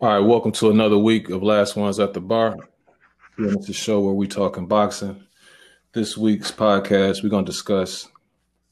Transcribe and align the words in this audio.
All 0.00 0.08
right, 0.08 0.20
welcome 0.20 0.52
to 0.52 0.70
another 0.70 0.96
week 0.96 1.28
of 1.28 1.42
Last 1.42 1.74
Ones 1.74 1.98
at 1.98 2.14
the 2.14 2.20
Bar. 2.20 2.56
It's 3.36 3.68
a 3.68 3.72
show 3.72 4.00
where 4.00 4.14
we 4.14 4.28
talking 4.28 4.68
boxing. 4.68 5.24
This 5.92 6.16
week's 6.16 6.52
podcast, 6.52 7.24
we're 7.24 7.30
going 7.30 7.44
to 7.44 7.50
discuss 7.50 8.06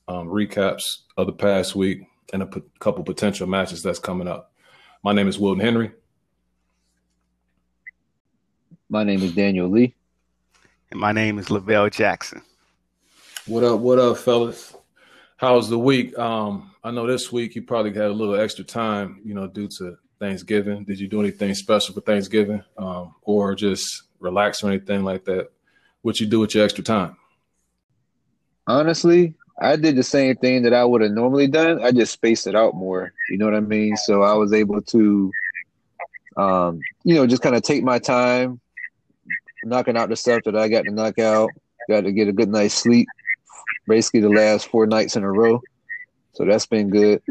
um, 0.06 0.28
recaps 0.28 0.98
of 1.16 1.26
the 1.26 1.32
past 1.32 1.74
week 1.74 2.02
and 2.32 2.44
a 2.44 2.46
p- 2.46 2.62
couple 2.78 3.02
potential 3.02 3.48
matches 3.48 3.82
that's 3.82 3.98
coming 3.98 4.28
up. 4.28 4.52
My 5.02 5.12
name 5.12 5.26
is 5.26 5.36
Wilton 5.36 5.64
Henry. 5.64 5.90
My 8.88 9.02
name 9.02 9.20
is 9.20 9.34
Daniel 9.34 9.68
Lee. 9.68 9.96
And 10.92 11.00
my 11.00 11.10
name 11.10 11.40
is 11.40 11.50
Lavelle 11.50 11.90
Jackson. 11.90 12.40
What 13.46 13.64
up? 13.64 13.80
What 13.80 13.98
up, 13.98 14.18
fellas? 14.18 14.76
How's 15.38 15.68
the 15.68 15.78
week? 15.78 16.16
Um, 16.16 16.70
I 16.84 16.92
know 16.92 17.04
this 17.04 17.32
week 17.32 17.56
you 17.56 17.62
probably 17.62 17.92
had 17.92 18.12
a 18.12 18.14
little 18.14 18.36
extra 18.36 18.62
time, 18.62 19.20
you 19.24 19.34
know, 19.34 19.48
due 19.48 19.66
to 19.66 19.98
Thanksgiving? 20.18 20.84
Did 20.84 20.98
you 20.98 21.08
do 21.08 21.20
anything 21.20 21.54
special 21.54 21.94
for 21.94 22.00
Thanksgiving, 22.00 22.62
um, 22.78 23.14
or 23.22 23.54
just 23.54 24.04
relax 24.20 24.62
or 24.62 24.68
anything 24.68 25.04
like 25.04 25.24
that? 25.24 25.50
What 26.02 26.20
you 26.20 26.26
do 26.26 26.40
with 26.40 26.54
your 26.54 26.64
extra 26.64 26.84
time? 26.84 27.16
Honestly, 28.66 29.34
I 29.60 29.76
did 29.76 29.96
the 29.96 30.02
same 30.02 30.36
thing 30.36 30.62
that 30.62 30.74
I 30.74 30.84
would 30.84 31.00
have 31.00 31.12
normally 31.12 31.46
done. 31.46 31.82
I 31.82 31.92
just 31.92 32.12
spaced 32.12 32.46
it 32.46 32.54
out 32.54 32.74
more. 32.74 33.12
You 33.30 33.38
know 33.38 33.46
what 33.46 33.54
I 33.54 33.60
mean? 33.60 33.96
So 33.96 34.22
I 34.22 34.34
was 34.34 34.52
able 34.52 34.82
to, 34.82 35.32
um, 36.36 36.80
you 37.04 37.14
know, 37.14 37.26
just 37.26 37.42
kind 37.42 37.56
of 37.56 37.62
take 37.62 37.82
my 37.82 37.98
time, 37.98 38.60
knocking 39.64 39.96
out 39.96 40.08
the 40.08 40.16
stuff 40.16 40.42
that 40.44 40.56
I 40.56 40.68
got 40.68 40.84
to 40.84 40.90
knock 40.90 41.18
out. 41.18 41.50
Got 41.88 42.02
to 42.02 42.12
get 42.12 42.28
a 42.28 42.32
good 42.32 42.48
night's 42.48 42.74
sleep. 42.74 43.06
Basically, 43.86 44.20
the 44.20 44.28
last 44.28 44.68
four 44.68 44.86
nights 44.86 45.16
in 45.16 45.22
a 45.22 45.30
row. 45.30 45.60
So 46.32 46.44
that's 46.44 46.66
been 46.66 46.90
good. 46.90 47.22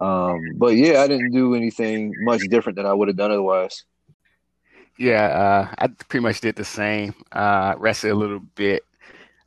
Um, 0.00 0.40
but 0.54 0.76
yeah, 0.76 1.00
I 1.00 1.08
didn't 1.08 1.32
do 1.32 1.54
anything 1.54 2.14
much 2.20 2.42
different 2.48 2.76
than 2.76 2.86
I 2.86 2.92
would 2.92 3.08
have 3.08 3.16
done 3.16 3.32
otherwise. 3.32 3.84
Yeah, 4.96 5.26
uh, 5.26 5.74
I 5.78 5.86
pretty 6.08 6.22
much 6.22 6.40
did 6.40 6.56
the 6.56 6.64
same. 6.64 7.14
Uh, 7.32 7.74
rested 7.78 8.10
a 8.10 8.14
little 8.14 8.40
bit. 8.40 8.82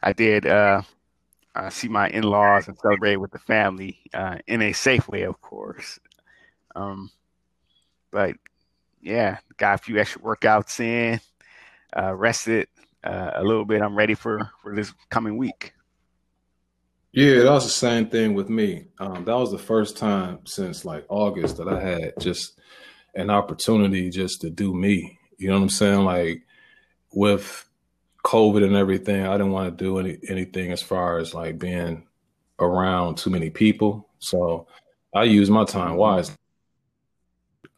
I 0.02 0.14
did 0.14 0.46
uh, 0.46 0.82
uh 1.56 1.70
see 1.70 1.90
my 1.90 2.08
in-laws 2.10 2.68
and 2.68 2.78
celebrate 2.80 3.18
with 3.18 3.32
the 3.32 3.40
family 3.40 4.00
uh, 4.14 4.38
in 4.48 4.62
a 4.62 4.74
safe 4.74 5.08
way, 5.08 5.24
of 5.24 5.40
course. 5.42 6.00
Um, 6.76 7.12
but 8.12 8.36
yeah, 9.02 9.38
got 9.58 9.76
a 9.76 9.84
few 9.84 10.00
extra 10.00 10.22
workouts 10.22 10.80
in. 10.80 11.20
Uh, 11.96 12.14
rested 12.16 12.68
a 13.04 13.44
little 13.44 13.66
bit. 13.66 13.82
I'm 13.82 13.96
ready 13.96 14.16
for 14.16 14.50
for 14.62 14.76
this 14.76 14.94
coming 15.10 15.38
week. 15.38 15.74
Yeah, 17.14 17.40
that 17.40 17.52
was 17.52 17.66
the 17.66 17.72
same 17.72 18.08
thing 18.08 18.36
with 18.36 18.50
me. 18.50 18.86
Um, 18.98 19.26
that 19.26 19.36
was 19.36 19.52
the 19.52 19.58
first 19.58 19.98
time 19.98 20.40
since 20.46 20.86
like 20.86 21.06
August 21.10 21.58
that 21.58 21.68
I 21.68 21.80
had 21.80 22.14
just 22.20 22.58
an 23.16 23.30
opportunity 23.30 24.10
just 24.10 24.42
to 24.42 24.50
do 24.50 24.74
me. 24.74 25.20
You 25.38 25.50
know 25.50 25.56
what 25.56 25.64
I'm 25.64 25.70
saying? 25.70 26.06
Like 26.06 26.44
with 27.12 27.68
COVID 28.24 28.64
and 28.64 28.76
everything, 28.76 29.26
I 29.26 29.34
didn't 29.34 29.52
want 29.52 29.78
to 29.78 29.84
do 29.84 30.00
any 30.00 30.20
anything 30.30 30.72
as 30.72 30.82
far 30.82 31.18
as 31.18 31.34
like 31.34 31.60
being 31.60 32.08
around 32.60 33.18
too 33.18 33.30
many 33.30 33.50
people. 33.50 34.08
So 34.20 34.68
I 35.14 35.24
used 35.24 35.52
my 35.52 35.66
time 35.66 35.96
wisely. 35.96 36.36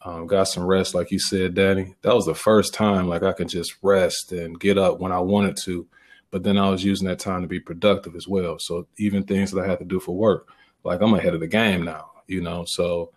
Um, 0.05 0.27
got 0.27 0.43
some 0.43 0.65
rest, 0.65 0.93
like 0.93 1.11
you 1.11 1.19
said, 1.19 1.55
Danny. 1.55 1.95
That 2.01 2.13
was 2.13 2.25
the 2.25 2.35
first 2.35 2.73
time 2.73 3.07
like 3.07 3.23
I 3.23 3.31
could 3.31 3.47
just 3.47 3.77
rest 3.81 4.31
and 4.31 4.59
get 4.59 4.77
up 4.77 4.99
when 4.99 5.13
I 5.13 5.19
wanted 5.19 5.57
to 5.63 5.87
but 6.33 6.41
then 6.41 6.57
I 6.57 6.67
was 6.67 6.83
using 6.83 7.07
that 7.09 7.19
time 7.19 7.43
to 7.43 7.47
be 7.47 7.59
productive 7.59 8.15
as 8.15 8.27
well. 8.27 8.57
So 8.57 8.87
even 8.97 9.21
things 9.21 9.51
that 9.51 9.63
I 9.63 9.67
had 9.67 9.77
to 9.77 9.85
do 9.85 9.99
for 9.99 10.17
work, 10.17 10.49
like 10.83 10.99
I'm 10.99 11.13
ahead 11.13 11.35
of 11.35 11.41
the 11.41 11.47
game 11.47 11.83
now, 11.83 12.09
you 12.25 12.41
know. 12.41 12.65
So 12.65 13.11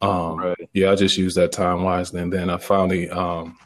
um 0.00 0.38
right. 0.38 0.70
yeah, 0.72 0.90
I 0.90 0.94
just 0.94 1.18
used 1.18 1.36
that 1.36 1.52
time 1.52 1.82
wisely. 1.82 2.22
And 2.22 2.32
then 2.32 2.48
I 2.48 2.56
finally 2.56 3.10
um 3.10 3.58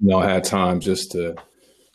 you 0.00 0.08
know 0.08 0.20
had 0.20 0.44
time 0.44 0.80
just 0.80 1.12
to 1.12 1.36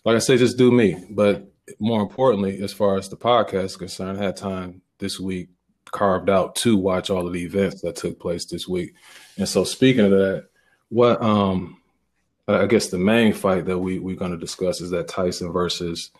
like 0.05 0.15
I 0.15 0.19
say, 0.19 0.37
just 0.37 0.59
do 0.59 0.71
me. 0.71 1.03
But 1.09 1.51
more 1.79 2.03
importantly, 2.03 2.61
as 2.61 2.71
far 2.71 2.95
as 2.95 3.09
the 3.09 3.17
podcast 3.17 3.65
is 3.65 3.77
concerned, 3.77 4.19
I 4.19 4.25
had 4.25 4.37
time 4.37 4.83
this 4.99 5.19
week 5.19 5.49
carved 5.85 6.29
out 6.29 6.53
to 6.57 6.77
watch 6.77 7.09
all 7.09 7.25
of 7.25 7.33
the 7.33 7.43
events 7.43 7.81
that 7.81 7.95
took 7.95 8.19
place 8.19 8.45
this 8.45 8.67
week. 8.67 8.93
And 9.39 9.49
so 9.49 9.63
speaking 9.63 10.05
of 10.05 10.11
that, 10.11 10.49
what 10.89 11.19
um 11.23 11.81
I 12.47 12.67
guess 12.67 12.87
the 12.87 12.97
main 12.97 13.33
fight 13.33 13.65
that 13.65 13.79
we 13.79 13.97
we're 13.99 14.15
going 14.15 14.31
to 14.31 14.37
discuss 14.37 14.79
is 14.79 14.91
that 14.91 15.07
Tyson 15.07 15.51
versus 15.51 16.11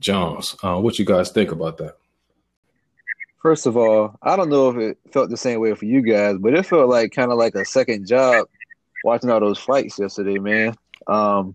Jones. 0.00 0.54
Uh, 0.62 0.78
what 0.78 0.98
you 0.98 1.04
guys 1.04 1.30
think 1.30 1.50
about 1.50 1.78
that? 1.78 1.96
First 3.40 3.66
of 3.66 3.76
all, 3.76 4.16
I 4.22 4.36
don't 4.36 4.50
know 4.50 4.70
if 4.70 4.76
it 4.76 4.98
felt 5.12 5.30
the 5.30 5.36
same 5.36 5.60
way 5.60 5.74
for 5.74 5.86
you 5.86 6.02
guys, 6.02 6.36
but 6.38 6.54
it 6.54 6.66
felt 6.66 6.88
like 6.88 7.12
kind 7.12 7.32
of 7.32 7.38
like 7.38 7.54
a 7.54 7.64
second 7.64 8.06
job 8.06 8.46
watching 9.04 9.30
all 9.30 9.40
those 9.40 9.58
fights 9.58 9.98
yesterday, 9.98 10.38
man. 10.38 10.74
Um, 11.06 11.54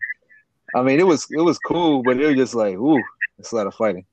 I 0.76 0.82
mean, 0.82 1.00
it 1.00 1.08
was 1.08 1.28
it 1.32 1.42
was 1.42 1.60
cool, 1.60 2.04
but 2.04 2.20
it 2.20 2.26
was 2.26 2.36
just 2.36 2.56
like, 2.56 2.76
ooh, 2.76 3.02
it's 3.40 3.52
a 3.52 3.56
lot 3.56 3.68
of 3.68 3.76
fighting. 3.76 4.06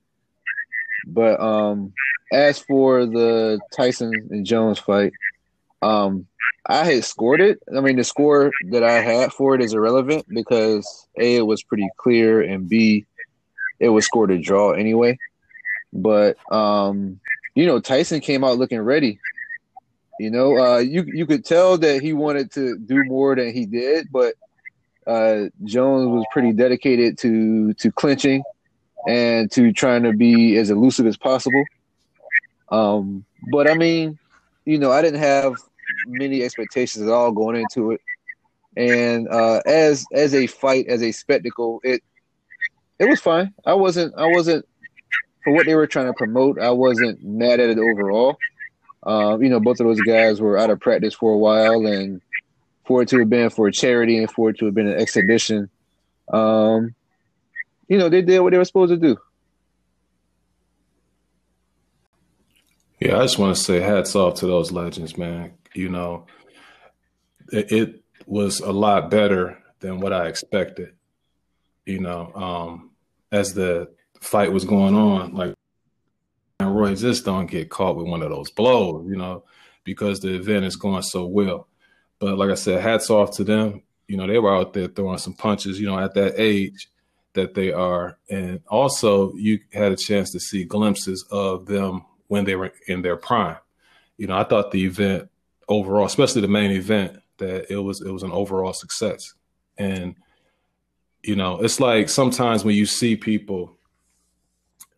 But 1.07 1.39
um, 1.41 1.93
as 2.31 2.59
for 2.59 3.05
the 3.05 3.59
Tyson 3.75 4.13
and 4.29 4.45
Jones 4.45 4.79
fight, 4.79 5.13
um, 5.85 6.25
I 6.67 6.83
had 6.83 7.03
scored 7.03 7.41
it. 7.41 7.59
I 7.75 7.79
mean, 7.81 7.97
the 7.97 8.03
score 8.03 8.51
that 8.71 8.83
I 8.83 9.01
had 9.01 9.31
for 9.31 9.53
it 9.53 9.61
is 9.61 9.73
irrelevant 9.73 10.25
because 10.27 11.07
A, 11.19 11.35
it 11.35 11.45
was 11.45 11.61
pretty 11.63 11.87
clear, 11.97 12.41
and 12.41 12.67
B, 12.67 13.05
it 13.79 13.89
was 13.89 14.05
scored 14.05 14.31
a 14.31 14.39
draw 14.39 14.71
anyway. 14.71 15.19
But 15.93 16.37
um, 16.51 17.19
you 17.53 17.67
know, 17.67 17.79
Tyson 17.79 18.19
came 18.19 18.43
out 18.43 18.57
looking 18.57 18.81
ready. 18.81 19.19
You 20.19 20.31
know, 20.31 20.57
uh, 20.57 20.77
you 20.79 21.03
you 21.03 21.27
could 21.27 21.45
tell 21.45 21.77
that 21.77 22.01
he 22.01 22.13
wanted 22.13 22.51
to 22.53 22.79
do 22.79 23.03
more 23.03 23.35
than 23.35 23.53
he 23.53 23.67
did, 23.67 24.07
but 24.11 24.33
uh, 25.05 25.49
Jones 25.65 26.07
was 26.07 26.25
pretty 26.31 26.51
dedicated 26.51 27.19
to 27.19 27.73
to 27.75 27.91
clinching 27.91 28.43
and 29.07 29.51
to 29.51 29.71
trying 29.71 30.01
to 30.01 30.13
be 30.13 30.57
as 30.57 30.71
elusive 30.71 31.05
as 31.05 31.15
possible. 31.15 31.63
Um, 32.69 33.23
but 33.51 33.69
I 33.69 33.75
mean, 33.75 34.17
you 34.65 34.79
know, 34.79 34.91
I 34.91 35.03
didn't 35.03 35.19
have 35.19 35.57
many 36.07 36.43
expectations 36.43 37.05
at 37.05 37.11
all 37.11 37.31
going 37.31 37.57
into 37.57 37.91
it. 37.91 38.01
And 38.77 39.27
uh, 39.29 39.61
as 39.65 40.05
as 40.11 40.33
a 40.33 40.47
fight, 40.47 40.87
as 40.87 41.01
a 41.01 41.11
spectacle, 41.11 41.79
it 41.83 42.03
it 42.99 43.05
was 43.05 43.21
fine. 43.21 43.53
I 43.65 43.73
wasn't 43.73 44.13
I 44.17 44.25
wasn't 44.25 44.65
for 45.43 45.53
what 45.53 45.65
they 45.65 45.75
were 45.75 45.87
trying 45.87 46.07
to 46.07 46.13
promote. 46.13 46.59
I 46.59 46.71
wasn't 46.71 47.23
mad 47.23 47.59
at 47.59 47.69
it 47.69 47.77
overall. 47.77 48.37
Uh, 49.05 49.37
you 49.39 49.49
know, 49.49 49.59
both 49.59 49.79
of 49.79 49.85
those 49.85 50.01
guys 50.01 50.41
were 50.41 50.57
out 50.57 50.71
of 50.71 50.79
practice 50.79 51.13
for 51.13 51.31
a 51.33 51.37
while, 51.37 51.85
and 51.85 52.21
for 52.85 53.01
it 53.01 53.09
to 53.09 53.19
have 53.19 53.29
been 53.29 53.49
for 53.49 53.67
a 53.67 53.71
charity 53.71 54.17
and 54.17 54.31
for 54.31 54.49
it 54.49 54.57
to 54.57 54.65
have 54.65 54.73
been 54.73 54.87
an 54.87 54.99
exhibition, 54.99 55.69
um, 56.33 56.95
you 57.87 57.97
know, 57.97 58.09
they 58.09 58.21
did 58.21 58.39
what 58.39 58.51
they 58.51 58.57
were 58.57 58.65
supposed 58.65 58.91
to 58.91 58.97
do. 58.97 59.17
Yeah, 62.99 63.17
I 63.17 63.23
just 63.23 63.37
want 63.37 63.55
to 63.55 63.61
say 63.61 63.79
hats 63.79 64.15
off 64.15 64.35
to 64.35 64.47
those 64.47 64.71
legends, 64.71 65.17
man 65.17 65.53
you 65.75 65.89
know, 65.89 66.25
it, 67.51 67.71
it 67.71 68.03
was 68.25 68.61
a 68.61 68.71
lot 68.71 69.11
better 69.11 69.61
than 69.81 69.99
what 69.99 70.13
I 70.13 70.27
expected. 70.27 70.93
You 71.85 71.99
know, 71.99 72.31
um, 72.33 72.91
as 73.31 73.53
the 73.53 73.91
fight 74.21 74.51
was 74.51 74.65
going 74.65 74.95
on, 74.95 75.35
like 75.35 75.53
and 76.59 76.75
Roy 76.75 76.95
just 76.95 77.25
don't 77.25 77.45
get 77.45 77.69
caught 77.69 77.97
with 77.97 78.07
one 78.07 78.23
of 78.23 78.29
those 78.29 78.49
blows, 78.49 79.05
you 79.07 79.17
know, 79.17 79.43
because 79.83 80.21
the 80.21 80.33
event 80.33 80.65
is 80.65 80.77
going 80.77 81.03
so 81.03 81.25
well. 81.25 81.67
But 82.17 82.37
like 82.37 82.49
I 82.49 82.55
said, 82.55 82.81
hats 82.81 83.09
off 83.09 83.35
to 83.35 83.43
them. 83.43 83.83
You 84.07 84.17
know, 84.17 84.25
they 84.25 84.39
were 84.39 84.55
out 84.55 84.73
there 84.73 84.87
throwing 84.87 85.17
some 85.17 85.33
punches, 85.33 85.79
you 85.79 85.87
know, 85.87 85.99
at 85.99 86.13
that 86.13 86.35
age 86.37 86.89
that 87.33 87.53
they 87.53 87.73
are. 87.73 88.17
And 88.29 88.61
also 88.67 89.33
you 89.33 89.59
had 89.73 89.91
a 89.91 89.97
chance 89.97 90.31
to 90.31 90.39
see 90.39 90.63
glimpses 90.63 91.25
of 91.29 91.65
them 91.65 92.05
when 92.27 92.45
they 92.45 92.55
were 92.55 92.73
in 92.87 93.01
their 93.01 93.17
prime. 93.17 93.57
You 94.17 94.27
know, 94.27 94.37
I 94.37 94.43
thought 94.43 94.71
the 94.71 94.85
event 94.85 95.29
overall, 95.67 96.05
especially 96.05 96.41
the 96.41 96.47
main 96.47 96.71
event, 96.71 97.19
that 97.37 97.71
it 97.71 97.77
was 97.77 98.01
it 98.01 98.11
was 98.11 98.23
an 98.23 98.31
overall 98.31 98.73
success. 98.73 99.33
And 99.77 100.15
you 101.23 101.35
know, 101.35 101.59
it's 101.59 101.79
like 101.79 102.09
sometimes 102.09 102.63
when 102.63 102.75
you 102.75 102.85
see 102.85 103.15
people 103.15 103.77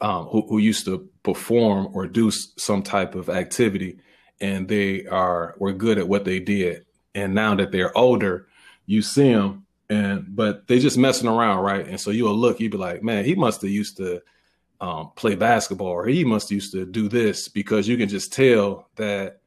um, 0.01 0.25
who, 0.25 0.45
who 0.47 0.57
used 0.57 0.85
to 0.85 1.09
perform 1.23 1.89
or 1.93 2.05
do 2.05 2.29
some 2.31 2.83
type 2.83 3.15
of 3.15 3.29
activity, 3.29 3.99
and 4.39 4.67
they 4.67 5.05
are 5.07 5.55
were 5.57 5.73
good 5.73 5.97
at 5.97 6.07
what 6.07 6.25
they 6.25 6.39
did, 6.39 6.85
and 7.15 7.33
now 7.33 7.55
that 7.55 7.71
they're 7.71 7.97
older, 7.97 8.47
you 8.85 9.01
see 9.01 9.31
them 9.31 9.65
and 9.89 10.25
but 10.35 10.67
they 10.67 10.79
just 10.79 10.97
messing 10.97 11.29
around, 11.29 11.63
right? 11.63 11.87
And 11.87 11.99
so 11.99 12.11
you'll 12.11 12.35
look, 12.35 12.59
you'd 12.59 12.71
be 12.71 12.77
like, 12.77 13.03
man, 13.03 13.25
he 13.25 13.35
must 13.35 13.61
have 13.61 13.71
used 13.71 13.97
to 13.97 14.21
um, 14.79 15.11
play 15.15 15.35
basketball, 15.35 15.87
or 15.87 16.05
he 16.05 16.23
must 16.23 16.51
used 16.51 16.71
to 16.73 16.85
do 16.85 17.09
this 17.09 17.47
because 17.47 17.87
you 17.87 17.97
can 17.97 18.09
just 18.09 18.31
tell 18.31 18.89
that 18.95 19.41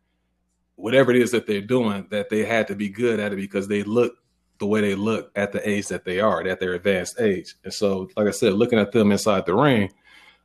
whatever 0.76 1.10
it 1.10 1.20
is 1.20 1.30
that 1.30 1.46
they're 1.46 1.60
doing, 1.60 2.06
that 2.10 2.30
they 2.30 2.44
had 2.44 2.66
to 2.68 2.74
be 2.74 2.88
good 2.88 3.20
at 3.20 3.32
it 3.32 3.36
because 3.36 3.68
they 3.68 3.82
look 3.82 4.14
the 4.58 4.66
way 4.66 4.80
they 4.80 4.94
look 4.94 5.30
at 5.36 5.52
the 5.52 5.68
age 5.68 5.88
that 5.88 6.04
they 6.04 6.20
are, 6.20 6.46
at 6.46 6.60
their 6.60 6.74
advanced 6.74 7.20
age. 7.20 7.54
And 7.64 7.72
so, 7.72 8.08
like 8.16 8.26
I 8.28 8.30
said, 8.30 8.54
looking 8.54 8.78
at 8.78 8.92
them 8.92 9.12
inside 9.12 9.46
the 9.46 9.54
ring, 9.54 9.90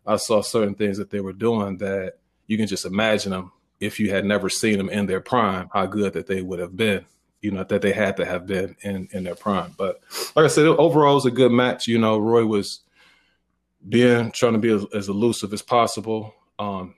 I 0.06 0.18
saw 0.18 0.42
certain 0.42 0.76
things 0.76 0.98
that 0.98 1.10
they 1.10 1.20
were 1.20 1.34
doing 1.34 1.78
that 1.78 2.14
you 2.48 2.58
can 2.58 2.68
just 2.68 2.86
imagine 2.86 3.32
them 3.32 3.52
if 3.80 4.00
you 4.00 4.10
had 4.12 4.24
never 4.24 4.50
seen 4.50 4.78
them 4.78 4.90
in 4.90 5.06
their 5.06 5.20
prime, 5.20 5.70
how 5.74 5.86
good 5.86 6.14
that 6.14 6.28
they 6.28 6.42
would 6.42 6.60
have 6.60 6.78
been, 6.78 7.06
you 7.42 7.52
know, 7.52 7.64
that 7.64 7.82
they 7.82 7.92
had 7.92 8.16
to 8.18 8.26
have 8.26 8.46
been 8.46 8.76
in 8.84 9.08
in 9.12 9.24
their 9.24 9.36
prime. 9.36 9.74
But 9.78 10.02
like 10.36 10.46
I 10.46 10.48
said, 10.48 10.66
overall 10.66 11.12
it 11.12 11.16
was 11.16 11.26
a 11.26 11.32
good 11.32 11.52
match. 11.52 11.88
You 11.88 11.98
know, 11.98 12.18
Roy 12.18 12.46
was 12.46 12.82
being 13.88 14.32
trying 14.32 14.54
to 14.54 14.60
be 14.60 14.72
as, 14.72 14.86
as 14.94 15.10
elusive 15.10 15.54
as 15.54 15.62
possible. 15.62 16.34
Um, 16.58 16.96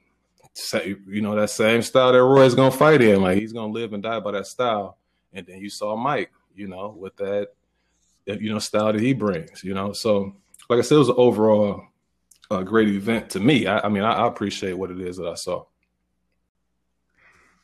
say, 0.54 0.96
you 1.08 1.22
know, 1.22 1.36
that 1.36 1.50
same 1.50 1.82
style 1.82 2.12
that 2.12 2.24
Roy's 2.24 2.56
gonna 2.56 2.72
fight 2.72 3.02
in, 3.02 3.22
like 3.22 3.38
he's 3.38 3.54
gonna 3.54 3.72
live 3.72 3.94
and 3.94 4.04
die 4.04 4.20
by 4.20 4.32
that 4.32 4.48
style. 4.48 4.98
And 5.34 5.46
then 5.46 5.60
you 5.60 5.70
saw 5.70 5.96
Mike, 5.96 6.32
you 6.56 6.68
know, 6.68 6.96
with 6.98 7.16
that, 7.18 7.50
you 8.26 8.52
know, 8.52 8.60
style 8.60 8.94
that 8.94 9.02
he 9.02 9.14
brings, 9.14 9.64
you 9.64 9.74
know. 9.74 9.94
So, 9.94 10.36
like 10.70 10.80
I 10.80 10.82
said, 10.82 10.96
it 10.96 11.00
was 11.00 11.10
an 11.10 11.16
overall 11.18 11.88
a 12.50 12.64
great 12.64 12.90
event 12.90 13.30
to 13.32 13.40
me. 13.40 13.68
I, 13.68 13.80
I 13.80 13.90
mean, 13.90 14.04
I, 14.04 14.14
I 14.14 14.28
appreciate 14.28 14.74
what 14.74 14.92
it 14.92 15.00
is 15.00 15.18
that 15.18 15.28
I 15.28 15.36
saw. 15.36 15.66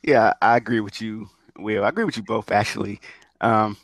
Yeah, 0.03 0.33
I 0.41 0.57
agree 0.57 0.81
with 0.81 1.01
you, 1.01 1.29
Will. 1.57 1.85
I 1.85 1.89
agree 1.89 2.03
with 2.03 2.17
you 2.17 2.23
both, 2.23 2.51
actually. 2.51 2.99
Um, 3.39 3.77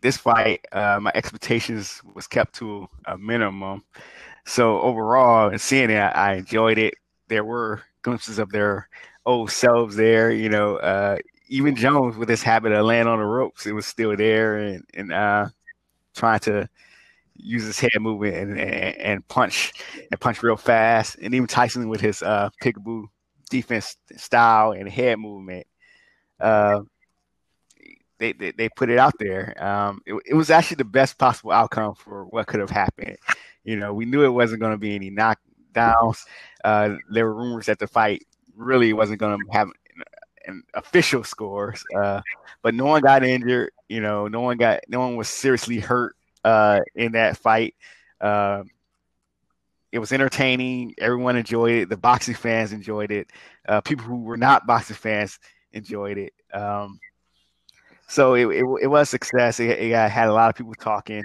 this 0.00 0.16
fight, 0.16 0.64
uh, 0.70 0.98
my 1.00 1.10
expectations 1.14 2.00
was 2.14 2.26
kept 2.26 2.54
to 2.56 2.88
a 3.06 3.18
minimum. 3.18 3.82
So 4.46 4.80
overall, 4.80 5.50
and 5.50 5.60
seeing 5.60 5.90
it, 5.90 5.96
I 5.98 6.34
enjoyed 6.34 6.78
it. 6.78 6.94
There 7.28 7.44
were 7.44 7.82
glimpses 8.02 8.38
of 8.38 8.50
their 8.50 8.88
old 9.26 9.50
selves 9.50 9.96
there. 9.96 10.30
You 10.30 10.48
know, 10.48 10.76
uh, 10.76 11.18
even 11.48 11.76
Jones 11.76 12.16
with 12.16 12.28
his 12.28 12.42
habit 12.42 12.72
of 12.72 12.84
laying 12.84 13.06
on 13.06 13.18
the 13.18 13.24
ropes, 13.24 13.66
it 13.66 13.72
was 13.72 13.86
still 13.86 14.16
there, 14.16 14.56
and 14.56 14.84
and 14.94 15.12
uh, 15.12 15.46
trying 16.14 16.40
to 16.40 16.68
use 17.36 17.64
his 17.64 17.78
head 17.78 17.90
movement 18.00 18.36
and, 18.36 18.60
and, 18.60 18.96
and 18.96 19.28
punch 19.28 19.72
and 20.10 20.20
punch 20.20 20.42
real 20.42 20.56
fast. 20.56 21.16
And 21.20 21.34
even 21.34 21.48
Tyson 21.48 21.88
with 21.88 22.00
his 22.00 22.22
uh, 22.22 22.50
peekaboo 22.62 23.06
defense 23.50 23.96
style 24.16 24.72
and 24.72 24.88
head 24.88 25.18
movement. 25.18 25.66
Uh, 26.40 26.82
they, 28.18 28.32
they, 28.32 28.52
they 28.52 28.68
put 28.68 28.90
it 28.90 28.98
out 28.98 29.14
there. 29.18 29.54
Um, 29.62 30.00
it, 30.06 30.14
it 30.26 30.34
was 30.34 30.50
actually 30.50 30.76
the 30.76 30.84
best 30.84 31.18
possible 31.18 31.50
outcome 31.50 31.94
for 31.94 32.24
what 32.26 32.46
could 32.46 32.60
have 32.60 32.70
happened. 32.70 33.16
You 33.64 33.76
know, 33.76 33.92
we 33.92 34.04
knew 34.04 34.24
it 34.24 34.28
wasn't 34.28 34.60
going 34.60 34.72
to 34.72 34.78
be 34.78 34.94
any 34.94 35.10
knockdowns. 35.10 36.24
Uh, 36.62 36.96
there 37.10 37.26
were 37.26 37.34
rumors 37.34 37.66
that 37.66 37.78
the 37.78 37.86
fight 37.86 38.22
really 38.56 38.92
wasn't 38.92 39.18
going 39.18 39.38
to 39.38 39.52
have 39.52 39.68
an 40.46 40.62
official 40.74 41.24
scores, 41.24 41.82
uh, 41.96 42.20
but 42.62 42.74
no 42.74 42.84
one 42.84 43.02
got 43.02 43.24
injured. 43.24 43.72
You 43.88 44.00
know, 44.00 44.28
no 44.28 44.40
one 44.40 44.56
got 44.56 44.80
no 44.88 45.00
one 45.00 45.16
was 45.16 45.28
seriously 45.28 45.78
hurt 45.78 46.14
uh, 46.44 46.80
in 46.94 47.12
that 47.12 47.36
fight. 47.36 47.74
Uh, 48.20 48.64
it 49.92 49.98
was 50.00 50.12
entertaining. 50.12 50.94
Everyone 50.98 51.36
enjoyed 51.36 51.74
it. 51.74 51.88
The 51.88 51.96
boxing 51.96 52.34
fans 52.34 52.72
enjoyed 52.72 53.12
it. 53.12 53.28
Uh, 53.68 53.80
people 53.80 54.04
who 54.04 54.22
were 54.22 54.36
not 54.36 54.66
boxing 54.66 54.96
fans 54.96 55.38
enjoyed 55.72 56.18
it. 56.18 56.32
Um, 56.52 56.98
so 58.08 58.34
it, 58.34 58.46
it, 58.46 58.64
it, 58.82 58.86
was 58.88 59.08
success. 59.08 59.60
It, 59.60 59.70
it, 59.78 60.10
had 60.10 60.28
a 60.28 60.32
lot 60.32 60.50
of 60.50 60.56
people 60.56 60.74
talking. 60.74 61.22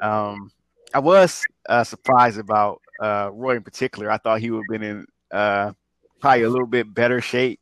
Um, 0.00 0.50
I 0.94 1.00
was 1.00 1.44
uh, 1.68 1.84
surprised 1.84 2.38
about 2.38 2.80
uh, 3.02 3.30
Roy 3.32 3.56
in 3.56 3.62
particular. 3.62 4.10
I 4.10 4.18
thought 4.18 4.40
he 4.40 4.50
would 4.50 4.64
have 4.68 4.80
been 4.80 4.82
in 4.82 5.06
uh, 5.30 5.72
probably 6.20 6.42
a 6.42 6.50
little 6.50 6.66
bit 6.66 6.92
better 6.92 7.20
shape. 7.20 7.60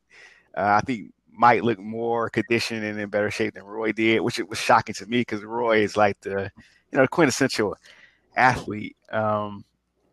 Uh, 0.57 0.79
I 0.79 0.81
think 0.81 1.13
Mike 1.33 1.63
looked 1.63 1.81
more 1.81 2.31
conditioned 2.31 2.85
and 2.85 2.99
in 2.99 3.09
better 3.11 3.31
shape 3.31 3.55
than 3.55 3.65
Roy 3.65 3.93
did, 3.93 4.21
which 4.21 4.39
it 4.39 4.49
was 4.49 4.59
shocking 4.59 4.95
to 4.97 5.07
me 5.07 5.21
because 5.21 5.43
Roy 5.45 5.81
is 5.83 5.97
like 5.97 6.21
the 6.21 6.51
you 6.93 6.99
know 6.99 7.07
quintessential 7.07 7.77
athlete. 8.37 8.97
Um, 9.11 9.65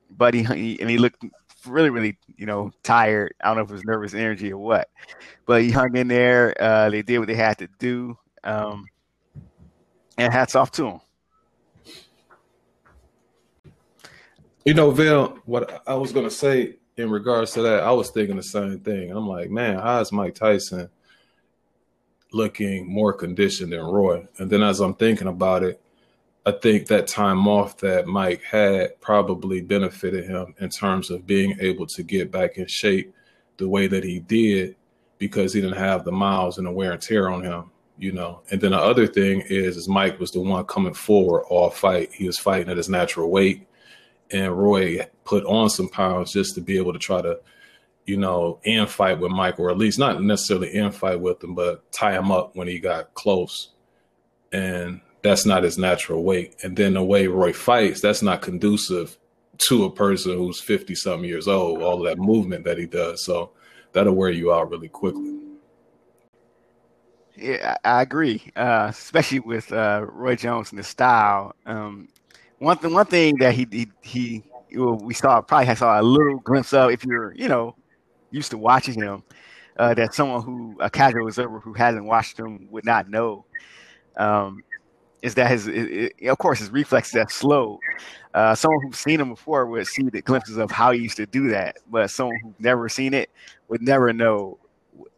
but 0.09 0.33
he, 0.33 0.43
he 0.43 0.81
and 0.81 0.89
he 0.89 0.97
looked 0.97 1.23
really 1.65 1.89
really 1.89 2.17
you 2.35 2.45
know 2.45 2.71
tired. 2.83 3.33
I 3.41 3.47
don't 3.47 3.57
know 3.57 3.63
if 3.63 3.69
it 3.69 3.73
was 3.73 3.85
nervous 3.85 4.13
energy 4.13 4.51
or 4.51 4.57
what, 4.57 4.89
but 5.45 5.61
he 5.61 5.71
hung 5.71 5.95
in 5.95 6.07
there. 6.07 6.55
Uh, 6.59 6.89
they 6.89 7.01
did 7.01 7.19
what 7.19 7.27
they 7.27 7.35
had 7.35 7.57
to 7.59 7.67
do, 7.79 8.17
um, 8.43 8.85
and 10.17 10.33
hats 10.33 10.55
off 10.55 10.71
to 10.71 10.87
him. 10.87 10.99
You 14.65 14.73
know, 14.73 14.91
Vil, 14.91 15.39
what 15.45 15.83
I 15.85 15.95
was 15.95 16.13
gonna 16.13 16.29
say 16.29 16.75
in 16.95 17.09
regards 17.09 17.51
to 17.51 17.61
that, 17.63 17.83
I 17.83 17.91
was 17.91 18.11
thinking 18.11 18.37
the 18.37 18.43
same 18.43 18.79
thing. 18.79 19.11
I'm 19.11 19.27
like, 19.27 19.49
man, 19.49 19.77
how 19.77 19.99
is 19.99 20.13
Mike 20.13 20.35
Tyson 20.35 20.89
looking 22.31 22.87
more 22.87 23.11
conditioned 23.11 23.73
than 23.73 23.81
Roy? 23.81 24.25
And 24.37 24.49
then 24.49 24.63
as 24.63 24.79
I'm 24.79 24.93
thinking 24.93 25.27
about 25.27 25.63
it, 25.63 25.81
I 26.45 26.51
think 26.51 26.87
that 26.87 27.07
time 27.07 27.45
off 27.45 27.77
that 27.79 28.07
Mike 28.07 28.41
had 28.41 29.01
probably 29.01 29.59
benefited 29.59 30.25
him 30.25 30.55
in 30.59 30.69
terms 30.69 31.09
of 31.09 31.27
being 31.27 31.57
able 31.59 31.85
to 31.87 32.01
get 32.01 32.31
back 32.31 32.57
in 32.57 32.67
shape 32.67 33.13
the 33.57 33.67
way 33.67 33.87
that 33.87 34.05
he 34.05 34.19
did 34.19 34.77
because 35.17 35.53
he 35.53 35.59
didn't 35.59 35.77
have 35.77 36.05
the 36.05 36.11
miles 36.11 36.57
and 36.57 36.67
the 36.67 36.71
wear 36.71 36.93
and 36.93 37.01
tear 37.01 37.29
on 37.29 37.43
him, 37.43 37.69
you 37.97 38.13
know. 38.13 38.41
And 38.49 38.61
then 38.61 38.71
the 38.71 38.79
other 38.79 39.07
thing 39.07 39.41
is, 39.41 39.75
is 39.75 39.89
Mike 39.89 40.21
was 40.21 40.31
the 40.31 40.39
one 40.39 40.63
coming 40.65 40.93
forward 40.93 41.43
all 41.49 41.69
fight. 41.69 42.13
He 42.13 42.27
was 42.27 42.39
fighting 42.39 42.69
at 42.69 42.77
his 42.77 42.87
natural 42.87 43.29
weight 43.29 43.67
and 44.31 44.57
Roy 44.57 45.07
put 45.25 45.45
on 45.45 45.69
some 45.69 45.89
pounds 45.89 46.33
just 46.33 46.55
to 46.55 46.61
be 46.61 46.77
able 46.77 46.93
to 46.93 46.99
try 46.99 47.21
to, 47.21 47.39
you 48.05 48.17
know, 48.17 48.59
end 48.65 48.89
fight 48.89 49.19
with 49.19 49.31
Mike, 49.31 49.59
or 49.59 49.69
at 49.69 49.77
least 49.77 49.99
not 49.99 50.21
necessarily 50.21 50.73
end 50.73 50.95
fight 50.95 51.19
with 51.19 51.43
him, 51.43 51.55
but 51.55 51.91
tie 51.91 52.17
him 52.17 52.31
up 52.31 52.55
when 52.55 52.67
he 52.67 52.79
got 52.79 53.13
close. 53.13 53.69
And 54.51 55.01
that's 55.23 55.45
not 55.45 55.63
his 55.63 55.77
natural 55.77 56.23
weight. 56.23 56.55
And 56.63 56.75
then 56.75 56.93
the 56.93 57.03
way 57.03 57.27
Roy 57.27 57.53
fights, 57.53 58.01
that's 58.01 58.21
not 58.21 58.41
conducive 58.41 59.17
to 59.69 59.85
a 59.85 59.91
person 59.91 60.37
who's 60.37 60.59
50 60.59 60.95
something 60.95 61.27
years 61.27 61.47
old, 61.47 61.81
all 61.81 61.99
that 62.03 62.17
movement 62.17 62.65
that 62.65 62.77
he 62.77 62.85
does. 62.85 63.23
So 63.23 63.51
that'll 63.93 64.15
wear 64.15 64.31
you 64.31 64.53
out 64.53 64.69
really 64.69 64.89
quickly. 64.89 65.39
Yeah, 67.35 67.77
I 67.83 68.03
agree, 68.03 68.51
uh, 68.55 68.87
especially 68.89 69.39
with 69.39 69.71
uh, 69.73 70.05
Roy 70.07 70.35
Jones 70.35 70.71
and 70.71 70.77
his 70.77 70.87
style. 70.87 71.55
Um, 71.65 72.09
one 72.63 72.77
thing, 72.77 72.93
one 72.93 73.05
thing 73.05 73.35
that 73.37 73.53
he 73.53 73.67
he, 73.71 73.87
he 74.01 74.43
we 74.71 75.13
saw 75.13 75.41
probably 75.41 75.75
saw 75.75 75.99
a 75.99 76.01
little 76.01 76.39
glimpse 76.39 76.73
of 76.73 76.91
if 76.91 77.05
you're 77.05 77.33
you 77.35 77.47
know 77.47 77.75
used 78.31 78.51
to 78.51 78.57
watching 78.57 78.95
him, 78.95 79.23
uh, 79.77 79.93
that 79.93 80.13
someone 80.13 80.41
who 80.41 80.75
a 80.79 80.89
casual 80.89 81.27
observer 81.27 81.59
who 81.59 81.73
hasn't 81.73 82.05
watched 82.05 82.39
him 82.39 82.67
would 82.71 82.85
not 82.85 83.09
know. 83.09 83.45
Um, 84.17 84.63
is 85.21 85.35
that 85.35 85.49
his, 85.49 85.67
it, 85.67 86.13
it, 86.19 86.27
of 86.27 86.37
course, 86.37 86.59
his 86.59 86.69
reflexes 86.69 87.15
are 87.15 87.29
slow. 87.29 87.79
Uh, 88.33 88.53
someone 88.53 88.81
who's 88.85 88.97
seen 88.97 89.21
him 89.21 89.29
before 89.29 89.65
would 89.67 89.87
see 89.87 90.03
the 90.09 90.21
glimpses 90.21 90.57
of 90.57 90.69
how 90.69 90.91
he 90.91 90.99
used 90.99 91.15
to 91.15 91.25
do 91.25 91.47
that, 91.47 91.77
but 91.89 92.11
someone 92.11 92.37
who's 92.43 92.53
never 92.59 92.89
seen 92.89 93.13
it 93.13 93.29
would 93.69 93.81
never 93.81 94.11
know 94.11 94.59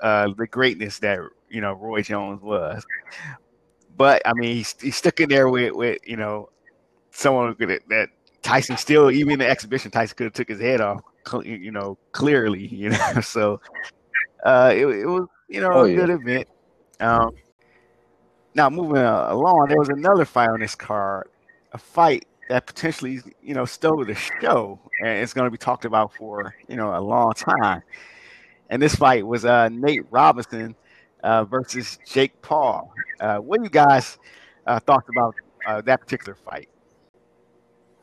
uh, 0.01 0.31
the 0.38 0.45
greatness 0.45 1.00
that 1.00 1.19
you 1.50 1.59
know 1.59 1.74
Roy 1.74 2.01
Jones 2.01 2.42
was. 2.42 2.86
But 3.97 4.21
I 4.25 4.33
mean, 4.33 4.57
he's, 4.57 4.75
he's 4.80 4.95
stuck 4.95 5.19
in 5.19 5.30
there 5.30 5.49
with, 5.49 5.73
with 5.73 5.99
you 6.06 6.18
know 6.18 6.49
someone 7.16 7.56
could 7.56 7.81
that 7.90 8.10
Tyson 8.42 8.78
still 8.78 9.10
even 9.10 9.34
in 9.34 9.40
the 9.40 9.50
exhibition 9.50 9.90
Tyson 9.90 10.16
could 10.16 10.26
have 10.26 10.34
took 10.34 10.50
his 10.50 10.60
head 10.60 10.81
off 10.81 11.02
you 11.44 11.72
know 11.72 11.98
clearly 12.12 12.68
you 12.72 12.90
know 12.90 13.22
so 13.22 13.60
uh 14.45 14.72
it, 14.74 14.86
it 14.86 15.06
was 15.06 15.28
you 15.48 15.62
know 15.62 15.72
oh, 15.72 15.86
a 15.86 15.90
yeah. 15.90 15.95
good 15.95 16.10
event. 16.10 16.48
Um 17.00 17.31
now 18.54 18.69
moving 18.69 18.98
along 18.98 19.68
there 19.69 19.80
was 19.80 19.90
another 19.90 20.26
fight 20.26 20.50
on 20.50 20.60
this 20.60 20.76
card 20.76 21.30
a 21.72 21.78
fight 21.78 22.26
that 22.50 22.66
potentially 22.68 23.22
you 23.42 23.54
know 23.54 23.66
stole 23.66 24.04
the 24.06 24.16
show 24.16 24.80
and 25.02 25.10
it's 25.19 25.34
going 25.34 25.45
to 25.45 25.52
be 25.52 25.57
talked 25.57 25.86
about 25.86 26.14
for 26.14 26.54
you 26.68 26.76
know 26.76 26.95
a 26.95 27.02
long 27.02 27.34
time. 27.34 27.81
And 28.69 28.81
this 28.81 28.95
fight 28.95 29.26
was 29.26 29.45
uh 29.45 29.69
Nate 29.69 30.06
Robinson 30.12 30.76
uh, 31.24 31.44
versus 31.44 31.98
Jake 32.06 32.40
Paul. 32.42 32.94
Uh, 33.19 33.38
what 33.38 33.57
do 33.57 33.64
you 33.64 33.69
guys 33.69 34.19
uh, 34.68 34.80
thought 34.80 35.06
about 35.10 35.36
uh, 35.68 35.81
that 35.81 36.00
particular 36.00 36.36
fight 36.36 36.69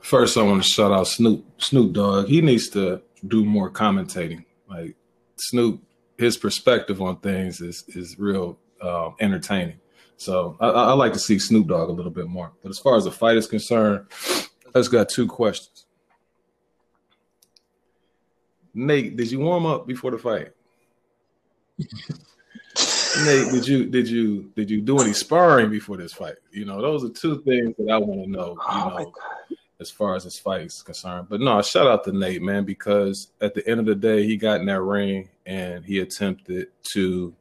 First, 0.02 0.36
I 0.36 0.42
want 0.42 0.62
to 0.62 0.68
shout 0.68 0.90
out 0.92 1.06
Snoop 1.06 1.44
Snoop 1.58 1.92
Dogg. 1.92 2.26
He 2.26 2.40
needs 2.40 2.68
to 2.70 3.00
do 3.28 3.44
more 3.44 3.70
commentating. 3.70 4.44
Like 4.68 4.96
Snoop, 5.36 5.80
his 6.18 6.36
perspective 6.36 7.00
on 7.00 7.18
things 7.18 7.60
is 7.60 7.84
is 7.88 8.18
real 8.18 8.58
um, 8.82 9.14
entertaining. 9.20 9.78
So 10.16 10.56
I, 10.60 10.68
I, 10.68 10.92
like 10.92 11.12
to 11.14 11.18
see 11.18 11.38
Snoop 11.38 11.68
Dogg 11.68 11.88
a 11.88 11.92
little 11.92 12.10
bit 12.10 12.26
more. 12.28 12.52
But 12.62 12.70
as 12.70 12.78
far 12.78 12.96
as 12.96 13.04
the 13.04 13.12
fight 13.12 13.36
is 13.36 13.46
concerned, 13.46 14.06
I 14.74 14.78
just 14.78 14.92
got 14.92 15.08
two 15.08 15.26
questions. 15.26 15.86
Nate, 18.74 19.16
did 19.16 19.30
you 19.30 19.40
warm 19.40 19.66
up 19.66 19.86
before 19.86 20.10
the 20.10 20.18
fight? 20.18 20.50
Nate, 23.24 23.52
did 23.52 23.68
you 23.68 23.86
did 23.86 24.08
you 24.08 24.50
did 24.56 24.68
you 24.70 24.80
do 24.80 24.98
any 24.98 25.12
sparring 25.12 25.70
before 25.70 25.96
this 25.96 26.12
fight? 26.12 26.36
You 26.50 26.64
know, 26.64 26.80
those 26.80 27.04
are 27.04 27.10
two 27.10 27.42
things 27.42 27.74
that 27.78 27.90
I 27.90 27.98
want 27.98 28.24
to 28.24 28.30
know. 28.30 28.48
You 28.48 28.58
oh 28.68 28.88
know, 28.88 29.12
as 29.82 29.90
far 29.90 30.16
as 30.16 30.24
his 30.24 30.38
fight 30.38 30.62
is 30.62 30.80
concerned. 30.80 31.26
But 31.28 31.40
no, 31.40 31.60
shout 31.60 31.86
out 31.86 32.04
to 32.04 32.12
Nate, 32.12 32.40
man, 32.40 32.64
because 32.64 33.28
at 33.40 33.52
the 33.52 33.68
end 33.68 33.80
of 33.80 33.86
the 33.86 33.94
day, 33.94 34.26
he 34.26 34.38
got 34.38 34.60
in 34.60 34.66
that 34.66 34.80
ring 34.80 35.28
and 35.44 35.84
he 35.84 35.98
attempted 35.98 36.68
to, 36.94 37.34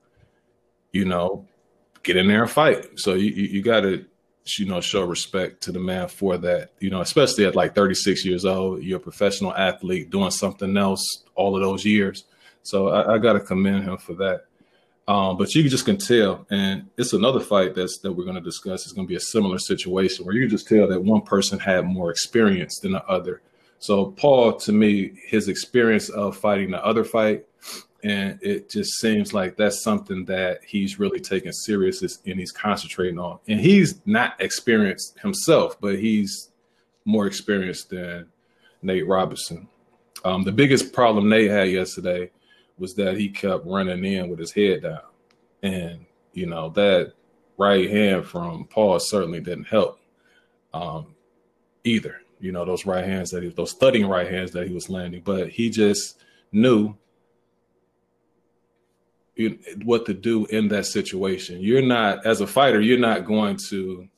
you 0.92 1.06
know, 1.06 1.48
get 2.04 2.18
in 2.18 2.28
there 2.28 2.42
and 2.42 2.52
fight. 2.52 3.00
So 3.00 3.14
you 3.14 3.32
you, 3.32 3.44
you 3.44 3.62
got 3.62 3.82
to 3.82 4.06
you 4.58 4.66
know 4.66 4.82
show 4.82 5.06
respect 5.06 5.62
to 5.64 5.72
the 5.72 5.80
man 5.80 6.08
for 6.08 6.38
that. 6.40 6.72
You 6.80 6.90
know, 6.90 7.02
especially 7.02 7.46
at 7.46 7.56
like 7.56 7.76
36 7.76 8.26
years 8.26 8.44
old, 8.44 8.84
you're 8.84 8.98
a 8.98 9.02
professional 9.02 9.54
athlete 9.54 10.10
doing 10.10 10.32
something 10.32 10.76
else 10.76 11.24
all 11.36 11.56
of 11.56 11.62
those 11.62 11.86
years. 11.86 12.26
So 12.64 12.90
I, 12.90 13.16
I 13.16 13.18
got 13.18 13.34
to 13.34 13.40
commend 13.40 13.84
him 13.84 13.98
for 13.98 14.14
that. 14.16 14.46
Um, 15.12 15.36
but 15.36 15.54
you 15.54 15.68
just 15.68 15.84
can 15.84 15.98
tell, 15.98 16.46
and 16.52 16.88
it's 16.98 17.12
another 17.12 17.42
fight 17.42 17.76
that's 17.76 17.98
that 17.98 18.14
we're 18.14 18.24
going 18.24 18.38
to 18.38 18.42
discuss. 18.42 18.86
It's 18.86 18.94
going 18.94 19.06
to 19.06 19.12
be 19.12 19.18
a 19.18 19.20
similar 19.20 19.60
situation 19.60 20.24
where 20.26 20.34
you 20.34 20.44
can 20.44 20.50
just 20.50 20.70
tell 20.70 20.88
that 20.88 21.04
one 21.04 21.24
person 21.24 21.60
had 21.60 21.84
more 21.84 22.12
experience 22.12 22.80
than 22.80 22.94
the 22.94 23.06
other. 23.08 23.42
So 23.80 24.06
Paul, 24.12 24.54
to 24.60 24.72
me, 24.72 25.12
his 25.28 25.50
experience 25.50 26.08
of 26.08 26.38
fighting 26.38 26.72
the 26.72 26.82
other 26.86 27.04
fight, 27.04 27.46
and 28.06 28.40
it 28.42 28.70
just 28.70 29.02
seems 29.02 29.34
like 29.34 29.58
that's 29.58 29.84
something 29.84 30.24
that 30.26 30.62
he's 30.66 30.98
really 30.98 31.20
taking 31.20 31.52
serious 31.52 32.02
and 32.26 32.40
he's 32.40 32.54
concentrating 32.54 33.20
on. 33.20 33.40
And 33.50 33.60
he's 33.60 34.00
not 34.06 34.40
experienced 34.40 35.20
himself, 35.20 35.76
but 35.82 36.00
he's 36.00 36.52
more 37.04 37.28
experienced 37.28 37.90
than 37.90 38.28
Nate 38.82 39.08
Robinson. 39.10 39.68
Um, 40.24 40.46
the 40.46 40.54
biggest 40.54 40.94
problem 40.94 41.28
Nate 41.28 41.52
had 41.52 41.70
yesterday 41.70 42.32
was 42.82 42.96
that 42.96 43.18
he 43.18 43.30
kept 43.30 43.66
running 43.66 44.04
in 44.04 44.28
with 44.28 44.40
his 44.40 44.52
head 44.52 44.82
down. 44.82 45.00
And, 45.62 46.06
you 46.34 46.48
know, 46.48 46.70
that 46.70 47.14
right 47.58 47.90
hand 47.90 48.26
from 48.26 48.66
Paul 48.66 49.00
certainly 49.00 49.40
didn't 49.40 49.66
help 49.68 50.00
um, 50.74 51.16
either. 51.84 52.22
You 52.40 52.52
know, 52.52 52.66
those 52.66 52.88
right 52.88 53.06
hands 53.06 53.30
that 53.30 53.44
he, 53.44 53.50
those 53.50 53.74
thudding 53.74 54.08
right 54.08 54.30
hands 54.30 54.52
that 54.52 54.68
he 54.68 54.74
was 54.74 54.90
landing, 54.90 55.22
but 55.24 55.50
he 55.50 55.70
just 55.70 56.18
knew 56.52 56.96
what 59.84 60.08
to 60.08 60.14
do 60.14 60.46
in 60.48 60.68
that 60.70 60.88
situation. 60.88 61.62
You're 61.62 61.84
not, 61.84 62.26
as 62.26 62.42
a 62.42 62.48
fighter, 62.48 62.82
you're 62.82 62.98
not 62.98 63.26
going 63.26 63.58
to 63.70 64.10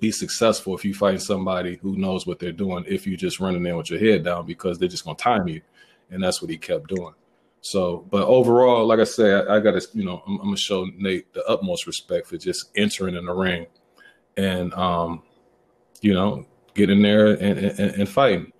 be 0.00 0.12
successful 0.12 0.76
if 0.76 0.84
you 0.84 0.94
fight 0.94 1.20
somebody 1.20 1.76
who 1.82 1.96
knows 1.96 2.26
what 2.26 2.38
they're 2.38 2.52
doing 2.52 2.84
if 2.86 3.06
you 3.06 3.16
just 3.16 3.40
running 3.40 3.66
in 3.66 3.76
with 3.76 3.90
your 3.90 4.00
head 4.00 4.24
down 4.24 4.46
because 4.46 4.78
they're 4.78 4.88
just 4.88 5.04
going 5.04 5.16
to 5.16 5.22
time 5.22 5.48
you. 5.48 5.60
And 6.10 6.22
that's 6.22 6.40
what 6.40 6.50
he 6.50 6.56
kept 6.56 6.88
doing. 6.88 7.14
So, 7.64 8.06
but 8.10 8.24
overall, 8.26 8.86
like 8.86 9.00
I 9.00 9.04
said, 9.04 9.48
I, 9.48 9.56
I 9.56 9.60
got 9.60 9.80
to, 9.80 9.88
you 9.94 10.04
know, 10.04 10.22
I'm, 10.26 10.34
I'm, 10.34 10.44
gonna 10.44 10.56
show 10.58 10.86
Nate 10.98 11.32
the 11.32 11.42
utmost 11.46 11.86
respect 11.86 12.26
for 12.26 12.36
just 12.36 12.70
entering 12.76 13.16
in 13.16 13.24
the 13.24 13.32
ring 13.32 13.66
and, 14.36 14.74
um, 14.74 15.22
you 16.02 16.12
know, 16.12 16.44
getting 16.74 17.00
there 17.00 17.28
and, 17.28 17.58
and, 17.58 17.80
and 17.80 18.08
fighting. 18.08 18.52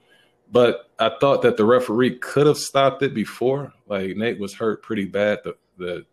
But 0.50 0.88
I 0.98 1.10
thought 1.20 1.42
that 1.42 1.58
the 1.58 1.66
referee 1.66 2.18
could 2.18 2.46
have 2.46 2.56
stopped 2.56 3.02
it 3.02 3.12
before. 3.12 3.74
Like 3.86 4.16
Nate 4.16 4.40
was 4.40 4.54
hurt 4.54 4.82
pretty 4.82 5.04
bad, 5.04 5.40
the, 5.44 5.56
the 5.76 6.06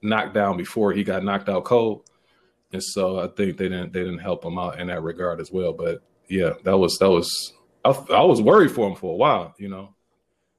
knockdown 0.00 0.56
before 0.56 0.92
he 0.92 1.02
got 1.02 1.24
knocked 1.24 1.48
out 1.48 1.64
cold. 1.64 2.08
And 2.72 2.82
so 2.82 3.18
I 3.18 3.26
think 3.26 3.56
they 3.56 3.68
didn't 3.68 3.92
they 3.92 4.04
didn't 4.04 4.20
help 4.20 4.44
him 4.44 4.56
out 4.56 4.78
in 4.78 4.86
that 4.86 5.02
regard 5.02 5.40
as 5.40 5.50
well. 5.50 5.72
But 5.72 6.00
yeah, 6.28 6.52
that 6.62 6.78
was 6.78 6.96
that 6.98 7.10
was 7.10 7.52
I, 7.84 7.90
I 7.90 8.22
was 8.22 8.40
worried 8.40 8.70
for 8.70 8.88
him 8.88 8.94
for 8.94 9.12
a 9.12 9.16
while, 9.16 9.52
you 9.58 9.68
know, 9.68 9.96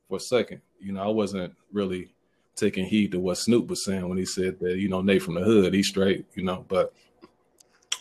for 0.08 0.18
a 0.18 0.20
second 0.20 0.62
you 0.86 0.92
know, 0.92 1.02
I 1.02 1.08
wasn't 1.08 1.54
really 1.74 2.10
taking 2.56 2.86
heed 2.86 3.12
to 3.12 3.20
what 3.20 3.40
Snoop 3.40 3.68
was 3.68 3.84
saying 3.84 4.08
when 4.08 4.18
he 4.18 4.26
said 4.26 4.60
that, 4.60 4.78
you 4.78 4.88
know, 4.88 5.02
Nate 5.02 5.24
from 5.24 5.34
the 5.34 5.42
hood, 5.42 5.74
he's 5.74 5.88
straight, 5.88 6.26
you 6.36 6.44
know. 6.44 6.64
But 6.68 6.94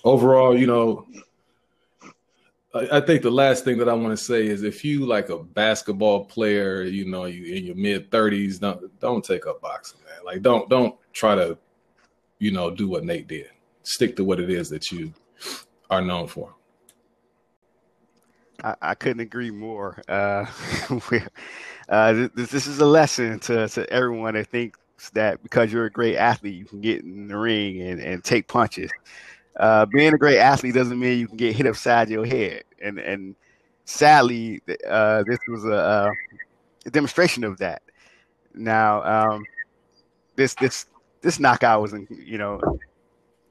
overall, 0.04 0.56
you 0.56 0.66
know, 0.66 1.06
I, 2.74 2.98
I 2.98 3.00
think 3.00 3.22
the 3.22 3.30
last 3.30 3.64
thing 3.64 3.78
that 3.78 3.88
I 3.88 3.94
want 3.94 4.16
to 4.16 4.22
say 4.22 4.46
is 4.46 4.62
if 4.62 4.84
you 4.84 5.06
like 5.06 5.30
a 5.30 5.38
basketball 5.38 6.26
player, 6.26 6.82
you 6.82 7.06
know, 7.06 7.24
you 7.24 7.54
in 7.54 7.64
your 7.64 7.76
mid 7.76 8.10
thirties, 8.10 8.58
don't 8.58 9.00
don't 9.00 9.24
take 9.24 9.46
up 9.46 9.62
boxing, 9.62 10.00
man. 10.04 10.24
Like 10.24 10.42
don't 10.42 10.68
don't 10.68 10.94
try 11.12 11.34
to, 11.34 11.56
you 12.38 12.50
know, 12.50 12.70
do 12.70 12.88
what 12.88 13.04
Nate 13.04 13.26
did. 13.26 13.48
Stick 13.82 14.14
to 14.16 14.24
what 14.24 14.40
it 14.40 14.50
is 14.50 14.68
that 14.70 14.92
you 14.92 15.12
are 15.90 16.02
known 16.02 16.26
for. 16.26 16.54
I, 18.62 18.74
I 18.80 18.94
couldn't 18.94 19.20
agree 19.20 19.50
more. 19.50 20.02
Uh, 20.08 20.46
uh, 21.88 22.28
this, 22.34 22.50
this 22.50 22.66
is 22.66 22.78
a 22.80 22.86
lesson 22.86 23.38
to, 23.40 23.68
to 23.68 23.90
everyone 23.90 24.34
that 24.34 24.48
thinks 24.48 24.78
that 25.10 25.42
because 25.42 25.72
you're 25.72 25.86
a 25.86 25.90
great 25.90 26.16
athlete, 26.16 26.54
you 26.54 26.64
can 26.64 26.80
get 26.80 27.02
in 27.02 27.28
the 27.28 27.36
ring 27.36 27.82
and, 27.82 28.00
and 28.00 28.24
take 28.24 28.48
punches. 28.48 28.90
Uh, 29.56 29.86
being 29.86 30.12
a 30.14 30.18
great 30.18 30.38
athlete 30.38 30.74
doesn't 30.74 30.98
mean 30.98 31.18
you 31.18 31.28
can 31.28 31.36
get 31.36 31.54
hit 31.54 31.66
upside 31.66 32.08
your 32.08 32.24
head. 32.24 32.64
And 32.82 32.98
and 32.98 33.36
sadly, 33.84 34.60
uh, 34.88 35.22
this 35.26 35.38
was 35.48 35.64
a, 35.64 36.10
a, 36.86 36.90
demonstration 36.90 37.44
of 37.44 37.58
that. 37.58 37.82
Now, 38.54 39.02
um, 39.04 39.44
this 40.36 40.54
this 40.54 40.86
this 41.20 41.38
knockout 41.38 41.82
was, 41.82 41.94
you 42.10 42.38
know, 42.38 42.60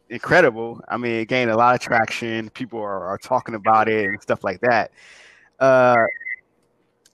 incredible. 0.09 0.81
I 0.89 0.97
mean, 0.97 1.21
it 1.21 1.27
gained 1.27 1.51
a 1.51 1.57
lot 1.57 1.75
of 1.75 1.81
traction. 1.81 2.49
People 2.49 2.79
are, 2.79 3.05
are 3.05 3.17
talking 3.17 3.55
about 3.55 3.87
it 3.87 4.05
and 4.05 4.21
stuff 4.21 4.43
like 4.43 4.59
that. 4.61 4.91
Uh, 5.59 5.95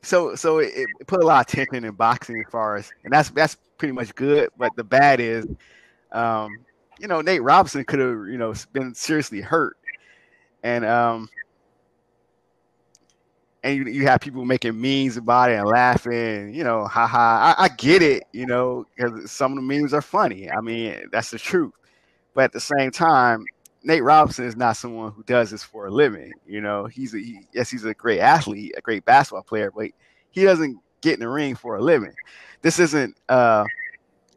so 0.01 0.35
so 0.35 0.59
it, 0.59 0.71
it, 0.75 1.07
put 1.07 1.21
a 1.21 1.25
lot 1.25 1.41
of 1.41 1.47
tension 1.47 1.83
in 1.85 1.93
boxing 1.93 2.39
as 2.45 2.51
far 2.51 2.75
as, 2.77 2.91
and 3.03 3.13
that's 3.13 3.29
that's 3.31 3.57
pretty 3.77 3.91
much 3.93 4.15
good. 4.15 4.49
But 4.57 4.75
the 4.75 4.83
bad 4.83 5.19
is, 5.19 5.45
um, 6.11 6.59
you 6.99 7.07
know, 7.07 7.21
Nate 7.21 7.43
Robinson 7.43 7.83
could 7.85 7.99
have 7.99 8.27
you 8.29 8.37
know 8.37 8.53
been 8.73 8.95
seriously 8.95 9.41
hurt, 9.41 9.77
and 10.63 10.85
um, 10.85 11.29
and 13.63 13.75
you, 13.77 13.85
you 13.91 14.07
have 14.07 14.21
people 14.21 14.45
making 14.45 14.79
memes 14.79 15.17
about 15.17 15.51
it 15.51 15.55
and 15.55 15.67
laughing, 15.67 16.53
you 16.53 16.63
know, 16.63 16.85
haha. 16.87 17.53
I, 17.57 17.65
I 17.65 17.67
get 17.69 18.01
it, 18.01 18.23
you 18.31 18.45
know, 18.45 18.85
because 18.95 19.31
some 19.31 19.51
of 19.51 19.55
the 19.57 19.61
memes 19.61 19.93
are 19.93 20.01
funny. 20.01 20.49
I 20.49 20.61
mean, 20.61 21.09
that's 21.11 21.31
the 21.31 21.39
truth. 21.39 21.73
But 22.35 22.45
at 22.45 22.53
the 22.53 22.61
same 22.61 22.91
time, 22.91 23.45
Nate 23.83 24.03
Robinson 24.03 24.45
is 24.45 24.55
not 24.55 24.77
someone 24.77 25.11
who 25.11 25.23
does 25.23 25.51
this 25.51 25.63
for 25.63 25.87
a 25.87 25.91
living. 25.91 26.33
You 26.45 26.61
know, 26.61 26.85
he's 26.85 27.13
a 27.13 27.19
he, 27.19 27.41
yes, 27.53 27.69
he's 27.69 27.85
a 27.85 27.93
great 27.93 28.19
athlete, 28.19 28.73
a 28.77 28.81
great 28.81 29.05
basketball 29.05 29.43
player, 29.43 29.71
but 29.71 29.89
he 30.31 30.43
doesn't 30.43 30.79
get 31.01 31.13
in 31.13 31.19
the 31.21 31.29
ring 31.29 31.55
for 31.55 31.77
a 31.77 31.81
living. 31.81 32.13
This 32.61 32.79
isn't 32.79 33.15
uh 33.29 33.65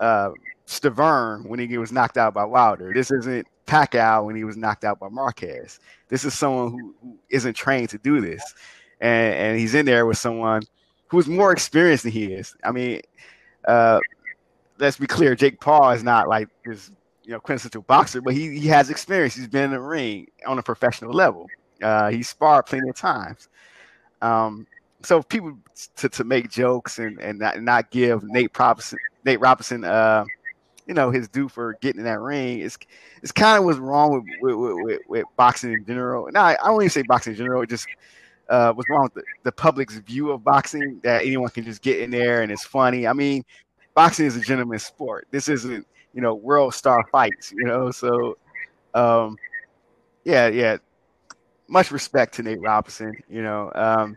uh 0.00 0.30
Stiverne 0.66 1.46
when 1.46 1.58
he 1.58 1.76
was 1.78 1.92
knocked 1.92 2.16
out 2.16 2.34
by 2.34 2.44
Wilder. 2.44 2.92
This 2.94 3.10
isn't 3.10 3.46
Pacquiao 3.66 4.24
when 4.24 4.36
he 4.36 4.44
was 4.44 4.56
knocked 4.56 4.84
out 4.84 4.98
by 4.98 5.08
Marquez. 5.08 5.80
This 6.08 6.24
is 6.24 6.38
someone 6.38 6.70
who, 6.70 6.94
who 7.02 7.18
isn't 7.30 7.54
trained 7.54 7.90
to 7.90 7.98
do 7.98 8.20
this, 8.20 8.42
and 9.00 9.34
and 9.34 9.58
he's 9.58 9.74
in 9.74 9.86
there 9.86 10.06
with 10.06 10.18
someone 10.18 10.62
who's 11.08 11.28
more 11.28 11.52
experienced 11.52 12.04
than 12.04 12.12
he 12.12 12.32
is. 12.32 12.56
I 12.64 12.70
mean, 12.70 13.00
uh, 13.66 14.00
let's 14.78 14.98
be 14.98 15.06
clear, 15.06 15.34
Jake 15.34 15.60
Paul 15.60 15.90
is 15.90 16.02
not 16.02 16.28
like 16.28 16.48
this 16.64 16.90
you 17.24 17.32
know 17.32 17.40
quintessential 17.40 17.82
boxer, 17.82 18.20
but 18.20 18.34
he 18.34 18.58
he 18.58 18.68
has 18.68 18.90
experience. 18.90 19.34
He's 19.34 19.48
been 19.48 19.64
in 19.64 19.70
the 19.72 19.80
ring 19.80 20.28
on 20.46 20.58
a 20.58 20.62
professional 20.62 21.12
level. 21.12 21.48
Uh, 21.82 22.10
he 22.10 22.22
sparred 22.22 22.66
plenty 22.66 22.88
of 22.88 22.96
times. 22.96 23.48
Um, 24.20 24.66
so 25.02 25.22
people 25.22 25.58
to, 25.96 26.08
to 26.08 26.24
make 26.24 26.50
jokes 26.50 26.98
and 26.98 27.20
and 27.20 27.38
not, 27.38 27.60
not 27.60 27.90
give 27.90 28.22
Nate 28.22 28.56
Robinson 28.58 28.98
Nate 29.24 29.40
Robinson 29.40 29.84
uh, 29.84 30.24
you 30.86 30.94
know 30.94 31.10
his 31.10 31.28
due 31.28 31.48
for 31.48 31.74
getting 31.80 32.00
in 32.00 32.04
that 32.04 32.20
ring 32.20 32.60
is 32.60 32.78
it's 33.22 33.32
kind 33.32 33.58
of 33.58 33.64
what's 33.64 33.78
wrong 33.78 34.12
with 34.12 34.24
with, 34.40 34.76
with, 34.84 35.00
with 35.08 35.24
boxing 35.36 35.72
in 35.72 35.84
general. 35.84 36.28
Now 36.32 36.44
I, 36.44 36.56
I 36.62 36.66
don't 36.66 36.82
even 36.82 36.90
say 36.90 37.02
boxing 37.02 37.32
in 37.32 37.36
general. 37.36 37.62
It 37.62 37.68
just 37.68 37.86
uh, 38.48 38.72
what's 38.72 38.88
wrong 38.90 39.04
with 39.04 39.14
the, 39.14 39.22
the 39.44 39.52
public's 39.52 39.96
view 39.98 40.30
of 40.30 40.44
boxing 40.44 41.00
that 41.02 41.22
anyone 41.22 41.48
can 41.50 41.64
just 41.64 41.82
get 41.82 42.00
in 42.00 42.10
there 42.10 42.42
and 42.42 42.52
it's 42.52 42.64
funny. 42.64 43.06
I 43.06 43.12
mean, 43.12 43.44
boxing 43.94 44.26
is 44.26 44.36
a 44.36 44.40
gentleman's 44.40 44.84
sport. 44.84 45.26
This 45.30 45.48
isn't 45.48 45.86
you 46.14 46.20
know 46.20 46.34
world 46.34 46.74
star 46.74 47.04
fights. 47.10 47.52
You 47.52 47.64
know, 47.64 47.90
so 47.90 48.36
um, 48.94 49.36
yeah, 50.24 50.48
yeah. 50.48 50.78
Much 51.68 51.90
respect 51.90 52.34
to 52.34 52.42
Nate 52.42 52.60
Robinson. 52.60 53.16
You 53.28 53.42
know, 53.42 53.72
um, 53.74 54.16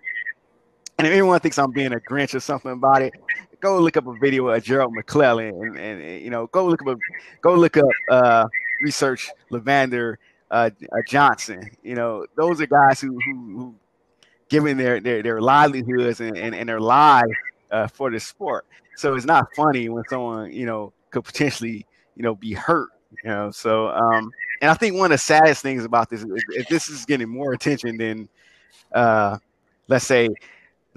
and 0.98 1.08
if 1.08 1.14
anyone 1.14 1.40
thinks 1.40 1.58
I'm 1.58 1.72
being 1.72 1.94
a 1.94 2.00
Grinch 2.00 2.34
or 2.36 2.40
something 2.40 2.72
about 2.72 3.02
it, 3.02 3.14
go 3.62 3.80
look 3.80 3.98
up 3.98 4.08
a 4.08 4.14
video 4.14 4.48
of 4.48 4.64
Gerald 4.64 4.94
McClellan 4.94 5.50
and, 5.50 5.78
and, 5.78 6.22
you 6.22 6.30
know 6.30 6.48
go 6.48 6.66
look 6.68 6.82
up 6.82 6.88
a, 6.90 6.98
go 7.42 7.56
look 7.56 7.78
up 7.78 7.86
uh, 8.10 8.46
research 8.82 9.30
Leavander 9.52 10.16
uh, 10.52 10.70
uh, 10.92 10.98
Johnson. 11.08 11.70
You 11.84 11.96
know, 11.96 12.25
those 12.36 12.62
are 12.62 12.68
guys 12.68 13.02
who 13.02 13.18
who, 13.25 13.58
who 13.58 13.75
giving 14.50 14.78
their 14.78 15.00
their, 15.00 15.24
their 15.24 15.42
livelihoods 15.42 16.20
and, 16.20 16.38
and, 16.38 16.56
and 16.56 16.70
their 16.70 16.80
lives 16.80 17.34
uh, 17.72 17.88
for 17.88 18.12
the 18.12 18.20
sport. 18.20 18.66
So 18.96 19.16
it's 19.16 19.25
not 19.25 19.48
funny 19.56 19.90
when 19.90 20.04
someone 20.10 20.52
you 20.52 20.66
know 20.66 20.94
could 21.15 21.25
potentially, 21.25 21.86
you 22.15 22.24
know, 22.24 22.36
be 22.36 22.53
hurt. 22.53 22.89
You 23.24 23.29
know, 23.29 23.51
so 23.51 23.88
um, 23.89 24.31
and 24.62 24.69
I 24.69 24.74
think 24.74 24.95
one 24.95 25.05
of 25.05 25.12
the 25.12 25.17
saddest 25.17 25.62
things 25.62 25.86
about 25.86 26.10
this 26.10 26.24
is 26.24 26.43
if 26.50 26.67
this 26.67 26.89
is 26.89 27.05
getting 27.05 27.29
more 27.29 27.53
attention 27.53 27.98
than, 27.98 28.27
uh, 28.93 29.38
let's 29.88 30.05
say, 30.05 30.27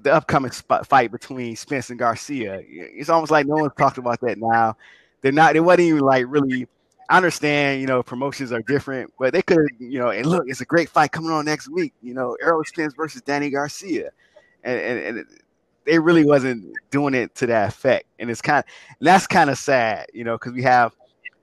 the 0.02 0.12
upcoming 0.12 0.50
fight 0.50 1.12
between 1.12 1.56
Spence 1.56 1.90
and 1.90 1.98
Garcia. 1.98 2.60
It's 2.66 3.08
almost 3.08 3.30
like 3.30 3.46
no 3.46 3.56
one's 3.56 3.72
talked 3.76 3.98
about 3.98 4.20
that 4.22 4.38
now. 4.38 4.76
They're 5.22 5.32
not. 5.32 5.54
They 5.54 5.60
wasn't 5.60 5.88
even 5.88 6.00
like 6.00 6.24
really. 6.28 6.66
I 7.10 7.16
understand, 7.16 7.80
you 7.80 7.86
know, 7.86 8.02
promotions 8.02 8.52
are 8.52 8.60
different, 8.60 9.10
but 9.18 9.32
they 9.32 9.40
could, 9.40 9.66
you 9.78 9.98
know, 9.98 10.10
and 10.10 10.26
look, 10.26 10.44
it's 10.46 10.60
a 10.60 10.66
great 10.66 10.90
fight 10.90 11.10
coming 11.10 11.30
on 11.30 11.46
next 11.46 11.70
week. 11.70 11.94
You 12.02 12.12
know, 12.12 12.36
Errol 12.42 12.64
Spence 12.64 12.92
versus 12.92 13.22
Danny 13.22 13.48
Garcia, 13.48 14.10
and 14.62 14.78
and, 14.78 15.18
and 15.18 15.26
they 15.84 15.98
really 15.98 16.24
wasn't 16.24 16.66
doing 16.90 17.14
it 17.14 17.34
to 17.36 17.46
that 17.46 17.68
effect. 17.68 18.06
And 18.18 18.30
it's 18.30 18.42
kind 18.42 18.58
of 18.58 18.64
that's 19.00 19.26
kind 19.26 19.50
of 19.50 19.58
sad, 19.58 20.06
you 20.12 20.24
know, 20.24 20.36
because 20.36 20.52
we 20.52 20.62
have 20.62 20.94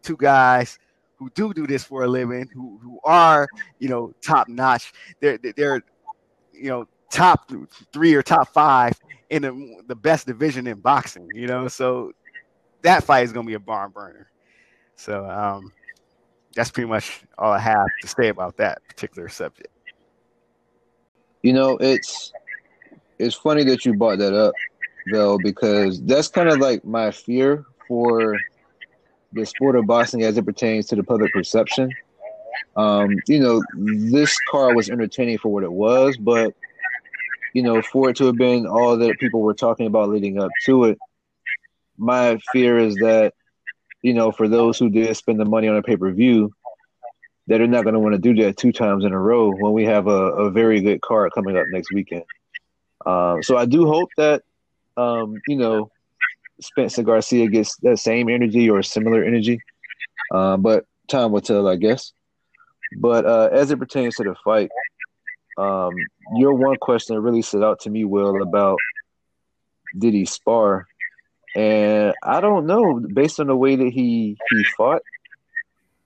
two 0.02 0.18
guys 0.18 0.78
who 1.18 1.30
do 1.32 1.54
do 1.54 1.66
this 1.66 1.84
for 1.84 2.04
a 2.04 2.08
living, 2.08 2.48
who 2.54 2.80
who 2.82 3.00
are 3.04 3.48
you 3.80 3.90
know 3.90 4.14
top 4.22 4.48
notch. 4.48 4.94
They're 5.20 5.38
they're 5.38 5.82
you 6.54 6.70
know 6.70 6.88
top 7.12 7.52
three 7.94 8.14
or 8.14 8.22
top 8.22 8.50
five 8.54 8.94
in 9.30 9.42
the, 9.42 9.84
the 9.88 9.96
best 9.96 10.28
division 10.28 10.68
in 10.68 10.80
boxing. 10.80 11.30
You 11.34 11.48
know, 11.48 11.68
so 11.68 12.12
that 12.82 13.04
fight 13.04 13.24
is 13.24 13.34
going 13.34 13.46
to 13.46 13.50
be 13.50 13.56
a 13.56 13.60
barn 13.60 13.92
burner. 13.92 14.30
So 14.96 15.28
um, 15.30 15.72
that's 16.56 16.72
pretty 16.72 16.88
much 16.88 17.24
all 17.38 17.52
I 17.52 17.60
have 17.60 17.88
to 18.02 18.08
say 18.08 18.30
about 18.30 18.58
that 18.58 18.82
particular 18.88 19.30
subject. 19.30 19.70
You 21.42 21.54
know, 21.54 21.78
it's 21.78 22.32
it's 23.20 23.36
funny 23.36 23.64
that 23.66 23.86
you 23.86 23.94
brought 23.94 24.20
that 24.20 24.34
up, 24.34 24.54
though, 25.12 25.38
because 25.38 26.02
that's 26.02 26.28
kind 26.28 26.50
of 26.50 26.60
like 26.60 26.84
my 26.84 27.12
fear 27.12 27.66
for 27.88 28.38
the 29.34 29.46
sport 29.46 29.76
of 29.76 29.86
boxing 29.86 30.24
as 30.24 30.38
it 30.38 30.46
pertains 30.46 30.88
to 30.88 30.96
the 30.96 31.04
public 31.04 31.32
perception. 31.34 31.92
Um, 32.76 33.20
you 33.28 33.40
know, 33.40 33.62
this 33.76 34.38
car 34.50 34.74
was 34.74 34.90
entertaining 34.90 35.38
for 35.38 35.50
what 35.50 35.64
it 35.64 35.72
was, 35.72 36.18
but 36.18 36.54
you 37.54 37.64
know, 37.64 37.82
for 37.82 38.10
it 38.10 38.18
to 38.18 38.26
have 38.26 38.36
been 38.36 38.68
all 38.68 38.98
that 38.98 39.18
people 39.18 39.42
were 39.42 39.54
talking 39.54 39.88
about 39.88 40.10
leading 40.10 40.42
up 40.42 40.52
to 40.66 40.84
it, 40.86 40.98
my 41.98 42.38
fear 42.52 42.78
is 42.78 42.96
that, 42.96 43.34
you 44.02 44.14
know, 44.14 44.34
for 44.34 44.50
those 44.50 44.78
who 44.78 44.90
did 44.90 45.16
spend 45.16 45.40
the 45.40 45.46
money 45.46 45.70
on 45.70 45.78
a 45.78 45.82
pay 45.82 45.96
per 45.96 46.12
view, 46.12 46.52
that 47.48 47.60
they're 47.60 47.68
not 47.68 47.84
going 47.84 47.94
to 47.94 48.00
want 48.00 48.14
to 48.14 48.20
do 48.20 48.44
that 48.44 48.58
two 48.58 48.74
times 48.74 49.06
in 49.06 49.14
a 49.14 49.20
row 49.20 49.52
when 49.52 49.72
we 49.72 49.86
have 49.86 50.08
a, 50.08 50.32
a 50.34 50.52
very 50.52 50.82
good 50.82 51.02
card 51.02 51.32
coming 51.34 51.58
up 51.58 51.66
next 51.70 51.94
weekend. 51.94 52.24
Um, 53.06 53.44
so 53.44 53.58
I 53.58 53.66
do 53.66 53.86
hope 53.86 54.10
that, 54.18 54.44
um, 54.98 55.36
you 55.48 55.58
know, 55.58 55.92
Spencer 56.62 57.04
Garcia 57.04 57.48
gets 57.48 57.76
that 57.78 57.98
same 57.98 58.30
energy 58.30 58.70
or 58.70 58.82
similar 58.82 59.24
energy. 59.24 59.60
Uh, 60.32 60.58
but 60.58 60.86
time 61.08 61.32
will 61.32 61.42
tell, 61.42 61.68
I 61.68 61.76
guess. 61.76 62.14
But 62.98 63.26
uh, 63.26 63.50
as 63.52 63.72
it 63.72 63.80
pertains 63.80 64.16
to 64.16 64.24
the 64.24 64.36
fight, 64.44 64.70
um, 65.58 65.94
your 66.36 66.54
one 66.54 66.78
question 66.78 67.16
that 67.16 67.22
really 67.22 67.42
stood 67.42 67.64
out 67.64 67.82
to 67.82 67.90
me, 67.90 68.06
Will, 68.06 68.42
about 68.42 68.80
did 69.98 70.14
he 70.14 70.26
spar? 70.26 70.88
And 71.56 72.14
I 72.22 72.42
don't 72.42 72.66
know, 72.66 73.00
based 73.00 73.40
on 73.40 73.48
the 73.48 73.56
way 73.56 73.76
that 73.76 73.90
he 73.90 74.38
he 74.50 74.64
fought. 74.78 75.02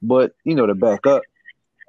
But 0.01 0.34
you 0.44 0.56
know, 0.56 0.65
to 0.68 0.75
back 0.75 1.06
up, 1.08 1.24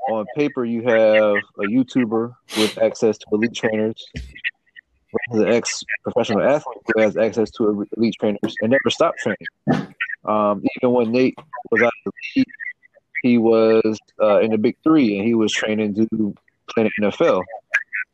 on 0.09 0.26
paper 0.37 0.64
you 0.64 0.83
have 0.83 1.37
a 1.59 1.62
YouTuber 1.62 2.35
with 2.57 2.79
access 2.79 3.19
to 3.19 3.26
elite 3.33 3.55
trainers, 3.55 4.02
an 5.31 5.49
ex-professional 5.49 6.43
athlete 6.43 6.79
who 6.95 7.02
has 7.02 7.17
access 7.17 7.50
to 7.52 7.87
elite 7.97 8.14
trainers 8.19 8.55
and 8.61 8.71
never 8.71 8.90
stopped 8.90 9.19
training. 9.19 9.95
Um, 10.25 10.62
even 10.76 10.93
when 10.93 11.12
Nate 11.12 11.38
was 11.71 11.83
out 11.83 11.93
of 12.07 12.12
the 12.12 12.40
league, 12.40 12.47
he 13.23 13.38
was 13.38 13.99
uh, 14.23 14.40
in 14.40 14.50
the 14.50 14.59
Big 14.59 14.76
Three 14.83 15.19
and 15.19 15.26
he 15.26 15.35
was 15.35 15.52
training 15.52 15.95
to 15.95 16.35
play 16.69 16.85
in 16.85 16.90
the 16.99 17.07
NFL. 17.09 17.43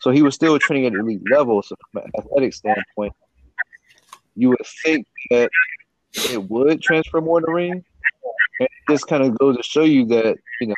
So 0.00 0.11
he 0.11 0.23
was 0.23 0.35
still 0.35 0.59
training 0.59 0.87
at 0.87 0.95
elite 0.95 1.23
level. 1.31 1.62
So 1.62 1.75
from 1.93 2.05
an 2.05 2.11
athletic 2.19 2.55
standpoint, 2.55 3.12
you 4.35 4.50
would 4.50 4.67
think 4.85 5.07
that 5.31 5.50
it 6.15 6.43
would 6.50 6.83
transfer 6.83 7.21
more 7.21 7.41
the 7.41 7.50
ring. 7.50 7.85
And 8.61 8.69
this 8.88 9.05
kind 9.05 9.23
of 9.23 9.38
goes 9.38 9.57
to 9.57 9.62
show 9.62 9.83
you 9.83 10.07
that 10.07 10.37
you 10.61 10.69
know 10.69 10.75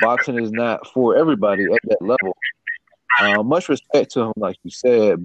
boxing 0.00 0.38
is 0.42 0.50
not 0.50 0.86
for 0.88 1.16
everybody 1.16 1.64
at 1.64 1.80
that 1.84 2.02
level. 2.02 2.36
Uh, 3.20 3.42
much 3.42 3.68
respect 3.68 4.12
to 4.12 4.20
him, 4.22 4.32
like 4.36 4.56
you 4.62 4.70
said. 4.70 5.24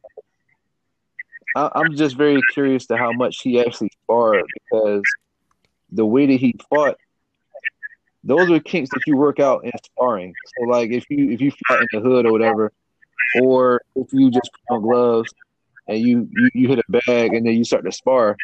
I, 1.55 1.69
I'm 1.75 1.95
just 1.95 2.15
very 2.15 2.41
curious 2.53 2.85
to 2.87 2.97
how 2.97 3.11
much 3.11 3.41
he 3.41 3.59
actually 3.59 3.89
sparred 4.03 4.45
because 4.53 5.03
the 5.91 6.05
way 6.05 6.25
that 6.25 6.39
he 6.39 6.55
fought, 6.69 6.97
those 8.23 8.49
are 8.49 8.59
kinks 8.59 8.89
that 8.91 9.05
you 9.05 9.15
work 9.15 9.39
out 9.39 9.65
in 9.65 9.71
sparring. 9.83 10.33
So, 10.57 10.65
like 10.65 10.91
if 10.91 11.05
you 11.09 11.31
if 11.31 11.41
you 11.41 11.51
fight 11.67 11.81
in 11.81 11.87
the 11.91 11.99
hood 11.99 12.25
or 12.25 12.31
whatever, 12.31 12.71
or 13.35 13.81
if 13.95 14.13
you 14.13 14.31
just 14.31 14.49
put 14.67 14.75
on 14.75 14.81
gloves 14.81 15.33
and 15.87 15.99
you, 15.99 16.29
you 16.31 16.49
you 16.53 16.67
hit 16.69 16.79
a 16.79 17.01
bag 17.05 17.33
and 17.33 17.45
then 17.45 17.55
you 17.55 17.65
start 17.65 17.83
to 17.83 17.91
spar, 17.91 18.37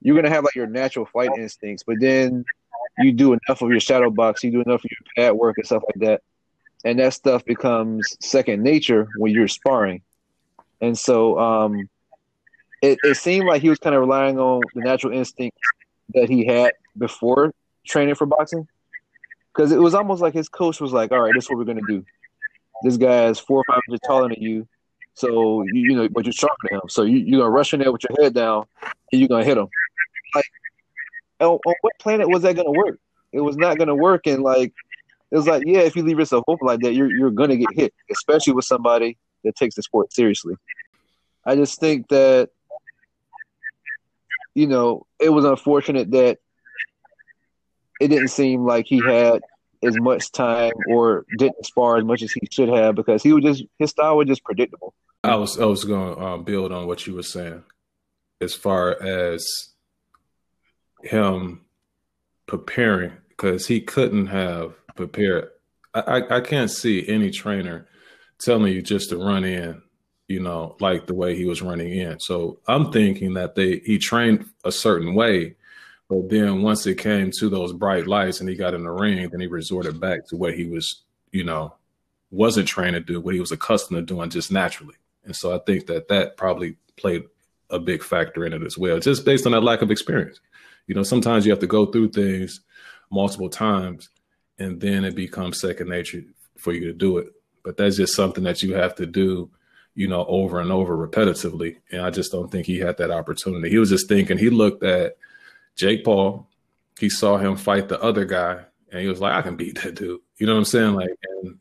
you're 0.00 0.16
gonna 0.16 0.32
have 0.32 0.44
like 0.44 0.54
your 0.54 0.68
natural 0.68 1.06
fight 1.06 1.30
instincts. 1.36 1.82
But 1.86 2.00
then 2.00 2.46
you 2.98 3.12
do 3.12 3.34
enough 3.34 3.60
of 3.60 3.68
your 3.68 3.80
shadow 3.80 4.08
box, 4.08 4.42
you 4.42 4.50
do 4.50 4.62
enough 4.62 4.82
of 4.82 4.90
your 4.90 5.14
pad 5.14 5.34
work 5.36 5.58
and 5.58 5.66
stuff 5.66 5.82
like 5.86 6.08
that 6.08 6.22
and 6.86 7.00
that 7.00 7.12
stuff 7.12 7.44
becomes 7.44 8.16
second 8.20 8.62
nature 8.62 9.08
when 9.16 9.32
you're 9.32 9.48
sparring. 9.48 10.02
And 10.80 10.96
so 10.96 11.36
um, 11.36 11.88
it, 12.80 12.98
it 13.02 13.16
seemed 13.16 13.46
like 13.48 13.60
he 13.60 13.68
was 13.68 13.80
kind 13.80 13.94
of 13.94 14.00
relying 14.00 14.38
on 14.38 14.60
the 14.72 14.82
natural 14.82 15.12
instinct 15.12 15.58
that 16.14 16.28
he 16.28 16.46
had 16.46 16.74
before 16.96 17.52
training 17.84 18.14
for 18.14 18.26
boxing. 18.26 18.68
Because 19.52 19.72
it 19.72 19.80
was 19.80 19.94
almost 19.94 20.22
like 20.22 20.32
his 20.32 20.48
coach 20.48 20.80
was 20.80 20.92
like, 20.92 21.10
all 21.10 21.22
right, 21.22 21.32
this 21.34 21.44
is 21.44 21.50
what 21.50 21.58
we're 21.58 21.64
going 21.64 21.84
to 21.84 21.92
do. 21.92 22.04
This 22.84 22.96
guy 22.96 23.26
is 23.26 23.40
four 23.40 23.58
or 23.58 23.64
five 23.68 23.80
inches 23.88 24.00
taller 24.06 24.28
than 24.28 24.40
you. 24.40 24.68
So, 25.14 25.62
you, 25.64 25.90
you 25.90 25.96
know, 25.96 26.08
but 26.08 26.24
you're 26.24 26.32
stronger 26.32 26.54
than 26.70 26.78
him. 26.78 26.88
So 26.88 27.02
you, 27.02 27.16
you're 27.18 27.40
going 27.40 27.50
to 27.50 27.56
rush 27.56 27.74
in 27.74 27.80
there 27.80 27.90
with 27.90 28.02
your 28.08 28.16
head 28.22 28.34
down 28.34 28.66
and 29.10 29.20
you're 29.20 29.28
going 29.28 29.42
to 29.42 29.48
hit 29.48 29.58
him. 29.58 29.66
Like, 30.36 30.44
on, 31.40 31.58
on 31.66 31.74
what 31.80 31.98
planet 31.98 32.28
was 32.28 32.42
that 32.42 32.54
going 32.54 32.72
to 32.72 32.78
work? 32.78 33.00
It 33.32 33.40
was 33.40 33.56
not 33.56 33.76
going 33.76 33.88
to 33.88 33.94
work. 33.94 34.28
And, 34.28 34.44
like, 34.44 34.72
it's 35.30 35.46
like, 35.46 35.64
yeah, 35.66 35.80
if 35.80 35.96
you 35.96 36.02
leave 36.02 36.18
yourself 36.18 36.44
open 36.46 36.66
like 36.66 36.80
that, 36.80 36.94
you're 36.94 37.10
you're 37.10 37.30
gonna 37.30 37.56
get 37.56 37.72
hit, 37.72 37.94
especially 38.10 38.52
with 38.52 38.64
somebody 38.64 39.18
that 39.44 39.56
takes 39.56 39.74
the 39.74 39.82
sport 39.82 40.12
seriously. 40.12 40.54
I 41.44 41.56
just 41.56 41.80
think 41.80 42.08
that 42.08 42.50
you 44.54 44.66
know 44.66 45.06
it 45.18 45.30
was 45.30 45.44
unfortunate 45.44 46.10
that 46.12 46.38
it 48.00 48.08
didn't 48.08 48.28
seem 48.28 48.64
like 48.64 48.86
he 48.86 49.02
had 49.04 49.40
as 49.82 49.98
much 49.98 50.32
time 50.32 50.72
or 50.88 51.24
didn't 51.38 51.64
spar 51.64 51.98
as 51.98 52.04
much 52.04 52.22
as 52.22 52.32
he 52.32 52.40
should 52.50 52.68
have 52.68 52.94
because 52.94 53.22
he 53.22 53.32
was 53.32 53.44
just 53.44 53.64
his 53.78 53.90
style 53.90 54.16
was 54.16 54.28
just 54.28 54.44
predictable. 54.44 54.94
I 55.24 55.36
was 55.36 55.58
I 55.58 55.64
was 55.64 55.84
going 55.84 56.14
to 56.14 56.22
um, 56.22 56.44
build 56.44 56.72
on 56.72 56.86
what 56.86 57.06
you 57.06 57.14
were 57.14 57.22
saying 57.22 57.64
as 58.40 58.54
far 58.54 59.00
as 59.02 59.44
him 61.02 61.64
preparing 62.46 63.12
because 63.28 63.66
he 63.66 63.80
couldn't 63.80 64.28
have 64.28 64.74
prepared. 64.96 65.50
I, 65.94 66.22
I 66.28 66.40
can't 66.40 66.70
see 66.70 67.06
any 67.08 67.30
trainer 67.30 67.86
telling 68.38 68.72
you 68.72 68.82
just 68.82 69.10
to 69.10 69.16
run 69.16 69.44
in, 69.44 69.82
you 70.28 70.40
know, 70.40 70.76
like 70.80 71.06
the 71.06 71.14
way 71.14 71.36
he 71.36 71.44
was 71.44 71.62
running 71.62 71.92
in. 71.92 72.20
So 72.20 72.60
I'm 72.66 72.92
thinking 72.92 73.34
that 73.34 73.54
they 73.54 73.78
he 73.78 73.98
trained 73.98 74.46
a 74.64 74.72
certain 74.72 75.14
way, 75.14 75.56
but 76.08 76.28
then 76.28 76.62
once 76.62 76.86
it 76.86 76.98
came 76.98 77.30
to 77.38 77.48
those 77.48 77.72
bright 77.72 78.06
lights 78.06 78.40
and 78.40 78.48
he 78.48 78.56
got 78.56 78.74
in 78.74 78.84
the 78.84 78.90
ring, 78.90 79.28
then 79.30 79.40
he 79.40 79.46
resorted 79.46 80.00
back 80.00 80.26
to 80.28 80.36
what 80.36 80.54
he 80.54 80.66
was, 80.66 81.02
you 81.32 81.44
know, 81.44 81.74
wasn't 82.30 82.68
trained 82.68 82.94
to 82.94 83.00
do, 83.00 83.20
what 83.20 83.34
he 83.34 83.40
was 83.40 83.52
accustomed 83.52 84.06
to 84.06 84.14
doing 84.14 84.30
just 84.30 84.52
naturally. 84.52 84.96
And 85.24 85.34
so 85.34 85.54
I 85.54 85.60
think 85.64 85.86
that 85.86 86.08
that 86.08 86.36
probably 86.36 86.76
played 86.96 87.24
a 87.70 87.78
big 87.78 88.02
factor 88.02 88.44
in 88.44 88.52
it 88.52 88.62
as 88.62 88.78
well, 88.78 89.00
just 89.00 89.24
based 89.24 89.46
on 89.46 89.52
that 89.52 89.62
lack 89.62 89.82
of 89.82 89.90
experience. 89.90 90.40
You 90.86 90.94
know, 90.94 91.02
sometimes 91.02 91.44
you 91.44 91.52
have 91.52 91.60
to 91.60 91.66
go 91.66 91.86
through 91.86 92.10
things 92.10 92.60
multiple 93.10 93.48
times 93.48 94.08
and 94.58 94.80
then 94.80 95.04
it 95.04 95.14
becomes 95.14 95.60
second 95.60 95.88
nature 95.88 96.22
for 96.56 96.72
you 96.72 96.86
to 96.86 96.92
do 96.92 97.18
it. 97.18 97.32
But 97.62 97.76
that's 97.76 97.96
just 97.96 98.14
something 98.14 98.44
that 98.44 98.62
you 98.62 98.74
have 98.74 98.94
to 98.96 99.06
do, 99.06 99.50
you 99.94 100.08
know, 100.08 100.24
over 100.26 100.60
and 100.60 100.70
over 100.70 100.96
repetitively. 100.96 101.78
And 101.90 102.02
I 102.02 102.10
just 102.10 102.32
don't 102.32 102.50
think 102.50 102.66
he 102.66 102.78
had 102.78 102.98
that 102.98 103.10
opportunity. 103.10 103.70
He 103.70 103.78
was 103.78 103.90
just 103.90 104.08
thinking, 104.08 104.38
he 104.38 104.50
looked 104.50 104.82
at 104.82 105.16
Jake 105.74 106.04
Paul, 106.04 106.48
he 106.98 107.10
saw 107.10 107.36
him 107.36 107.56
fight 107.56 107.88
the 107.88 108.00
other 108.00 108.24
guy, 108.24 108.64
and 108.90 109.00
he 109.00 109.08
was 109.08 109.20
like, 109.20 109.34
I 109.34 109.42
can 109.42 109.56
beat 109.56 109.82
that 109.82 109.96
dude. 109.96 110.20
You 110.38 110.46
know 110.46 110.54
what 110.54 110.60
I'm 110.60 110.64
saying? 110.64 110.94
Like, 110.94 111.10
and 111.40 111.58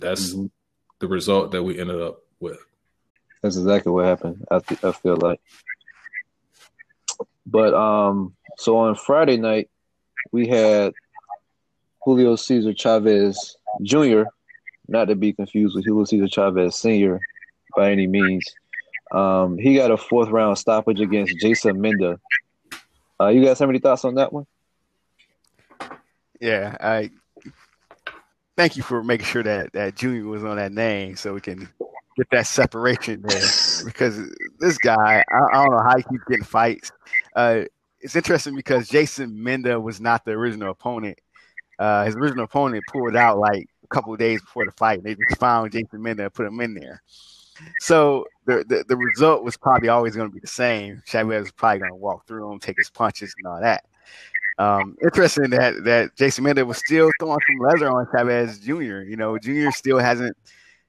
that's 0.00 0.34
mm-hmm. 0.34 0.46
the 0.98 1.06
result 1.06 1.52
that 1.52 1.62
we 1.62 1.78
ended 1.78 2.00
up 2.00 2.22
with. 2.40 2.58
That's 3.42 3.56
exactly 3.56 3.92
what 3.92 4.06
happened. 4.06 4.44
I, 4.50 4.58
th- 4.58 4.82
I 4.82 4.92
feel 4.92 5.16
like. 5.16 5.40
But 7.46 7.72
um, 7.74 8.34
so 8.56 8.78
on 8.78 8.94
Friday 8.96 9.36
night, 9.36 9.70
we 10.32 10.48
had 10.48 10.92
Julio 12.02 12.36
Cesar 12.36 12.74
Chavez 12.74 13.56
Jr., 13.82 14.22
not 14.86 15.06
to 15.06 15.16
be 15.16 15.32
confused 15.32 15.76
with 15.76 15.84
Julio 15.84 16.04
Cesar 16.04 16.28
Chavez 16.28 16.76
Sr. 16.76 17.20
by 17.76 17.90
any 17.92 18.06
means. 18.06 18.44
Um, 19.10 19.58
he 19.58 19.74
got 19.74 19.90
a 19.90 19.96
fourth 19.96 20.28
round 20.28 20.58
stoppage 20.58 21.00
against 21.00 21.38
Jeyson 21.42 21.78
Minda. 21.78 22.18
Uh, 23.20 23.28
you 23.28 23.44
guys 23.44 23.58
have 23.58 23.68
any 23.68 23.78
thoughts 23.78 24.04
on 24.04 24.14
that 24.16 24.32
one? 24.32 24.46
Yeah, 26.40 26.76
I 26.80 27.10
thank 28.56 28.76
you 28.76 28.82
for 28.82 29.02
making 29.02 29.26
sure 29.26 29.42
that 29.42 29.72
that 29.72 29.96
Junior 29.96 30.24
was 30.24 30.44
on 30.44 30.56
that 30.56 30.72
name 30.72 31.16
so 31.16 31.34
we 31.34 31.40
can 31.40 31.68
get 32.16 32.28
that 32.30 32.46
separation 32.46 33.22
there 33.22 33.40
because 33.84 34.20
this 34.58 34.78
guy, 34.78 35.24
I, 35.30 35.38
I, 35.52 35.64
don't 35.64 35.72
know 35.72 35.82
how 35.82 35.96
he 35.96 36.02
keeps 36.02 36.24
getting 36.28 36.44
fights. 36.44 36.92
Uh, 37.34 37.62
it's 38.00 38.14
interesting 38.14 38.54
because 38.54 38.88
Jeyson 38.88 39.34
Minda 39.34 39.80
was 39.80 40.00
not 40.00 40.24
the 40.24 40.32
original 40.32 40.70
opponent 40.70 41.20
uh, 41.78 42.04
his 42.04 42.16
original 42.16 42.44
opponent 42.44 42.84
pulled 42.90 43.16
out 43.16 43.38
like 43.38 43.66
a 43.84 43.86
couple 43.94 44.14
days 44.16 44.40
before 44.40 44.64
the 44.64 44.72
fight. 44.72 44.98
and 44.98 45.06
They 45.06 45.14
just 45.14 45.40
found 45.40 45.72
Jeyson 45.72 46.00
Minda 46.00 46.24
and 46.24 46.34
put 46.34 46.46
him 46.46 46.60
in 46.60 46.74
there. 46.74 47.02
So 47.80 48.26
the, 48.46 48.64
the, 48.68 48.84
the 48.88 48.96
result 48.96 49.44
was 49.44 49.56
probably 49.56 49.88
always 49.88 50.14
going 50.14 50.28
to 50.28 50.34
be 50.34 50.40
the 50.40 50.46
same. 50.46 51.02
Chavez 51.06 51.42
was 51.42 51.52
probably 51.52 51.80
going 51.80 51.90
to 51.90 51.96
walk 51.96 52.26
through 52.26 52.52
him, 52.52 52.58
take 52.58 52.76
his 52.78 52.90
punches, 52.90 53.34
and 53.38 53.46
all 53.46 53.60
that. 53.60 53.84
Um, 54.58 54.96
interesting 55.02 55.50
that 55.50 55.84
that 55.84 56.16
Jeyson 56.16 56.42
Minda 56.42 56.66
was 56.66 56.78
still 56.78 57.10
throwing 57.20 57.38
some 57.46 57.58
leather 57.60 57.90
on 57.90 58.06
Chavez 58.12 58.58
Jr. 58.58 59.02
You 59.02 59.16
know, 59.16 59.38
Jr. 59.38 59.70
still 59.70 59.98
hasn't, 59.98 60.36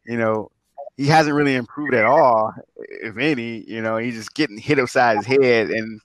you 0.05 0.17
know, 0.17 0.49
he 0.97 1.05
hasn't 1.05 1.35
really 1.35 1.55
improved 1.55 1.93
at 1.93 2.05
all, 2.05 2.51
if 2.77 3.17
any. 3.17 3.63
You 3.67 3.81
know, 3.81 3.97
he's 3.97 4.15
just 4.15 4.33
getting 4.33 4.57
hit 4.57 4.79
upside 4.79 5.17
his 5.17 5.27
head, 5.27 5.69
and 5.69 6.01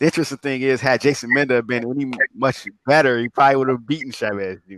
the 0.00 0.06
interesting 0.06 0.38
thing 0.38 0.62
is, 0.62 0.80
had 0.80 1.00
Jeyson 1.00 1.28
Minda 1.28 1.62
been 1.62 1.88
any 1.88 2.10
much 2.34 2.66
better, 2.86 3.18
he 3.18 3.28
probably 3.28 3.56
would 3.56 3.68
have 3.68 3.86
beaten 3.86 4.10
Chavez 4.10 4.58
Jr. 4.68 4.76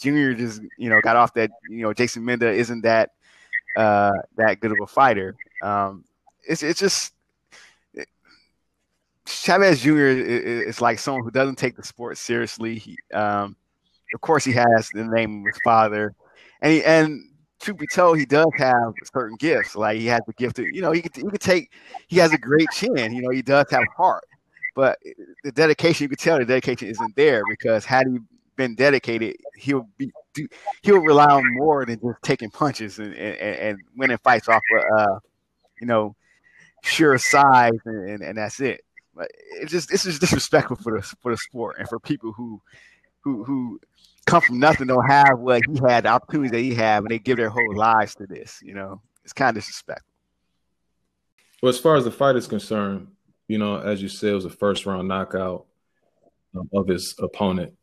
Jr. 0.00 0.32
just 0.32 0.60
you 0.76 0.90
know 0.90 1.00
got 1.00 1.16
off 1.16 1.32
that 1.34 1.50
you 1.70 1.82
know 1.82 1.94
Jeyson 1.94 2.22
Minda 2.22 2.50
isn't 2.50 2.82
that 2.82 3.10
uh, 3.76 4.12
that 4.36 4.60
good 4.60 4.72
of 4.72 4.78
a 4.82 4.86
fighter. 4.86 5.36
Um, 5.62 6.04
it's 6.46 6.62
it's 6.62 6.80
just 6.80 7.14
Chavez 9.26 9.80
Jr. 9.80 10.06
is, 10.06 10.80
like 10.80 10.98
someone 10.98 11.22
who 11.22 11.30
doesn't 11.30 11.56
take 11.56 11.76
the 11.76 11.84
sport 11.84 12.18
seriously. 12.18 12.78
He, 12.78 12.98
um, 13.14 13.56
of 14.12 14.20
course, 14.20 14.44
he 14.44 14.52
has 14.52 14.90
the 14.92 15.04
name 15.04 15.40
of 15.40 15.46
his 15.46 15.60
father, 15.64 16.14
and 16.60 16.72
he, 16.72 16.84
and 16.84 17.22
be 17.78 17.86
told, 17.86 18.18
he 18.18 18.26
does 18.26 18.50
have 18.56 18.92
certain 19.14 19.36
gifts. 19.36 19.76
Like 19.76 19.98
he 20.00 20.06
has 20.06 20.20
the 20.26 20.32
gift 20.32 20.58
of, 20.58 20.66
you 20.72 20.82
know, 20.82 20.90
he 20.90 21.00
could, 21.00 21.14
he 21.14 21.22
could 21.22 21.40
take, 21.40 21.70
he 22.08 22.16
has 22.18 22.32
a 22.32 22.38
great 22.38 22.68
chin. 22.72 23.14
You 23.14 23.22
know, 23.22 23.30
he 23.30 23.42
does 23.42 23.66
have 23.70 23.84
heart, 23.96 24.24
but 24.74 24.98
the 25.44 25.52
dedication, 25.52 26.04
you 26.04 26.08
could 26.08 26.18
tell 26.18 26.38
the 26.38 26.44
dedication 26.44 26.88
isn't 26.88 27.16
there 27.16 27.42
because 27.48 27.84
had 27.84 28.06
he 28.06 28.18
been 28.56 28.74
dedicated, 28.74 29.36
he'll 29.56 29.88
be 29.98 30.10
he'll 30.82 30.98
rely 30.98 31.26
on 31.26 31.54
more 31.54 31.84
than 31.84 32.00
just 32.00 32.22
taking 32.22 32.50
punches 32.50 32.98
and, 32.98 33.14
and, 33.14 33.36
and 33.38 33.78
winning 33.96 34.18
fights 34.18 34.48
off 34.48 34.62
of 34.76 34.98
uh, 34.98 35.18
you 35.80 35.86
know 35.86 36.14
sure 36.82 37.16
size 37.18 37.78
and, 37.84 38.22
and, 38.22 38.38
that's 38.38 38.60
it. 38.60 38.82
But 39.14 39.30
it 39.60 39.68
just 39.68 39.90
this 39.90 40.06
is 40.06 40.18
disrespectful 40.18 40.76
for 40.76 40.98
the 40.98 41.02
for 41.20 41.32
the 41.32 41.36
sport 41.36 41.76
and 41.78 41.88
for 41.88 42.00
people 42.00 42.32
who 42.32 42.60
who 43.20 43.44
who 43.44 43.80
come 44.26 44.40
from 44.40 44.58
nothing 44.58 44.86
don't 44.86 45.06
have 45.06 45.38
what 45.38 45.62
he 45.68 45.78
had 45.86 46.04
the 46.04 46.08
opportunities 46.08 46.52
that 46.52 46.60
he 46.60 46.74
had 46.74 47.02
and 47.02 47.10
they 47.10 47.18
give 47.18 47.36
their 47.36 47.50
whole 47.50 47.74
lives 47.74 48.14
to 48.16 48.26
this. 48.26 48.60
You 48.62 48.74
know, 48.74 49.00
it's 49.24 49.32
kind 49.32 49.50
of 49.50 49.62
disrespectful. 49.62 50.06
Well, 51.62 51.70
as 51.70 51.78
far 51.78 51.96
as 51.96 52.04
the 52.04 52.10
fight 52.10 52.36
is 52.36 52.48
concerned, 52.48 53.08
you 53.52 53.58
know, 53.58 53.76
as 53.76 54.00
you 54.00 54.08
said, 54.08 54.30
it 54.30 54.34
was 54.34 54.46
a 54.46 54.50
first 54.50 54.86
round 54.86 55.08
knockout 55.08 55.66
um, 56.56 56.70
of 56.72 56.88
his 56.88 57.14
opponent. 57.18 57.74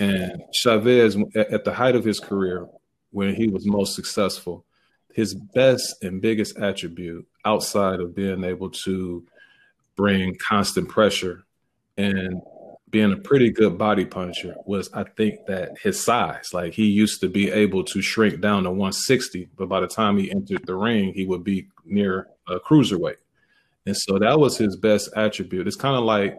And 0.00 0.42
Chavez, 0.54 1.14
at 1.36 1.64
the 1.64 1.74
height 1.74 1.94
of 1.94 2.06
his 2.06 2.20
career, 2.20 2.66
when 3.10 3.34
he 3.34 3.48
was 3.48 3.66
most 3.66 3.94
successful, 3.94 4.64
his 5.12 5.34
best 5.34 6.02
and 6.02 6.22
biggest 6.22 6.56
attribute 6.56 7.28
outside 7.44 8.00
of 8.00 8.14
being 8.14 8.44
able 8.44 8.70
to 8.70 9.24
bring 9.94 10.36
constant 10.48 10.88
pressure 10.88 11.44
and 11.98 12.40
being 12.88 13.12
a 13.12 13.18
pretty 13.18 13.50
good 13.50 13.76
body 13.76 14.06
puncher 14.06 14.54
was 14.64 14.88
I 14.94 15.04
think 15.04 15.44
that 15.48 15.76
his 15.82 16.02
size. 16.02 16.54
Like 16.54 16.72
he 16.72 16.86
used 16.86 17.20
to 17.20 17.28
be 17.28 17.50
able 17.50 17.84
to 17.84 18.00
shrink 18.00 18.40
down 18.40 18.62
to 18.62 18.70
160, 18.70 19.50
but 19.54 19.68
by 19.68 19.80
the 19.80 19.86
time 19.86 20.16
he 20.16 20.30
entered 20.30 20.64
the 20.64 20.76
ring, 20.76 21.12
he 21.12 21.26
would 21.26 21.44
be 21.44 21.68
near 21.84 22.28
a 22.48 22.58
cruiserweight. 22.58 23.16
And 23.86 23.96
so 23.96 24.18
that 24.18 24.38
was 24.38 24.56
his 24.56 24.76
best 24.76 25.10
attribute. 25.16 25.66
It's 25.66 25.76
kind 25.76 25.96
of 25.96 26.04
like 26.04 26.36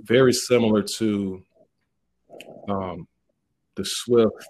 very 0.00 0.32
similar 0.32 0.82
to 0.82 1.42
um, 2.68 3.08
the 3.76 3.84
Swift 3.84 4.46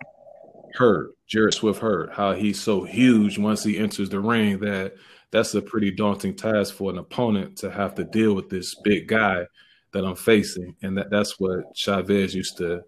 Hurd, 0.74 1.12
Jarrett 1.26 1.54
Swift 1.54 1.80
Hurd, 1.80 2.10
how 2.12 2.32
he's 2.32 2.60
so 2.60 2.84
huge 2.84 3.38
once 3.38 3.62
he 3.64 3.78
enters 3.78 4.08
the 4.08 4.20
ring 4.20 4.58
that 4.60 4.94
that's 5.30 5.54
a 5.54 5.62
pretty 5.62 5.90
daunting 5.90 6.34
task 6.34 6.74
for 6.74 6.90
an 6.90 6.98
opponent 6.98 7.58
to 7.58 7.70
have 7.70 7.94
to 7.96 8.04
deal 8.04 8.34
with 8.34 8.48
this 8.48 8.74
big 8.82 9.08
guy 9.08 9.46
that 9.92 10.04
I'm 10.04 10.16
facing. 10.16 10.76
And 10.82 10.98
that, 10.98 11.10
that's 11.10 11.38
what 11.38 11.74
Chavez 11.74 12.34
used 12.34 12.58
to, 12.58 12.82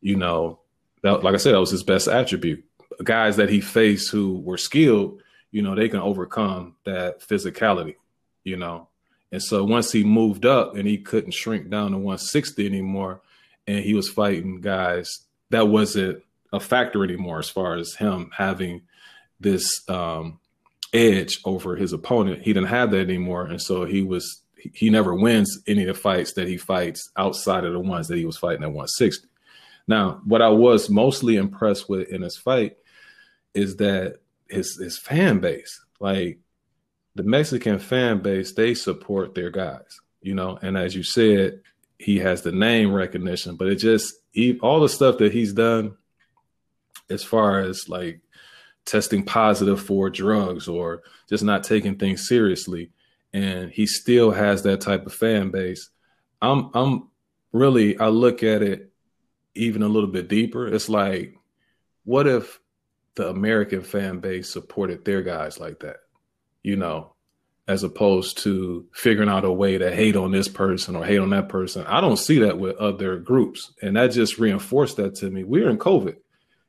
you 0.00 0.16
know, 0.16 0.60
that, 1.02 1.22
like 1.22 1.34
I 1.34 1.38
said, 1.38 1.54
that 1.54 1.60
was 1.60 1.70
his 1.70 1.82
best 1.82 2.08
attribute. 2.08 2.64
Guys 3.02 3.36
that 3.36 3.48
he 3.48 3.60
faced 3.60 4.10
who 4.10 4.38
were 4.40 4.58
skilled, 4.58 5.22
you 5.50 5.62
know, 5.62 5.74
they 5.74 5.88
can 5.88 6.00
overcome 6.00 6.76
that 6.84 7.20
physicality, 7.20 7.96
you 8.44 8.56
know. 8.56 8.88
And 9.32 9.42
so 9.42 9.64
once 9.64 9.92
he 9.92 10.02
moved 10.02 10.44
up 10.44 10.76
and 10.76 10.88
he 10.88 10.98
couldn't 10.98 11.34
shrink 11.34 11.70
down 11.70 11.92
to 11.92 11.98
160 11.98 12.66
anymore, 12.66 13.20
and 13.66 13.84
he 13.84 13.94
was 13.94 14.08
fighting 14.08 14.60
guys 14.60 15.08
that 15.50 15.68
wasn't 15.68 16.22
a 16.52 16.60
factor 16.60 17.04
anymore 17.04 17.38
as 17.38 17.48
far 17.48 17.76
as 17.76 17.94
him 17.94 18.30
having 18.36 18.82
this 19.38 19.88
um, 19.88 20.40
edge 20.92 21.40
over 21.44 21.76
his 21.76 21.92
opponent. 21.92 22.42
He 22.42 22.52
didn't 22.52 22.68
have 22.68 22.90
that 22.92 23.08
anymore, 23.08 23.46
and 23.46 23.60
so 23.60 23.84
he 23.84 24.02
was 24.02 24.42
he 24.74 24.90
never 24.90 25.14
wins 25.14 25.58
any 25.66 25.82
of 25.82 25.88
the 25.88 25.94
fights 25.94 26.34
that 26.34 26.46
he 26.46 26.58
fights 26.58 27.10
outside 27.16 27.64
of 27.64 27.72
the 27.72 27.80
ones 27.80 28.08
that 28.08 28.18
he 28.18 28.26
was 28.26 28.36
fighting 28.36 28.62
at 28.62 28.68
160. 28.68 29.26
Now, 29.88 30.20
what 30.24 30.42
I 30.42 30.50
was 30.50 30.90
mostly 30.90 31.36
impressed 31.36 31.88
with 31.88 32.10
in 32.10 32.20
his 32.20 32.36
fight 32.36 32.76
is 33.54 33.76
that 33.76 34.16
his 34.48 34.76
his 34.76 34.98
fan 34.98 35.38
base, 35.38 35.80
like 35.98 36.38
the 37.14 37.22
Mexican 37.22 37.78
fan 37.78 38.20
base, 38.20 38.52
they 38.52 38.74
support 38.74 39.34
their 39.34 39.50
guys, 39.50 40.00
you 40.22 40.34
know. 40.34 40.58
And 40.62 40.76
as 40.76 40.94
you 40.94 41.02
said, 41.02 41.60
he 41.98 42.18
has 42.18 42.42
the 42.42 42.52
name 42.52 42.92
recognition, 42.92 43.56
but 43.56 43.68
it 43.68 43.76
just 43.76 44.14
he, 44.32 44.58
all 44.60 44.80
the 44.80 44.88
stuff 44.88 45.18
that 45.18 45.32
he's 45.32 45.52
done 45.52 45.96
as 47.10 47.24
far 47.24 47.60
as 47.60 47.88
like 47.88 48.20
testing 48.84 49.24
positive 49.24 49.80
for 49.80 50.08
drugs 50.08 50.68
or 50.68 51.02
just 51.28 51.44
not 51.44 51.64
taking 51.64 51.96
things 51.96 52.26
seriously 52.26 52.90
and 53.32 53.70
he 53.70 53.86
still 53.86 54.30
has 54.30 54.62
that 54.62 54.80
type 54.80 55.06
of 55.06 55.12
fan 55.12 55.50
base 55.50 55.90
i'm 56.40 56.70
i'm 56.74 57.08
really 57.52 57.98
i 57.98 58.08
look 58.08 58.42
at 58.42 58.62
it 58.62 58.90
even 59.54 59.82
a 59.82 59.88
little 59.88 60.08
bit 60.08 60.28
deeper 60.28 60.66
it's 60.66 60.88
like 60.88 61.36
what 62.04 62.26
if 62.26 62.58
the 63.16 63.28
american 63.28 63.82
fan 63.82 64.18
base 64.18 64.50
supported 64.50 65.04
their 65.04 65.22
guys 65.22 65.60
like 65.60 65.80
that 65.80 65.98
you 66.62 66.76
know 66.76 67.12
as 67.70 67.84
opposed 67.84 68.36
to 68.38 68.84
figuring 68.92 69.28
out 69.28 69.44
a 69.44 69.52
way 69.52 69.78
to 69.78 69.94
hate 69.94 70.16
on 70.16 70.32
this 70.32 70.48
person 70.48 70.96
or 70.96 71.04
hate 71.04 71.20
on 71.20 71.30
that 71.30 71.48
person. 71.48 71.86
I 71.86 72.00
don't 72.00 72.16
see 72.16 72.40
that 72.40 72.58
with 72.58 72.76
other 72.78 73.16
groups. 73.18 73.72
And 73.80 73.94
that 73.94 74.10
just 74.10 74.40
reinforced 74.40 74.96
that 74.96 75.14
to 75.16 75.30
me. 75.30 75.44
We're 75.44 75.70
in 75.70 75.78
COVID. 75.78 76.16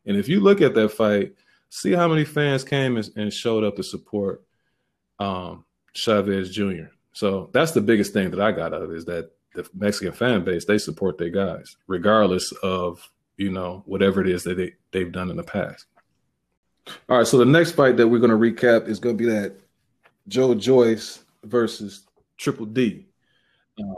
And 0.05 0.15
if 0.15 0.29
you 0.29 0.41
look 0.41 0.61
at 0.61 0.75
that 0.75 0.89
fight, 0.89 1.33
see 1.69 1.93
how 1.93 2.07
many 2.07 2.23
fans 2.23 2.63
came 2.63 3.01
and, 3.15 3.33
showed 3.33 3.63
up 3.63 3.77
to 3.77 3.83
support 3.83 4.43
um, 5.17 5.65
Chavez 5.93 6.51
Jr. 6.51 6.91
So 7.13 7.49
that's 7.51 7.71
the 7.71 7.81
biggest 7.81 8.13
thing 8.13 8.29
that 8.29 8.39
I 8.39 8.51
got 8.51 8.71
out 8.71 8.83
of 8.83 8.91
it 8.91 8.95
is 8.95 9.05
that 9.05 9.31
the 9.55 9.67
Mexican 9.73 10.13
fan 10.13 10.43
base, 10.43 10.65
they 10.65 10.77
support 10.77 11.17
their 11.17 11.29
guys, 11.29 11.77
regardless 11.87 12.51
of, 12.61 13.09
you 13.37 13.49
know, 13.49 13.81
whatever 13.87 14.21
it 14.21 14.29
is 14.29 14.43
that 14.43 14.55
they, 14.55 14.73
they've 14.91 15.11
done 15.11 15.31
in 15.31 15.37
the 15.37 15.43
past. 15.43 15.87
All 17.09 17.17
right, 17.17 17.27
so 17.27 17.39
the 17.39 17.45
next 17.45 17.71
fight 17.71 17.97
that 17.97 18.07
we're 18.07 18.19
going 18.19 18.29
to 18.29 18.37
recap 18.37 18.87
is 18.87 18.99
going 18.99 19.17
to 19.17 19.23
be 19.23 19.29
that 19.31 19.55
Joe 20.27 20.55
Joyce 20.55 21.23
versus 21.43 22.05
Triple 22.37 22.65
D, 22.65 23.05
uh, 23.79 23.93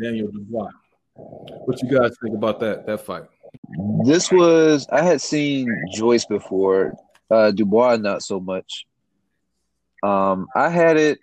Daniel 0.00 0.28
Dubois. 0.28 0.70
What 1.14 1.82
you 1.82 1.90
guys 1.90 2.16
think 2.22 2.34
about 2.34 2.60
that 2.60 2.86
that 2.86 3.00
fight? 3.00 3.24
This 4.04 4.30
was 4.30 4.86
I 4.90 5.02
had 5.02 5.20
seen 5.20 5.68
Joyce 5.94 6.24
before, 6.26 6.94
uh, 7.30 7.50
Dubois 7.50 7.96
not 7.96 8.22
so 8.22 8.40
much. 8.40 8.86
Um, 10.02 10.48
I 10.54 10.68
had 10.68 10.96
it. 10.96 11.18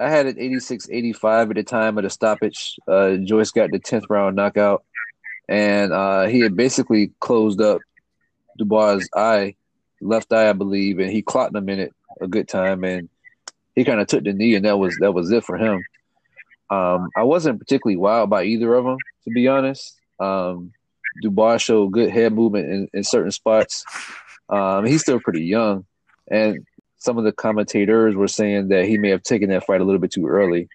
I 0.00 0.08
had 0.08 0.26
it 0.26 0.36
86-85 0.36 1.50
at 1.50 1.56
the 1.56 1.62
time 1.64 1.98
of 1.98 2.04
the 2.04 2.10
stoppage. 2.10 2.76
Uh, 2.86 3.16
Joyce 3.16 3.50
got 3.50 3.72
the 3.72 3.80
tenth 3.80 4.04
round 4.08 4.36
knockout, 4.36 4.84
and 5.48 5.92
uh, 5.92 6.26
he 6.26 6.38
had 6.38 6.54
basically 6.54 7.10
closed 7.18 7.60
up 7.60 7.80
Dubois' 8.58 9.08
eye, 9.12 9.56
left 10.00 10.32
eye, 10.32 10.50
I 10.50 10.52
believe, 10.52 11.00
and 11.00 11.10
he 11.10 11.20
clocked 11.20 11.56
him 11.56 11.68
in 11.68 11.80
it 11.80 11.92
a 12.20 12.28
good 12.28 12.48
time, 12.48 12.84
and 12.84 13.08
he 13.74 13.84
kind 13.84 14.00
of 14.00 14.06
took 14.06 14.24
the 14.24 14.32
knee, 14.32 14.54
and 14.54 14.64
that 14.64 14.78
was 14.78 14.96
that 15.00 15.12
was 15.12 15.30
it 15.30 15.44
for 15.44 15.56
him. 15.56 15.84
Um, 16.70 17.08
I 17.16 17.22
wasn't 17.22 17.58
particularly 17.58 17.96
wild 17.96 18.30
by 18.30 18.44
either 18.44 18.74
of 18.74 18.84
them, 18.84 18.98
to 19.24 19.30
be 19.30 19.48
honest. 19.48 19.98
Um, 20.20 20.72
Dubois 21.22 21.58
showed 21.58 21.92
good 21.92 22.10
head 22.10 22.32
movement 22.32 22.70
in, 22.70 22.88
in 22.92 23.04
certain 23.04 23.30
spots. 23.30 23.84
Um, 24.48 24.84
he's 24.84 25.02
still 25.02 25.20
pretty 25.20 25.44
young, 25.44 25.84
and 26.30 26.64
some 26.98 27.16
of 27.16 27.24
the 27.24 27.32
commentators 27.32 28.14
were 28.14 28.28
saying 28.28 28.68
that 28.68 28.84
he 28.84 28.98
may 28.98 29.10
have 29.10 29.22
taken 29.22 29.50
that 29.50 29.64
fight 29.64 29.80
a 29.80 29.84
little 29.84 30.00
bit 30.00 30.10
too 30.10 30.26
early. 30.26 30.68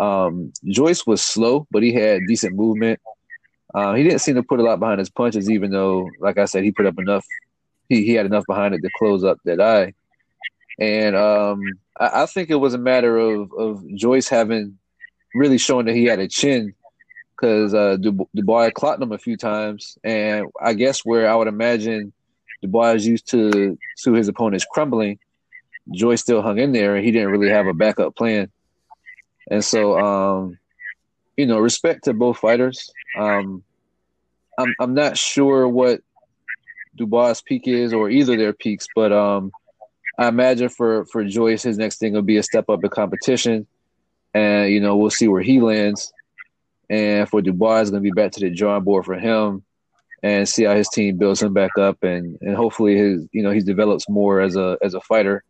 Um, 0.00 0.52
Joyce 0.64 1.06
was 1.06 1.22
slow, 1.22 1.66
but 1.70 1.82
he 1.82 1.92
had 1.92 2.22
decent 2.26 2.56
movement. 2.56 3.00
Uh, 3.74 3.94
he 3.94 4.02
didn't 4.02 4.18
seem 4.18 4.34
to 4.34 4.42
put 4.42 4.60
a 4.60 4.62
lot 4.62 4.80
behind 4.80 4.98
his 4.98 5.10
punches, 5.10 5.48
even 5.48 5.70
though, 5.70 6.08
like 6.20 6.38
I 6.38 6.44
said, 6.44 6.64
he 6.64 6.72
put 6.72 6.86
up 6.86 6.98
enough. 6.98 7.24
He, 7.88 8.04
he 8.04 8.14
had 8.14 8.26
enough 8.26 8.44
behind 8.46 8.74
it 8.74 8.82
to 8.82 8.90
close 8.98 9.24
up 9.24 9.38
that 9.44 9.60
eye. 9.60 9.94
And 10.78 11.16
um, 11.16 11.62
I, 11.98 12.22
I, 12.22 12.26
think 12.26 12.50
it 12.50 12.56
was 12.56 12.74
a 12.74 12.78
matter 12.78 13.16
of, 13.16 13.52
of 13.52 13.84
Joyce 13.94 14.28
having 14.28 14.78
really 15.34 15.58
showing 15.58 15.86
that 15.86 15.94
he 15.94 16.04
had 16.04 16.18
a 16.18 16.28
chin 16.28 16.74
because 17.36 17.74
uh, 17.74 17.96
Du- 17.96 18.28
Dubois 18.34 18.70
clocked 18.70 19.02
him 19.02 19.12
a 19.12 19.18
few 19.18 19.36
times. 19.36 19.98
And 20.04 20.46
I 20.60 20.74
guess 20.74 21.04
where 21.04 21.28
I 21.28 21.34
would 21.34 21.48
imagine 21.48 22.12
Dubois 22.62 22.94
is 22.94 23.06
used 23.06 23.28
to, 23.30 23.78
to 24.04 24.12
his 24.12 24.28
opponents 24.28 24.66
crumbling, 24.70 25.18
Joyce 25.92 26.20
still 26.20 26.42
hung 26.42 26.58
in 26.58 26.72
there 26.72 26.96
and 26.96 27.04
he 27.04 27.10
didn't 27.10 27.30
really 27.30 27.50
have 27.50 27.66
a 27.66 27.74
backup 27.74 28.14
plan. 28.14 28.50
And 29.50 29.64
so, 29.64 29.98
um, 29.98 30.58
you 31.36 31.46
know, 31.46 31.58
respect 31.58 32.04
to 32.04 32.14
both 32.14 32.38
fighters. 32.38 32.90
Um, 33.18 33.64
I'm 34.58 34.74
I'm 34.78 34.94
not 34.94 35.16
sure 35.16 35.66
what 35.66 36.00
Dubois' 36.96 37.42
peak 37.44 37.66
is 37.66 37.92
or 37.92 38.10
either 38.10 38.36
their 38.36 38.52
peaks, 38.52 38.86
but 38.94 39.12
um, 39.12 39.50
I 40.18 40.28
imagine 40.28 40.68
for 40.68 41.04
for 41.06 41.24
Joyce, 41.24 41.62
his 41.62 41.78
next 41.78 41.98
thing 41.98 42.12
will 42.12 42.22
be 42.22 42.36
a 42.36 42.42
step 42.42 42.68
up 42.68 42.84
in 42.84 42.90
competition. 42.90 43.66
and 44.34 44.70
you 44.70 44.80
know 44.80 44.96
we'll 44.96 45.10
see 45.10 45.28
where 45.28 45.42
he 45.42 45.60
lands. 45.60 46.12
And 46.90 47.28
for 47.28 47.40
Dubois, 47.40 47.80
it's 47.80 47.90
going 47.90 48.02
to 48.02 48.10
be 48.10 48.12
back 48.12 48.32
to 48.32 48.40
the 48.40 48.50
drawing 48.50 48.84
board 48.84 49.04
for 49.06 49.14
him, 49.14 49.64
and 50.22 50.46
see 50.48 50.64
how 50.64 50.74
his 50.74 50.88
team 50.88 51.16
builds 51.16 51.42
him 51.42 51.54
back 51.54 51.78
up, 51.78 52.02
and 52.02 52.38
and 52.42 52.56
hopefully 52.56 52.96
his 52.96 53.26
you 53.32 53.42
know 53.42 53.50
he 53.50 53.60
develops 53.60 54.08
more 54.08 54.40
as 54.40 54.56
a 54.56 54.78
as 54.82 54.94
a 54.94 55.00
fighter 55.00 55.42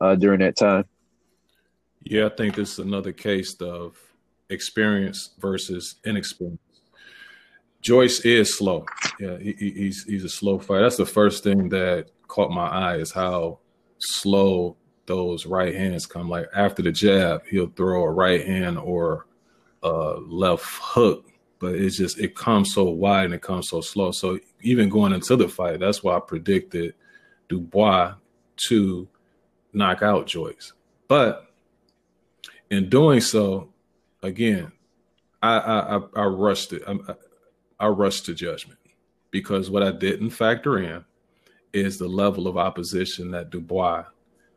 uh, 0.00 0.14
during 0.14 0.40
that 0.40 0.56
time. 0.56 0.84
Yeah, 2.04 2.26
I 2.26 2.30
think 2.30 2.54
this 2.54 2.72
is 2.74 2.78
another 2.80 3.12
case 3.12 3.54
of 3.60 3.96
experience 4.50 5.30
versus 5.38 5.96
inexperience. 6.04 6.60
Joyce 7.80 8.20
is 8.20 8.56
slow. 8.56 8.86
Yeah, 9.18 9.38
he, 9.38 9.52
he's 9.52 10.04
he's 10.04 10.24
a 10.24 10.28
slow 10.28 10.58
fighter. 10.58 10.82
That's 10.82 10.96
the 10.96 11.06
first 11.06 11.42
thing 11.42 11.68
that 11.70 12.10
caught 12.28 12.50
my 12.50 12.68
eye 12.68 12.96
is 12.96 13.10
how 13.10 13.58
slow 14.02 14.76
those 15.06 15.46
right 15.46 15.74
hands 15.74 16.06
come. 16.06 16.28
Like 16.28 16.46
after 16.54 16.82
the 16.82 16.92
jab, 16.92 17.44
he'll 17.46 17.68
throw 17.68 18.04
a 18.04 18.10
right 18.10 18.46
hand 18.46 18.78
or 18.78 19.26
a 19.82 20.16
left 20.26 20.64
hook, 20.66 21.30
but 21.58 21.74
it's 21.74 21.96
just 21.96 22.18
it 22.18 22.34
comes 22.34 22.74
so 22.74 22.84
wide 22.84 23.26
and 23.26 23.34
it 23.34 23.42
comes 23.42 23.68
so 23.68 23.80
slow. 23.80 24.12
So 24.12 24.38
even 24.60 24.88
going 24.88 25.12
into 25.12 25.36
the 25.36 25.48
fight, 25.48 25.80
that's 25.80 26.02
why 26.02 26.16
I 26.16 26.20
predicted 26.20 26.94
Dubois 27.48 28.14
to 28.68 29.08
knock 29.72 30.02
out 30.02 30.26
Joyce. 30.26 30.72
But 31.08 31.46
in 32.70 32.88
doing 32.88 33.20
so, 33.20 33.72
again, 34.22 34.72
I 35.42 35.58
I, 35.58 36.00
I 36.14 36.24
rushed 36.24 36.72
it. 36.72 36.82
I, 36.86 36.96
I 37.80 37.88
rushed 37.88 38.26
to 38.26 38.34
judgment 38.34 38.78
because 39.30 39.68
what 39.68 39.82
I 39.82 39.90
didn't 39.90 40.30
factor 40.30 40.78
in 40.78 41.04
is 41.72 41.98
the 41.98 42.08
level 42.08 42.46
of 42.46 42.56
opposition 42.56 43.30
that 43.30 43.50
Dubois 43.50 44.04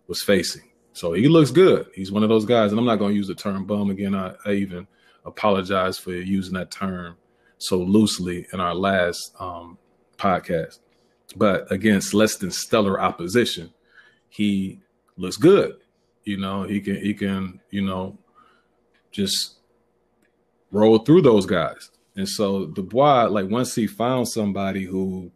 was 0.07 0.21
facing. 0.23 0.69
So 0.93 1.13
he 1.13 1.27
looks 1.27 1.51
good. 1.51 1.87
He's 1.93 2.11
one 2.11 2.23
of 2.23 2.29
those 2.29 2.45
guys, 2.45 2.71
and 2.71 2.79
I'm 2.79 2.85
not 2.85 2.99
going 2.99 3.11
to 3.11 3.17
use 3.17 3.27
the 3.27 3.35
term 3.35 3.65
bum 3.65 3.89
again. 3.89 4.15
I, 4.15 4.33
I, 4.45 4.53
even 4.53 4.87
apologize 5.25 5.97
for 5.97 6.13
using 6.13 6.53
that 6.53 6.71
term 6.71 7.17
so 7.57 7.77
loosely 7.77 8.47
in 8.53 8.59
our 8.59 8.73
last 8.73 9.33
um, 9.39 9.77
podcast. 10.17 10.79
But 11.35 11.69
against 11.71 12.13
less 12.13 12.37
than 12.37 12.51
stellar 12.51 12.99
opposition, 12.99 13.73
he 14.29 14.79
looks 15.17 15.37
good. 15.37 15.75
You 16.23 16.37
know, 16.37 16.63
he 16.63 16.79
can 16.79 16.95
he 16.95 17.13
can 17.13 17.59
you 17.71 17.81
know 17.81 18.17
just 19.11 19.55
roll 20.71 20.99
through 20.99 21.23
those 21.23 21.45
guys. 21.45 21.91
And 22.15 22.27
so 22.27 22.67
Dubois, 22.67 23.25
like 23.25 23.49
once 23.49 23.75
he 23.75 23.87
found 23.87 24.29
somebody 24.29 24.85
who 24.85 25.31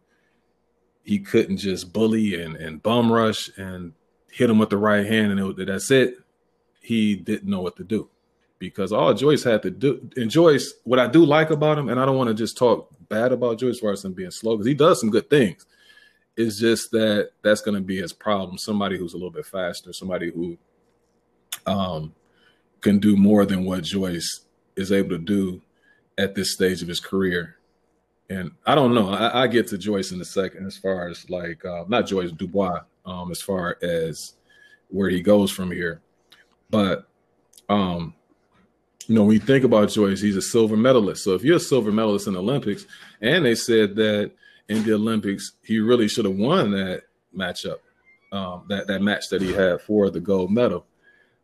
he 1.10 1.18
couldn't 1.18 1.56
just 1.56 1.92
bully 1.92 2.40
and, 2.40 2.54
and 2.54 2.80
bum 2.84 3.10
rush 3.10 3.50
and 3.56 3.92
hit 4.30 4.48
him 4.48 4.60
with 4.60 4.70
the 4.70 4.76
right 4.76 5.04
hand 5.04 5.32
and 5.32 5.58
it, 5.58 5.66
that's 5.66 5.90
it, 5.90 6.14
he 6.80 7.16
didn't 7.16 7.50
know 7.50 7.60
what 7.60 7.74
to 7.74 7.82
do. 7.82 8.08
Because 8.60 8.92
all 8.92 9.12
Joyce 9.12 9.42
had 9.42 9.60
to 9.62 9.72
do, 9.72 10.08
and 10.14 10.30
Joyce, 10.30 10.72
what 10.84 11.00
I 11.00 11.08
do 11.08 11.24
like 11.24 11.50
about 11.50 11.78
him, 11.78 11.88
and 11.88 11.98
I 11.98 12.06
don't 12.06 12.16
want 12.16 12.28
to 12.28 12.34
just 12.34 12.56
talk 12.56 12.94
bad 13.08 13.32
about 13.32 13.58
Joyce 13.58 13.82
Larson 13.82 14.12
being 14.12 14.30
slow, 14.30 14.54
because 14.54 14.68
he 14.68 14.74
does 14.74 15.00
some 15.00 15.10
good 15.10 15.28
things. 15.28 15.66
It's 16.36 16.60
just 16.60 16.92
that 16.92 17.30
that's 17.42 17.60
going 17.60 17.74
to 17.74 17.80
be 17.80 17.96
his 17.96 18.12
problem. 18.12 18.56
Somebody 18.56 18.96
who's 18.96 19.14
a 19.14 19.16
little 19.16 19.32
bit 19.32 19.46
faster, 19.46 19.92
somebody 19.92 20.30
who 20.30 20.58
um, 21.66 22.14
can 22.82 23.00
do 23.00 23.16
more 23.16 23.44
than 23.44 23.64
what 23.64 23.82
Joyce 23.82 24.42
is 24.76 24.92
able 24.92 25.10
to 25.10 25.18
do 25.18 25.60
at 26.16 26.36
this 26.36 26.52
stage 26.52 26.82
of 26.82 26.88
his 26.88 27.00
career. 27.00 27.56
And 28.30 28.52
I 28.64 28.76
don't 28.76 28.94
know. 28.94 29.10
I, 29.10 29.42
I 29.42 29.46
get 29.48 29.66
to 29.68 29.78
Joyce 29.78 30.12
in 30.12 30.20
a 30.20 30.24
second 30.24 30.64
as 30.64 30.76
far 30.76 31.08
as 31.08 31.28
like 31.28 31.64
uh, 31.64 31.84
not 31.88 32.06
Joyce 32.06 32.30
Dubois, 32.30 32.80
um, 33.04 33.32
as 33.32 33.42
far 33.42 33.76
as 33.82 34.34
where 34.88 35.10
he 35.10 35.20
goes 35.20 35.50
from 35.50 35.72
here. 35.72 36.00
But 36.70 37.08
um, 37.68 38.14
you 39.08 39.16
know, 39.16 39.24
when 39.24 39.34
you 39.34 39.40
think 39.40 39.64
about 39.64 39.90
Joyce, 39.90 40.20
he's 40.20 40.36
a 40.36 40.42
silver 40.42 40.76
medalist. 40.76 41.24
So 41.24 41.34
if 41.34 41.42
you're 41.42 41.56
a 41.56 41.60
silver 41.60 41.90
medalist 41.90 42.28
in 42.28 42.34
the 42.34 42.38
Olympics, 42.40 42.86
and 43.20 43.44
they 43.44 43.56
said 43.56 43.96
that 43.96 44.30
in 44.68 44.84
the 44.84 44.94
Olympics 44.94 45.52
he 45.64 45.80
really 45.80 46.06
should 46.06 46.24
have 46.24 46.36
won 46.36 46.70
that 46.70 47.02
matchup, 47.36 47.78
um, 48.30 48.64
that 48.68 48.86
that 48.86 49.02
match 49.02 49.28
that 49.30 49.42
he 49.42 49.52
had 49.52 49.80
for 49.80 50.08
the 50.08 50.20
gold 50.20 50.52
medal. 50.52 50.86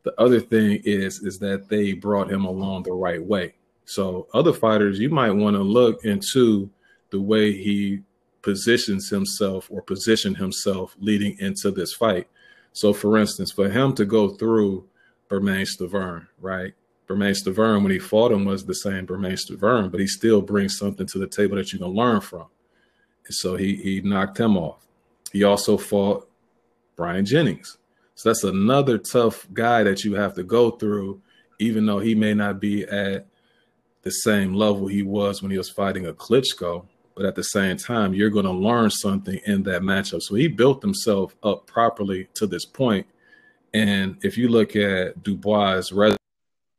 The 0.05 0.15
other 0.21 0.39
thing 0.39 0.81
is 0.85 1.19
is 1.19 1.41
that 1.41 1.69
they 1.69 1.95
brought 1.95 2.31
him 2.31 2.45
along 2.45 2.85
the 2.85 2.93
right 2.93 3.21
way. 3.23 3.55
So 3.87 4.29
other 4.33 4.53
fighters, 4.53 5.01
you 5.01 5.11
might 5.11 5.33
want 5.33 5.57
to 5.57 5.63
look 5.63 6.05
into 6.05 6.71
the 7.11 7.21
way 7.21 7.53
he 7.53 8.01
positions 8.43 9.09
himself 9.09 9.69
or 9.71 9.83
position 9.83 10.35
himself 10.35 10.95
leading 11.01 11.37
into 11.41 11.71
this 11.71 11.93
fight. 11.93 12.29
So, 12.73 12.93
for 12.93 13.19
instance, 13.19 13.51
for 13.51 13.69
him 13.69 13.95
to 13.95 14.05
go 14.05 14.29
through 14.29 14.85
Bermane 15.29 15.67
Stiverne, 15.67 16.29
right? 16.41 16.75
Bermane 17.09 17.35
Stiverne, 17.35 17.83
when 17.83 17.93
he 17.93 17.99
fought 17.99 18.33
him, 18.33 18.45
was 18.45 18.65
the 18.65 18.75
same 18.75 19.07
Bermane 19.07 19.37
Stiverne, 19.37 19.91
but 19.91 20.01
he 20.01 20.07
still 20.07 20.43
brings 20.43 20.79
something 20.79 21.07
to 21.07 21.19
the 21.19 21.27
table 21.27 21.57
that 21.57 21.73
you 21.73 21.79
can 21.79 21.89
learn 21.89 22.21
from. 22.21 22.47
And 23.27 23.35
so 23.35 23.57
he 23.57 23.77
he 23.77 24.01
knocked 24.01 24.39
him 24.39 24.57
off. 24.57 24.87
He 25.33 25.43
also 25.43 25.77
fought 25.77 26.29
Bryant 26.97 27.29
Jennings. 27.29 27.79
So 28.15 28.29
that's 28.29 28.45
another 28.45 28.99
tough 28.99 29.47
guy 29.53 29.83
that 29.83 30.05
you 30.05 30.15
have 30.15 30.35
to 30.35 30.43
go 30.43 30.71
through, 30.71 31.21
even 31.59 31.85
though 31.87 31.99
he 31.99 32.15
may 32.15 32.33
not 32.35 32.61
be 32.61 32.85
at 32.85 33.27
the 34.03 34.11
same 34.11 34.55
level 34.55 34.87
he 34.87 35.03
was 35.03 35.43
when 35.43 35.51
he 35.51 35.59
was 35.59 35.69
fighting 35.69 36.07
a 36.07 36.13
Klitschko 36.13 36.87
but 37.17 37.25
at 37.25 37.35
the 37.35 37.43
same 37.43 37.79
time, 37.79 38.13
you're 38.13 38.31
going 38.31 38.45
to 38.45 38.53
learn 38.53 38.91
something 38.91 39.41
in 39.47 39.63
that 39.65 39.81
matchup. 39.81 40.23
So 40.23 40.35
he 40.35 40.49
built 40.49 40.83
himself 40.83 41.35
up 41.43 41.67
properly 41.67 42.29
to 42.35 42.47
this 42.47 42.67
point. 42.67 43.07
And 43.73 44.19
if 44.23 44.37
you 44.37 44.49
look 44.49 44.77
at 44.77 45.23
Dubois' 45.23 45.91
resume, 45.93 46.17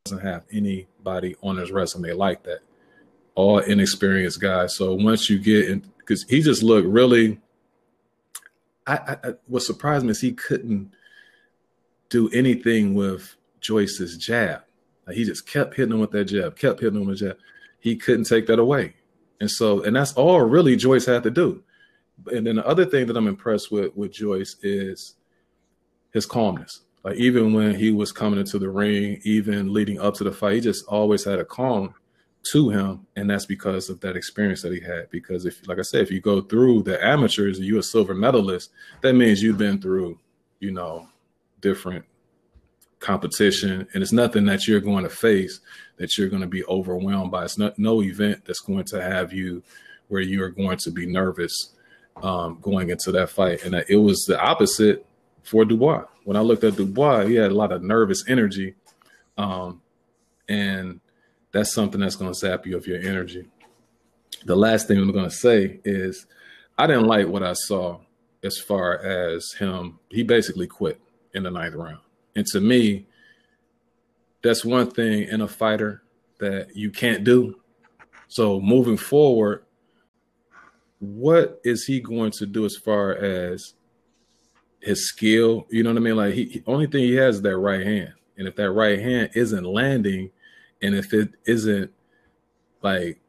doesn't 0.05 0.25
have 0.25 0.43
anybody 0.51 1.35
on 1.41 1.57
his 1.57 1.71
resume 1.71 2.13
like 2.13 2.43
that. 2.43 2.59
All 3.35 3.59
inexperienced 3.59 4.39
guys. 4.39 4.75
So 4.75 4.93
once 4.93 5.29
you 5.29 5.39
get 5.39 5.69
in, 5.69 5.91
because 5.97 6.23
he 6.29 6.41
just 6.41 6.63
looked 6.63 6.87
really. 6.87 7.39
I, 8.85 9.17
I 9.23 9.33
what 9.47 9.63
surprised 9.63 10.05
me 10.05 10.11
is 10.11 10.21
he 10.21 10.31
couldn't 10.31 10.93
do 12.09 12.29
anything 12.29 12.93
with 12.93 13.35
Joyce's 13.59 14.17
jab. 14.17 14.61
Like 15.05 15.17
he 15.17 15.25
just 15.25 15.45
kept 15.45 15.75
hitting 15.75 15.93
him 15.93 15.99
with 15.99 16.11
that 16.11 16.25
jab, 16.25 16.55
kept 16.57 16.79
hitting 16.79 17.01
him 17.01 17.07
with 17.07 17.19
jab. 17.19 17.37
He 17.79 17.97
couldn't 17.97 18.25
take 18.25 18.47
that 18.47 18.59
away. 18.59 18.95
And 19.39 19.49
so, 19.49 19.83
and 19.83 19.95
that's 19.95 20.13
all 20.13 20.41
really 20.41 20.75
Joyce 20.75 21.05
had 21.05 21.23
to 21.23 21.29
do. 21.29 21.63
And 22.31 22.47
then 22.47 22.55
the 22.55 22.67
other 22.67 22.85
thing 22.85 23.05
that 23.07 23.17
I'm 23.17 23.27
impressed 23.27 23.71
with 23.71 23.95
with 23.95 24.11
Joyce 24.11 24.55
is 24.63 25.15
his 26.11 26.25
calmness. 26.25 26.81
Like 27.03 27.17
even 27.17 27.53
when 27.53 27.75
he 27.75 27.91
was 27.91 28.11
coming 28.11 28.39
into 28.39 28.59
the 28.59 28.69
ring, 28.69 29.21
even 29.23 29.73
leading 29.73 29.99
up 29.99 30.15
to 30.15 30.23
the 30.23 30.31
fight, 30.31 30.55
he 30.55 30.61
just 30.61 30.85
always 30.87 31.23
had 31.23 31.39
a 31.39 31.45
calm 31.45 31.93
to 32.51 32.69
him, 32.69 33.05
and 33.15 33.29
that's 33.29 33.45
because 33.45 33.89
of 33.89 33.99
that 34.01 34.15
experience 34.15 34.61
that 34.61 34.73
he 34.73 34.79
had. 34.79 35.09
Because 35.09 35.45
if, 35.45 35.67
like 35.67 35.79
I 35.79 35.83
said, 35.83 36.01
if 36.01 36.11
you 36.11 36.21
go 36.21 36.41
through 36.41 36.83
the 36.83 37.03
amateurs 37.05 37.57
and 37.57 37.67
you're 37.67 37.79
a 37.79 37.83
silver 37.83 38.13
medalist, 38.13 38.71
that 39.01 39.13
means 39.13 39.41
you've 39.41 39.57
been 39.57 39.81
through, 39.81 40.19
you 40.59 40.71
know, 40.71 41.07
different 41.61 42.05
competition, 42.99 43.87
and 43.93 44.03
it's 44.03 44.11
nothing 44.11 44.45
that 44.45 44.67
you're 44.67 44.79
going 44.79 45.03
to 45.03 45.09
face 45.09 45.59
that 45.97 46.17
you're 46.17 46.29
going 46.29 46.41
to 46.41 46.47
be 46.47 46.63
overwhelmed 46.65 47.31
by. 47.31 47.43
It's 47.43 47.57
not 47.57 47.77
no 47.77 48.01
event 48.01 48.45
that's 48.45 48.59
going 48.59 48.85
to 48.85 49.01
have 49.01 49.33
you 49.33 49.63
where 50.07 50.21
you 50.21 50.41
are 50.43 50.49
going 50.49 50.77
to 50.77 50.91
be 50.91 51.05
nervous 51.05 51.73
um, 52.23 52.59
going 52.61 52.89
into 52.89 53.11
that 53.11 53.29
fight. 53.29 53.63
And 53.63 53.75
it 53.89 53.97
was 53.97 54.25
the 54.27 54.39
opposite 54.39 55.05
for 55.43 55.65
Dubois. 55.65 56.05
When 56.23 56.37
I 56.37 56.41
looked 56.41 56.63
at 56.63 56.75
Dubois, 56.75 57.25
he 57.25 57.35
had 57.35 57.51
a 57.51 57.55
lot 57.55 57.71
of 57.71 57.83
nervous 57.83 58.23
energy, 58.27 58.75
um, 59.37 59.81
and 60.47 60.99
that's 61.51 61.73
something 61.73 62.01
that's 62.01 62.15
going 62.15 62.31
to 62.31 62.37
sap 62.37 62.65
you 62.65 62.77
of 62.77 62.87
your 62.87 62.99
energy. 62.99 63.47
The 64.45 64.55
last 64.55 64.87
thing 64.87 64.97
I'm 64.97 65.11
going 65.11 65.29
to 65.29 65.35
say 65.35 65.79
is 65.83 66.25
I 66.77 66.87
didn't 66.87 67.07
like 67.07 67.27
what 67.27 67.43
I 67.43 67.53
saw 67.53 67.99
as 68.43 68.57
far 68.57 68.97
as 68.99 69.53
him. 69.57 69.99
He 70.09 70.23
basically 70.23 70.67
quit 70.67 70.99
in 71.33 71.43
the 71.43 71.51
ninth 71.51 71.75
round. 71.75 71.99
And 72.37 72.45
to 72.47 72.61
me, 72.61 73.07
that's 74.43 74.63
one 74.63 74.91
thing 74.91 75.23
in 75.23 75.41
a 75.41 75.47
fighter 75.47 76.03
that 76.39 76.75
you 76.75 76.91
can't 76.91 77.23
do. 77.23 77.59
So 78.27 78.61
moving 78.61 78.95
forward, 78.95 79.65
what 80.99 81.59
is 81.63 81.85
he 81.85 81.99
going 81.99 82.29
to 82.33 82.45
do 82.45 82.63
as 82.63 82.75
far 82.75 83.15
as 83.15 83.73
his 84.79 85.09
skill? 85.09 85.65
You 85.71 85.81
know 85.81 85.89
what 85.89 85.97
I 85.97 86.01
mean? 86.01 86.15
Like 86.15 86.33
he 86.35 86.61
only 86.67 86.85
thing 86.85 87.05
he 87.05 87.15
has 87.15 87.37
is 87.37 87.41
that 87.41 87.57
right 87.57 87.83
hand. 87.83 88.13
And 88.37 88.47
if 88.47 88.55
that 88.57 88.69
right 88.69 88.99
hand 88.99 89.31
isn't 89.33 89.65
landing, 89.65 90.29
and 90.79 90.93
if 90.93 91.15
it 91.15 91.31
isn't 91.47 91.91
like 92.83 93.19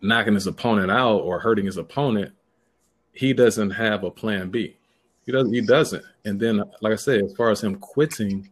knocking 0.00 0.34
his 0.34 0.48
opponent 0.48 0.90
out 0.90 1.18
or 1.18 1.38
hurting 1.38 1.66
his 1.66 1.76
opponent, 1.76 2.34
he 3.12 3.32
doesn't 3.32 3.70
have 3.70 4.02
a 4.02 4.10
plan 4.10 4.50
B. 4.50 4.78
He 5.26 5.32
doesn't. 5.32 5.52
He 5.52 5.60
doesn't. 5.60 6.04
And 6.24 6.40
then, 6.40 6.62
like 6.80 6.92
I 6.92 6.96
said, 6.96 7.22
as 7.22 7.34
far 7.34 7.50
as 7.50 7.62
him 7.62 7.76
quitting, 7.76 8.50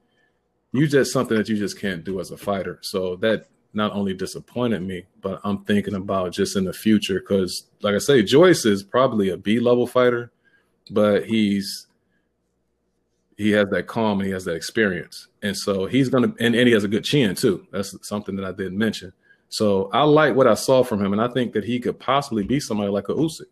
you 0.72 0.88
just 0.88 1.12
something 1.12 1.36
that 1.36 1.48
you 1.48 1.56
just 1.56 1.80
can't 1.80 2.04
do 2.04 2.20
as 2.20 2.32
a 2.32 2.36
fighter. 2.36 2.80
So 2.82 3.16
that 3.16 3.46
not 3.72 3.92
only 3.92 4.12
disappointed 4.12 4.82
me, 4.82 5.04
but 5.22 5.40
I'm 5.44 5.64
thinking 5.64 5.94
about 5.94 6.32
just 6.32 6.56
in 6.56 6.64
the 6.64 6.72
future 6.72 7.20
because, 7.20 7.64
like 7.82 7.94
I 7.94 7.98
say, 7.98 8.22
Joyce 8.22 8.64
is 8.64 8.82
probably 8.82 9.30
a 9.30 9.36
B 9.36 9.60
level 9.60 9.86
fighter, 9.86 10.32
but 10.90 11.26
he's 11.26 11.86
he 13.36 13.50
has 13.50 13.68
that 13.70 13.86
calm 13.86 14.20
and 14.20 14.26
he 14.26 14.32
has 14.32 14.44
that 14.44 14.54
experience. 14.54 15.28
And 15.42 15.56
so 15.56 15.86
he's 15.86 16.08
gonna 16.08 16.32
and, 16.40 16.54
and 16.54 16.66
he 16.66 16.72
has 16.72 16.84
a 16.84 16.88
good 16.88 17.04
chin 17.04 17.36
too. 17.36 17.66
That's 17.70 17.96
something 18.06 18.34
that 18.36 18.44
I 18.44 18.52
didn't 18.52 18.78
mention. 18.78 19.12
So 19.48 19.90
I 19.92 20.02
like 20.02 20.34
what 20.34 20.48
I 20.48 20.54
saw 20.54 20.82
from 20.82 21.04
him, 21.04 21.12
and 21.12 21.22
I 21.22 21.28
think 21.28 21.52
that 21.52 21.64
he 21.64 21.78
could 21.78 22.00
possibly 22.00 22.42
be 22.42 22.58
somebody 22.58 22.90
like 22.90 23.08
a 23.08 23.14
Usyk. 23.14 23.42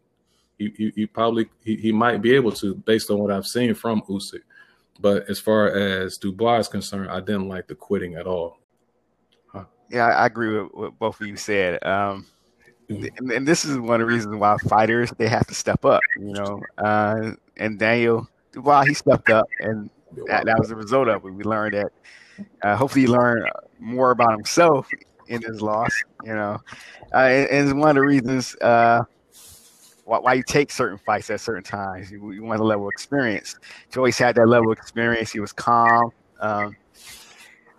He, 0.62 0.84
he, 0.84 0.92
he 0.94 1.06
probably 1.06 1.48
he, 1.64 1.76
he 1.76 1.92
might 1.92 2.22
be 2.22 2.34
able 2.34 2.52
to, 2.52 2.74
based 2.74 3.10
on 3.10 3.18
what 3.18 3.30
I've 3.30 3.46
seen 3.46 3.74
from 3.74 4.02
Usyk. 4.02 4.42
But 5.00 5.28
as 5.28 5.40
far 5.40 5.68
as 5.68 6.16
Dubois 6.18 6.58
is 6.58 6.68
concerned, 6.68 7.10
I 7.10 7.20
didn't 7.20 7.48
like 7.48 7.66
the 7.66 7.74
quitting 7.74 8.14
at 8.14 8.26
all. 8.26 8.58
Huh. 9.48 9.64
Yeah, 9.90 10.06
I 10.06 10.26
agree 10.26 10.60
with 10.60 10.72
what 10.72 10.98
both 10.98 11.20
of 11.20 11.26
you 11.26 11.36
said. 11.36 11.84
Um, 11.84 12.26
and, 12.88 13.32
and, 13.32 13.48
this 13.48 13.64
is 13.64 13.78
one 13.78 14.00
of 14.00 14.06
the 14.06 14.14
reasons 14.14 14.36
why 14.36 14.56
fighters 14.68 15.10
they 15.16 15.28
have 15.28 15.46
to 15.46 15.54
step 15.54 15.84
up. 15.84 16.02
You 16.18 16.32
know, 16.32 16.60
uh, 16.78 17.32
and 17.56 17.78
Daniel 17.78 18.28
Dubois 18.52 18.84
he 18.84 18.94
stepped 18.94 19.30
up, 19.30 19.46
and 19.60 19.90
that, 20.26 20.44
that 20.44 20.58
was 20.58 20.68
the 20.68 20.76
result 20.76 21.08
of 21.08 21.24
it. 21.24 21.34
We 21.34 21.42
learned 21.42 21.74
that. 21.74 21.92
Uh, 22.62 22.76
hopefully, 22.76 23.02
he 23.02 23.08
learned 23.08 23.48
more 23.78 24.10
about 24.10 24.32
himself 24.32 24.88
in 25.28 25.42
his 25.42 25.60
loss. 25.60 25.92
You 26.24 26.34
know, 26.34 26.58
uh, 27.14 27.18
and, 27.18 27.48
and, 27.48 27.68
it's 27.68 27.74
one 27.74 27.90
of 27.90 27.96
the 27.96 28.02
reasons 28.02 28.54
uh, 28.56 29.02
why, 30.04 30.18
why, 30.18 30.34
you 30.34 30.42
take 30.42 30.70
certain 30.70 30.98
fights 30.98 31.30
at 31.30 31.40
certain 31.40 31.62
times. 31.62 32.10
You, 32.10 32.32
you, 32.32 32.42
want 32.42 32.60
a 32.60 32.64
level 32.64 32.86
of 32.86 32.92
experience. 32.92 33.56
Joyce 33.90 34.18
had 34.18 34.34
that 34.36 34.46
level 34.46 34.72
of 34.72 34.78
experience. 34.78 35.30
He 35.30 35.40
was 35.40 35.52
calm. 35.52 36.10
Um, 36.40 36.76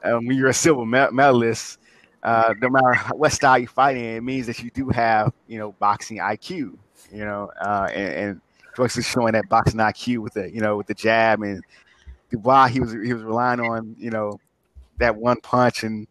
when 0.02 0.32
you're 0.32 0.50
a 0.50 0.54
silver 0.54 0.86
medalist, 0.86 1.80
uh, 2.24 2.54
no 2.62 2.70
matter 2.70 2.96
what 3.16 3.32
style 3.32 3.60
you 3.60 3.68
fight 3.68 3.98
in, 3.98 4.16
it 4.18 4.22
means 4.22 4.48
that 4.48 4.62
you 4.64 4.72
do 4.72 4.90
have, 4.90 5.34
you 5.48 5.58
know, 5.60 5.74
boxing 5.74 6.18
IQ. 6.18 6.78
You 7.12 7.26
know, 7.26 7.52
uh, 7.62 7.90
and, 7.94 8.14
and 8.14 8.42
Joyce 8.76 8.96
was 8.96 9.06
showing 9.08 9.34
that 9.34 9.48
boxing 9.50 9.80
IQ 9.80 10.20
with 10.20 10.34
the, 10.34 10.50
you 10.50 10.62
know, 10.62 10.78
with 10.78 10.88
the 10.88 10.94
jab 10.94 11.42
and 11.42 11.62
Dubois. 12.30 12.68
He 12.68 12.80
was 12.80 12.94
he 12.94 13.14
was 13.14 13.24
relying 13.24 13.60
on, 13.60 13.96
you 13.98 14.10
know, 14.10 14.40
that 14.98 15.16
one 15.16 15.40
punch 15.42 15.84
and. 15.84 16.08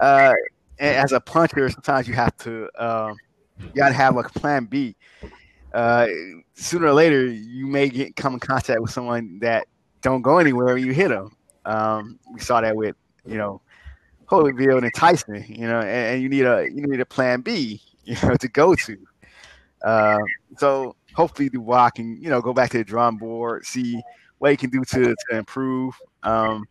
Uh, 0.00 0.32
as 0.80 1.12
a 1.12 1.20
puncher, 1.20 1.68
sometimes 1.70 2.08
you 2.08 2.14
have 2.14 2.36
to 2.38 2.68
um, 2.76 3.14
you 3.58 3.68
got 3.74 3.88
to 3.88 3.94
have 3.94 4.16
a 4.16 4.22
plan 4.24 4.64
B. 4.64 4.96
Uh, 5.74 6.06
sooner 6.54 6.86
or 6.86 6.92
later, 6.92 7.26
you 7.26 7.66
may 7.66 7.88
get 7.88 8.14
come 8.14 8.34
in 8.34 8.40
contact 8.40 8.80
with 8.80 8.92
someone 8.92 9.40
that 9.40 9.66
don't 10.02 10.22
go 10.22 10.38
anywhere. 10.38 10.76
You 10.76 10.92
hit 10.92 11.08
them. 11.08 11.36
Um, 11.64 12.20
we 12.32 12.38
saw 12.38 12.60
that 12.60 12.76
with 12.76 12.94
you 13.26 13.36
know 13.36 13.60
Holyfield 14.26 14.84
and 14.84 14.94
Tyson. 14.94 15.44
You 15.48 15.66
know, 15.66 15.80
and, 15.80 16.14
and, 16.14 16.22
you 16.22 16.28
need 16.28 16.46
a 16.46 16.68
you 16.72 16.86
need 16.86 17.00
a 17.00 17.06
plan 17.06 17.40
B. 17.40 17.82
You 18.06 18.16
know, 18.22 18.34
to 18.34 18.48
go 18.48 18.74
to. 18.74 18.98
Uh, 19.82 20.18
so 20.58 20.94
hopefully 21.14 21.48
Dubois 21.48 21.88
can 21.88 22.20
you 22.20 22.28
know 22.28 22.42
go 22.42 22.52
back 22.52 22.68
to 22.72 22.76
the 22.76 22.84
drawing 22.84 23.16
board, 23.16 23.64
see 23.64 23.98
what 24.36 24.50
he 24.50 24.58
can 24.58 24.68
do 24.68 24.84
to 24.84 25.14
to 25.30 25.36
improve. 25.38 25.94
Um, 26.22 26.66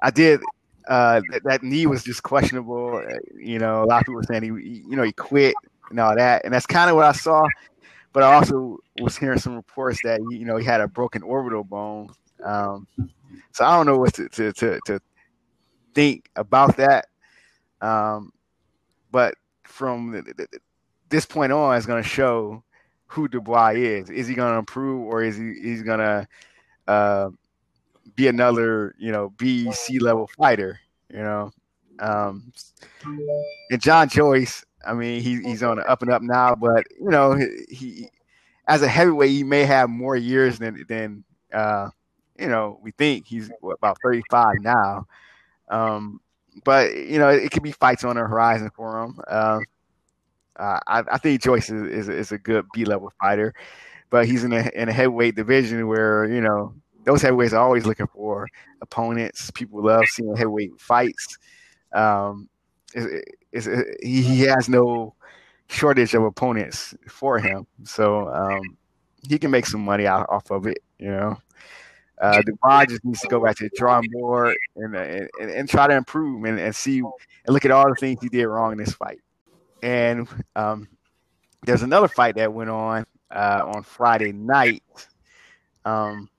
I 0.00 0.10
did 0.10 0.40
uh, 0.86 1.20
that, 1.32 1.42
that, 1.42 1.62
knee 1.64 1.86
was 1.86 2.04
just 2.04 2.22
questionable. 2.22 3.02
Uh, 3.04 3.14
you 3.36 3.58
know, 3.58 3.82
a 3.82 3.86
lot 3.86 4.02
of 4.02 4.02
people 4.02 4.14
were 4.14 4.22
saying 4.22 4.44
he, 4.44 4.84
you 4.88 4.94
know, 4.94 5.02
he 5.02 5.10
quit 5.10 5.56
and 5.90 6.00
all 6.00 6.14
that, 6.14 6.44
and 6.44 6.52
that's 6.52 6.66
kind 6.66 6.90
of 6.90 6.96
what 6.96 7.04
I 7.04 7.12
saw. 7.12 7.46
But 8.12 8.22
I 8.22 8.34
also 8.34 8.78
was 9.00 9.16
hearing 9.16 9.38
some 9.38 9.56
reports 9.56 10.00
that 10.04 10.20
you 10.30 10.44
know 10.44 10.56
he 10.56 10.64
had 10.64 10.80
a 10.80 10.88
broken 10.88 11.22
orbital 11.22 11.64
bone. 11.64 12.10
Um, 12.44 12.86
so 13.52 13.64
I 13.64 13.76
don't 13.76 13.86
know 13.86 13.98
what 13.98 14.14
to 14.14 14.28
to 14.28 14.52
to, 14.52 14.80
to 14.86 15.00
think 15.94 16.30
about 16.36 16.76
that. 16.76 17.06
Um, 17.80 18.32
but 19.10 19.34
from 19.64 20.12
the, 20.12 20.22
the, 20.22 20.60
this 21.08 21.26
point 21.26 21.52
on, 21.52 21.76
it's 21.76 21.86
going 21.86 22.02
to 22.02 22.08
show 22.08 22.62
who 23.06 23.28
Dubois 23.28 23.74
is. 23.76 24.10
Is 24.10 24.26
he 24.26 24.34
going 24.34 24.52
to 24.52 24.58
improve, 24.58 25.06
or 25.06 25.22
is 25.22 25.36
he 25.36 25.54
he's 25.62 25.82
going 25.82 26.00
to 26.00 26.26
uh, 26.88 27.30
be 28.14 28.28
another, 28.28 28.94
you 28.98 29.12
know, 29.12 29.30
B 29.36 29.70
C 29.72 29.98
level 29.98 30.28
fighter, 30.36 30.78
you 31.10 31.18
know. 31.18 31.50
Um, 31.98 32.52
and 33.70 33.80
John 33.80 34.08
Joyce, 34.08 34.65
I 34.86 34.94
mean, 34.94 35.22
he, 35.22 35.42
he's 35.42 35.62
on 35.62 35.76
the 35.76 35.90
up 35.90 36.02
and 36.02 36.10
up 36.10 36.22
now, 36.22 36.54
but 36.54 36.84
you 37.00 37.10
know, 37.10 37.34
he, 37.34 37.74
he 37.74 38.10
as 38.68 38.82
a 38.82 38.88
heavyweight, 38.88 39.30
he 39.30 39.44
may 39.44 39.64
have 39.64 39.88
more 39.88 40.16
years 40.16 40.58
than 40.58 40.84
than 40.88 41.24
uh, 41.52 41.90
you 42.38 42.48
know 42.48 42.78
we 42.82 42.90
think. 42.92 43.26
He's 43.26 43.50
about 43.62 43.98
thirty 44.02 44.22
five 44.30 44.56
now, 44.60 45.06
um, 45.68 46.20
but 46.64 46.94
you 46.94 47.18
know, 47.18 47.28
it, 47.28 47.44
it 47.44 47.50
could 47.50 47.62
be 47.62 47.72
fights 47.72 48.04
on 48.04 48.16
the 48.16 48.22
horizon 48.22 48.70
for 48.74 49.02
him. 49.02 49.18
Uh, 49.28 49.60
uh, 50.56 50.80
I, 50.86 51.02
I, 51.12 51.18
think 51.18 51.42
Joyce 51.42 51.68
is, 51.68 51.82
is, 51.82 52.08
is 52.08 52.32
a 52.32 52.38
good 52.38 52.64
B 52.72 52.84
level 52.84 53.12
fighter, 53.20 53.52
but 54.10 54.26
he's 54.26 54.42
in 54.42 54.52
a 54.52 54.70
in 54.74 54.88
a 54.88 54.92
heavyweight 54.92 55.36
division 55.36 55.86
where 55.86 56.24
you 56.26 56.40
know 56.40 56.74
those 57.04 57.22
heavyweights 57.22 57.52
are 57.52 57.62
always 57.62 57.86
looking 57.86 58.06
for 58.08 58.48
opponents. 58.80 59.50
People 59.52 59.84
love 59.84 60.04
seeing 60.06 60.34
heavyweight 60.34 60.80
fights. 60.80 61.38
Um, 61.92 62.48
it's, 62.96 63.26
it's, 63.52 64.02
he 64.02 64.40
has 64.42 64.68
no 64.68 65.14
shortage 65.68 66.14
of 66.14 66.22
opponents 66.22 66.94
for 67.08 67.38
him, 67.38 67.66
so 67.84 68.28
um, 68.28 68.76
he 69.28 69.38
can 69.38 69.50
make 69.50 69.66
some 69.66 69.84
money 69.84 70.06
out 70.06 70.26
off 70.28 70.50
of 70.50 70.66
it. 70.66 70.78
You 70.98 71.10
know, 71.10 71.38
uh, 72.20 72.42
Dubois 72.42 72.86
just 72.86 73.04
needs 73.04 73.20
to 73.20 73.28
go 73.28 73.44
back 73.44 73.56
to 73.56 73.64
the 73.64 73.70
drawing 73.76 74.08
board 74.12 74.56
and 74.76 74.96
and, 74.96 75.28
and 75.40 75.68
try 75.68 75.86
to 75.86 75.94
improve 75.94 76.44
and, 76.44 76.58
and 76.58 76.74
see 76.74 76.98
and 76.98 77.12
look 77.48 77.64
at 77.64 77.70
all 77.70 77.88
the 77.88 77.96
things 77.96 78.18
he 78.20 78.28
did 78.28 78.46
wrong 78.46 78.72
in 78.72 78.78
this 78.78 78.94
fight. 78.94 79.20
And 79.82 80.26
um, 80.56 80.88
there's 81.64 81.82
another 81.82 82.08
fight 82.08 82.36
that 82.36 82.52
went 82.52 82.70
on 82.70 83.04
uh, 83.30 83.62
on 83.74 83.82
Friday 83.82 84.32
night. 84.32 84.82
Um, 85.84 86.30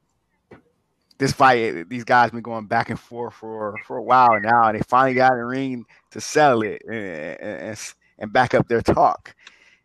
this 1.17 1.31
fight, 1.31 1.89
these 1.89 2.03
guys 2.03 2.31
been 2.31 2.41
going 2.41 2.67
back 2.67 2.89
and 2.89 2.99
forth 2.99 3.33
for 3.33 3.75
for 3.85 3.97
a 3.97 4.03
while 4.03 4.39
now, 4.39 4.67
and 4.67 4.77
they 4.77 4.83
finally 4.83 5.15
got 5.15 5.33
in 5.33 5.39
the 5.39 5.45
ring 5.45 5.85
to 6.11 6.21
settle 6.21 6.63
it 6.63 6.81
and, 6.87 7.39
and, 7.39 7.77
and 8.19 8.33
back 8.33 8.53
up 8.53 8.67
their 8.67 8.81
talk. 8.81 9.35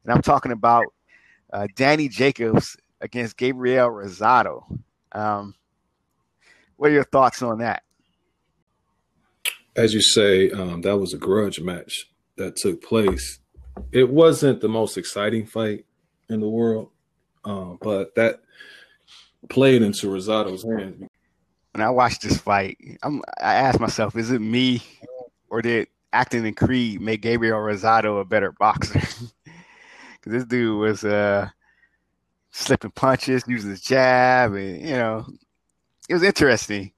And 0.04 0.12
I'm 0.12 0.22
talking 0.22 0.52
about 0.52 0.86
uh, 1.52 1.66
Danny 1.74 2.08
Jacobs 2.08 2.76
against 3.00 3.36
Gabriel 3.36 3.88
Rosado. 3.88 4.64
Um, 5.12 5.54
what 6.76 6.90
are 6.90 6.94
your 6.94 7.04
thoughts 7.04 7.42
on 7.42 7.58
that? 7.58 7.82
As 9.74 9.94
you 9.94 10.02
say, 10.02 10.50
um, 10.50 10.82
that 10.82 10.98
was 10.98 11.14
a 11.14 11.18
grudge 11.18 11.60
match 11.60 12.10
that 12.36 12.56
took 12.56 12.82
place. 12.82 13.38
It 13.90 14.10
wasn't 14.10 14.60
the 14.60 14.68
most 14.68 14.98
exciting 14.98 15.46
fight 15.46 15.86
in 16.28 16.40
the 16.40 16.48
world, 16.48 16.90
uh, 17.44 17.74
but 17.80 18.14
that 18.16 18.40
played 19.48 19.82
into 19.82 20.08
Rosado's 20.08 20.62
hands 20.62 21.08
when 21.72 21.82
I 21.82 21.90
watched 21.90 22.22
this 22.22 22.38
fight, 22.38 22.78
I'm, 23.02 23.22
I 23.40 23.54
asked 23.54 23.80
myself, 23.80 24.16
is 24.16 24.30
it 24.30 24.40
me 24.40 24.82
or 25.48 25.62
did 25.62 25.88
acting 26.12 26.46
in 26.46 26.54
Creed 26.54 27.00
make 27.00 27.22
Gabriel 27.22 27.58
Rosado 27.58 28.20
a 28.20 28.24
better 28.24 28.52
boxer? 28.52 29.00
Because 30.22 30.38
this 30.38 30.44
dude 30.44 30.78
was 30.78 31.02
uh, 31.02 31.48
slipping 32.52 32.92
punches, 32.92 33.42
using 33.48 33.70
his 33.70 33.80
jab, 33.80 34.54
and 34.54 34.80
you 34.80 34.94
know, 34.94 35.26
it 36.08 36.14
was 36.14 36.22
interesting. 36.22 36.92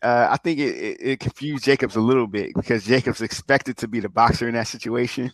Uh, 0.00 0.28
I 0.30 0.36
think 0.36 0.60
it, 0.60 0.76
it, 0.76 0.96
it, 1.00 1.20
confused 1.20 1.64
Jacobs 1.64 1.96
a 1.96 2.00
little 2.00 2.28
bit 2.28 2.54
because 2.54 2.84
Jacobs 2.84 3.20
expected 3.20 3.76
to 3.78 3.88
be 3.88 3.98
the 3.98 4.08
boxer 4.08 4.46
in 4.46 4.54
that 4.54 4.68
situation, 4.68 5.32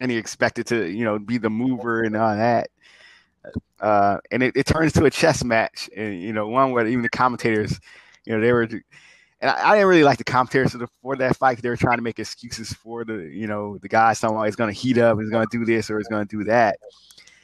and 0.00 0.08
he 0.08 0.16
expected 0.16 0.68
to, 0.68 0.88
you 0.88 1.04
know, 1.04 1.18
be 1.18 1.36
the 1.36 1.50
mover 1.50 2.04
and 2.04 2.16
all 2.16 2.36
that. 2.36 2.70
Uh, 3.82 4.18
and 4.30 4.42
it, 4.42 4.56
it 4.56 4.64
turns 4.64 4.92
to 4.94 5.04
a 5.04 5.10
chess 5.10 5.44
match, 5.44 5.90
and 5.94 6.22
you 6.22 6.32
know, 6.32 6.48
one 6.48 6.70
where 6.70 6.86
even 6.86 7.02
the 7.02 7.10
commentators 7.10 7.78
you 8.24 8.34
know, 8.34 8.40
they 8.40 8.52
were, 8.52 8.62
and 8.62 9.50
I, 9.50 9.70
I 9.70 9.74
didn't 9.74 9.88
really 9.88 10.04
like 10.04 10.18
the 10.18 10.24
commentators 10.24 10.76
for 11.02 11.16
that 11.16 11.36
fight. 11.36 11.60
They 11.60 11.68
were 11.68 11.76
trying 11.76 11.98
to 11.98 12.02
make 12.02 12.18
excuses 12.18 12.72
for 12.72 13.04
the, 13.04 13.28
you 13.32 13.46
know, 13.46 13.78
the 13.78 13.88
guy 13.88 14.14
about 14.22 14.44
he's 14.44 14.56
going 14.56 14.72
to 14.72 14.78
heat 14.78 14.98
up, 14.98 15.18
he's 15.18 15.30
going 15.30 15.46
to 15.46 15.58
do 15.58 15.64
this 15.64 15.90
or 15.90 15.98
he's 15.98 16.08
going 16.08 16.26
to 16.26 16.36
do 16.36 16.44
that. 16.44 16.76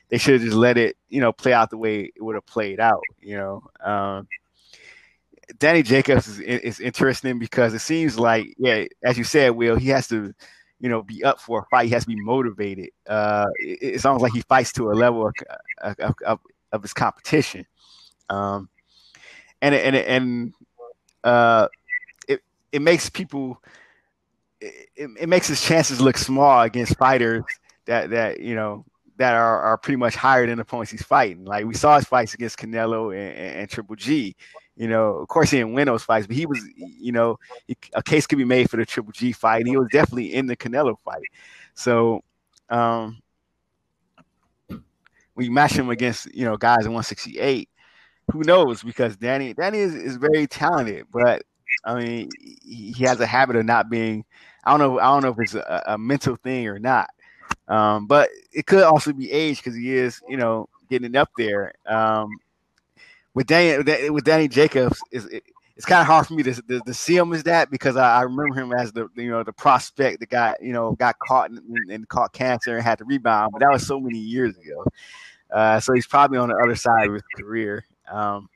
They 0.08 0.18
should 0.18 0.34
have 0.34 0.42
just 0.42 0.56
let 0.56 0.78
it, 0.78 0.96
you 1.08 1.20
know, 1.20 1.32
play 1.32 1.52
out 1.52 1.70
the 1.70 1.76
way 1.76 2.12
it 2.14 2.22
would 2.22 2.34
have 2.34 2.46
played 2.46 2.80
out. 2.80 3.02
You 3.20 3.36
know, 3.36 3.62
um, 3.84 4.28
Danny 5.58 5.82
Jacobs 5.82 6.28
is, 6.28 6.38
is 6.40 6.80
interesting 6.80 7.38
because 7.38 7.74
it 7.74 7.80
seems 7.80 8.18
like, 8.18 8.54
yeah, 8.58 8.84
as 9.02 9.18
you 9.18 9.24
said, 9.24 9.50
Will, 9.50 9.76
he 9.76 9.88
has 9.88 10.08
to, 10.08 10.32
you 10.80 10.88
know, 10.88 11.02
be 11.02 11.24
up 11.24 11.40
for 11.40 11.60
a 11.60 11.64
fight. 11.66 11.86
He 11.86 11.92
has 11.92 12.04
to 12.04 12.08
be 12.08 12.20
motivated. 12.20 12.90
Uh, 13.06 13.46
it, 13.56 13.78
it's 13.80 14.04
almost 14.04 14.22
like 14.22 14.32
he 14.32 14.42
fights 14.42 14.72
to 14.74 14.90
a 14.90 14.94
level 14.94 15.26
of, 15.26 15.34
of, 15.98 16.14
of, 16.24 16.40
of 16.72 16.82
his 16.82 16.92
competition. 16.92 17.66
Um, 18.30 18.68
and 19.60 19.74
and 19.74 19.96
and 19.96 20.54
uh, 21.24 21.68
it 22.28 22.42
it 22.72 22.82
makes 22.82 23.10
people 23.10 23.62
it, 24.60 24.88
it 24.96 25.28
makes 25.28 25.48
his 25.48 25.60
chances 25.62 26.00
look 26.00 26.16
small 26.16 26.62
against 26.62 26.96
fighters 26.96 27.44
that 27.86 28.10
that 28.10 28.40
you 28.40 28.54
know 28.54 28.84
that 29.16 29.34
are, 29.34 29.60
are 29.62 29.76
pretty 29.76 29.96
much 29.96 30.14
higher 30.14 30.46
than 30.46 30.56
the 30.56 30.62
opponents 30.62 30.92
he's 30.92 31.02
fighting. 31.02 31.44
Like 31.44 31.64
we 31.64 31.74
saw 31.74 31.96
his 31.96 32.04
fights 32.04 32.34
against 32.34 32.56
Canelo 32.56 33.12
and, 33.12 33.36
and, 33.36 33.56
and, 33.56 33.70
Triple 33.70 33.96
G. 33.96 34.36
You 34.78 34.86
know, 34.86 35.14
of 35.16 35.26
course 35.26 35.50
he 35.50 35.58
didn't 35.58 35.72
win 35.72 35.86
those 35.86 36.04
fights, 36.04 36.28
but 36.28 36.36
he 36.36 36.46
was, 36.46 36.64
you 36.76 37.10
know, 37.10 37.38
he, 37.66 37.76
a 37.94 38.02
case 38.02 38.28
could 38.28 38.38
be 38.38 38.44
made 38.44 38.70
for 38.70 38.76
the 38.76 38.86
Triple 38.86 39.12
G 39.12 39.32
fight, 39.32 39.66
he 39.66 39.76
was 39.76 39.88
definitely 39.90 40.32
in 40.34 40.46
the 40.46 40.56
Canelo 40.56 40.96
fight. 41.04 41.24
So, 41.74 42.22
um, 42.70 43.20
we 45.34 45.48
match 45.48 45.72
him 45.72 45.90
against 45.90 46.32
you 46.34 46.44
know 46.44 46.56
guys 46.56 46.86
in 46.86 46.92
168. 46.92 47.68
who 48.32 48.42
knows? 48.44 48.82
Because 48.82 49.16
Danny 49.16 49.52
Danny 49.52 49.78
is, 49.78 49.94
is 49.94 50.16
very 50.16 50.46
talented, 50.46 51.06
but 51.12 51.42
I 51.84 51.94
mean, 51.94 52.28
he, 52.38 52.92
he 52.92 53.04
has 53.04 53.20
a 53.20 53.26
habit 53.26 53.56
of 53.56 53.64
not 53.64 53.90
being. 53.90 54.24
I 54.64 54.70
don't 54.70 54.80
know. 54.80 55.00
I 55.00 55.06
don't 55.06 55.22
know 55.22 55.30
if 55.30 55.38
it's 55.40 55.54
a, 55.54 55.82
a 55.86 55.98
mental 55.98 56.36
thing 56.36 56.68
or 56.68 56.78
not. 56.78 57.10
Um, 57.68 58.06
but 58.06 58.30
it 58.52 58.66
could 58.66 58.82
also 58.82 59.12
be 59.12 59.30
age 59.30 59.58
because 59.58 59.76
he 59.76 59.94
is, 59.94 60.20
you 60.28 60.36
know, 60.36 60.68
getting 60.88 61.16
up 61.16 61.30
there. 61.36 61.72
Um, 61.86 62.30
with 63.38 63.46
Danny 63.46 64.10
with 64.10 64.24
Danny 64.24 64.48
Jacobs 64.48 65.00
is 65.12 65.26
it, 65.26 65.44
it's 65.76 65.86
kind 65.86 66.00
of 66.00 66.08
hard 66.08 66.26
for 66.26 66.34
me 66.34 66.42
to, 66.42 66.54
to, 66.54 66.80
to, 66.80 66.92
see 66.92 67.16
him 67.16 67.32
as 67.32 67.44
that 67.44 67.70
because 67.70 67.96
I, 67.96 68.16
I, 68.16 68.22
remember 68.22 68.52
him 68.60 68.72
as 68.72 68.90
the 68.90 69.08
you 69.14 69.30
know 69.30 69.44
the 69.44 69.52
prospect 69.52 70.18
that 70.18 70.28
got 70.28 70.60
you 70.60 70.72
know 70.72 70.96
got 70.96 71.16
caught 71.20 71.48
and, 71.52 71.60
and 71.88 72.08
caught 72.08 72.32
cancer 72.32 72.74
and 72.74 72.82
had 72.82 72.98
to 72.98 73.04
rebound, 73.04 73.52
but 73.52 73.60
that 73.60 73.70
was 73.70 73.86
so 73.86 74.00
many 74.00 74.18
years 74.18 74.56
ago. 74.56 74.84
Uh, 75.52 75.78
so 75.78 75.92
he's 75.92 76.04
probably 76.04 76.36
on 76.36 76.48
the 76.48 76.56
other 76.56 76.74
side 76.74 77.06
of 77.06 77.14
his 77.14 77.22
career. 77.38 77.84
Um, 78.10 78.48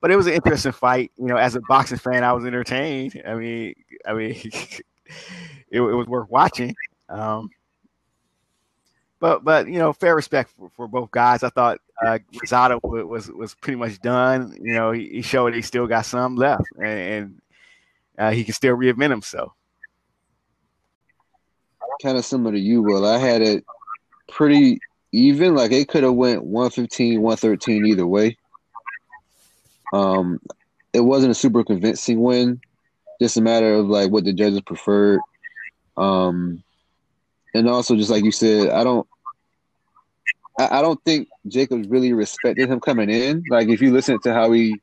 but 0.00 0.10
it 0.10 0.16
was 0.16 0.26
an 0.26 0.32
interesting 0.32 0.72
fight. 0.72 1.12
You 1.16 1.26
know, 1.26 1.36
as 1.36 1.54
a 1.54 1.60
boxing 1.68 1.98
fan, 1.98 2.24
I 2.24 2.32
was 2.32 2.44
entertained. 2.44 3.22
I 3.24 3.34
mean, 3.34 3.74
I 4.04 4.12
mean, 4.12 4.34
it, 4.42 4.84
it 5.70 5.80
was 5.80 6.08
worth 6.08 6.28
watching. 6.28 6.74
Um, 7.08 7.48
but 9.22 9.44
but 9.44 9.68
you 9.68 9.78
know, 9.78 9.92
fair 9.92 10.16
respect 10.16 10.50
for, 10.50 10.68
for 10.76 10.88
both 10.88 11.12
guys. 11.12 11.44
I 11.44 11.50
thought 11.50 11.78
uh, 12.04 12.18
Rosado 12.34 12.80
was 12.82 13.30
was 13.30 13.54
pretty 13.54 13.76
much 13.76 14.00
done. 14.00 14.52
You 14.60 14.74
know, 14.74 14.90
he, 14.90 15.08
he 15.08 15.22
showed 15.22 15.54
he 15.54 15.62
still 15.62 15.86
got 15.86 16.06
some 16.06 16.34
left, 16.34 16.64
and, 16.76 16.86
and 16.86 17.42
uh, 18.18 18.30
he 18.32 18.42
can 18.42 18.52
still 18.52 18.76
reinvent 18.76 19.10
himself. 19.10 19.52
Kind 22.02 22.18
of 22.18 22.24
similar 22.24 22.50
to 22.50 22.58
you, 22.58 22.82
Will. 22.82 23.06
I 23.06 23.18
had 23.18 23.42
it 23.42 23.64
pretty 24.28 24.80
even. 25.12 25.54
Like 25.54 25.70
it 25.70 25.86
could 25.86 26.02
have 26.02 26.14
went 26.14 26.42
115, 26.42 27.22
113 27.22 27.86
either 27.86 28.06
way. 28.06 28.36
Um, 29.92 30.40
it 30.92 31.00
wasn't 31.00 31.30
a 31.30 31.34
super 31.34 31.62
convincing 31.62 32.20
win. 32.20 32.60
Just 33.20 33.36
a 33.36 33.40
matter 33.40 33.74
of 33.74 33.86
like 33.86 34.10
what 34.10 34.24
the 34.24 34.32
judges 34.32 34.62
preferred. 34.62 35.20
Um, 35.96 36.64
and 37.54 37.68
also 37.68 37.94
just 37.94 38.10
like 38.10 38.24
you 38.24 38.32
said, 38.32 38.70
I 38.70 38.82
don't 38.82 39.06
I, 40.58 40.82
don't 40.82 41.02
think 41.04 41.28
Jacobs 41.48 41.88
really 41.88 42.12
respected 42.12 42.68
him 42.68 42.80
coming 42.80 43.10
in. 43.10 43.42
Like 43.48 43.68
if 43.68 43.80
you 43.80 43.92
listen 43.92 44.20
to 44.22 44.34
how 44.34 44.52
he 44.52 44.80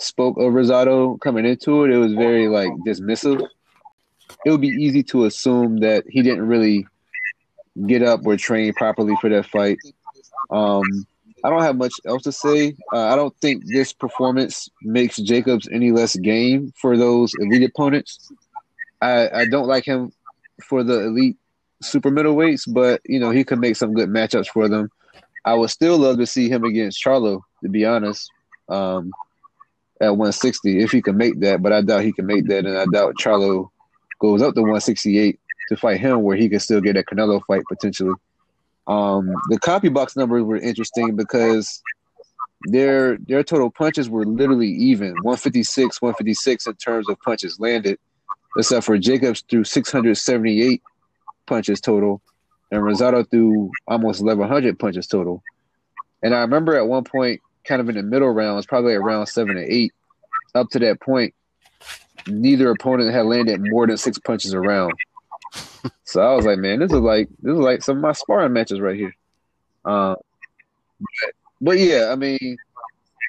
spoke 0.00 0.36
of 0.38 0.52
Rosado 0.52 1.20
coming 1.20 1.44
into 1.44 1.84
it, 1.84 1.90
it 1.90 1.98
was 1.98 2.14
very 2.14 2.48
like 2.48 2.70
dismissive. 2.86 3.46
It 4.44 4.50
would 4.50 4.60
be 4.60 4.68
easy 4.68 5.02
to 5.04 5.24
assume 5.24 5.78
that 5.80 6.04
he 6.08 6.22
didn't 6.22 6.46
really 6.46 6.86
get 7.86 8.02
up 8.02 8.26
or 8.26 8.36
train 8.36 8.72
properly 8.74 9.14
for 9.20 9.30
that 9.30 9.46
fight. 9.46 9.78
Um, 10.50 10.84
I 11.44 11.50
don't 11.50 11.62
have 11.62 11.76
much 11.76 11.92
else 12.04 12.22
to 12.22 12.32
say. 12.32 12.74
Uh, 12.92 13.06
I 13.06 13.16
don't 13.16 13.34
think 13.40 13.64
this 13.66 13.92
performance 13.92 14.68
makes 14.82 15.16
Jacobs 15.16 15.68
any 15.72 15.92
less 15.92 16.16
game 16.16 16.72
for 16.80 16.96
those 16.96 17.32
elite 17.38 17.62
opponents. 17.62 18.32
I, 19.00 19.28
I 19.30 19.44
don't 19.46 19.68
like 19.68 19.84
him 19.84 20.12
for 20.64 20.82
the 20.82 21.06
elite 21.06 21.36
super 21.82 22.10
middleweights, 22.10 22.72
but 22.72 23.00
you 23.04 23.18
know 23.18 23.30
he 23.30 23.44
could 23.44 23.60
make 23.60 23.76
some 23.76 23.94
good 23.94 24.08
matchups 24.08 24.48
for 24.48 24.68
them. 24.68 24.90
I 25.44 25.54
would 25.54 25.70
still 25.70 25.98
love 25.98 26.18
to 26.18 26.26
see 26.26 26.48
him 26.48 26.64
against 26.64 27.02
Charlo, 27.02 27.40
to 27.62 27.68
be 27.68 27.84
honest, 27.84 28.30
um, 28.68 29.12
at 30.00 30.10
160 30.10 30.82
if 30.82 30.92
he 30.92 31.00
can 31.00 31.16
make 31.16 31.40
that. 31.40 31.62
But 31.62 31.72
I 31.72 31.80
doubt 31.80 32.04
he 32.04 32.12
can 32.12 32.26
make 32.26 32.46
that, 32.48 32.66
and 32.66 32.76
I 32.76 32.86
doubt 32.86 33.16
Charlo 33.20 33.70
goes 34.20 34.42
up 34.42 34.54
to 34.54 34.60
168 34.60 35.38
to 35.68 35.76
fight 35.76 36.00
him, 36.00 36.22
where 36.22 36.36
he 36.36 36.48
could 36.48 36.62
still 36.62 36.80
get 36.80 36.96
a 36.96 37.02
Canelo 37.02 37.44
fight 37.46 37.62
potentially. 37.68 38.14
Um, 38.86 39.30
the 39.48 39.60
CompuBox 39.60 40.16
numbers 40.16 40.42
were 40.42 40.56
interesting 40.56 41.14
because 41.14 41.82
their 42.66 43.18
their 43.18 43.44
total 43.44 43.70
punches 43.70 44.10
were 44.10 44.24
literally 44.24 44.68
even 44.68 45.10
156, 45.22 46.02
156 46.02 46.66
in 46.66 46.74
terms 46.74 47.08
of 47.08 47.20
punches 47.20 47.60
landed, 47.60 47.98
except 48.56 48.84
for 48.86 48.98
Jacobs 48.98 49.44
threw 49.48 49.62
678 49.62 50.82
punches 51.48 51.80
total, 51.80 52.20
and 52.70 52.82
Rosado 52.82 53.28
threw 53.28 53.70
almost 53.86 54.20
1,100 54.20 54.78
punches 54.78 55.06
total. 55.06 55.42
And 56.22 56.34
I 56.34 56.40
remember 56.40 56.76
at 56.76 56.86
one 56.86 57.04
point, 57.04 57.40
kind 57.64 57.80
of 57.80 57.88
in 57.88 57.96
the 57.96 58.02
middle 58.02 58.30
rounds, 58.30 58.66
probably 58.66 58.94
around 58.94 59.26
seven 59.26 59.56
or 59.56 59.62
eight, 59.62 59.92
up 60.54 60.68
to 60.70 60.78
that 60.80 61.00
point, 61.00 61.34
neither 62.26 62.70
opponent 62.70 63.12
had 63.12 63.26
landed 63.26 63.60
more 63.60 63.86
than 63.86 63.96
six 63.96 64.18
punches 64.18 64.54
around. 64.54 64.92
so 66.04 66.20
I 66.20 66.34
was 66.34 66.46
like, 66.46 66.58
man, 66.58 66.80
this 66.80 66.92
is 66.92 67.00
like 67.00 67.28
this 67.42 67.52
is 67.52 67.58
like 67.58 67.82
some 67.82 67.98
of 67.98 68.02
my 68.02 68.12
sparring 68.12 68.52
matches 68.52 68.80
right 68.80 68.96
here. 68.96 69.14
Uh, 69.84 70.16
but, 71.00 71.32
but, 71.60 71.78
yeah, 71.78 72.10
I 72.10 72.16
mean, 72.16 72.56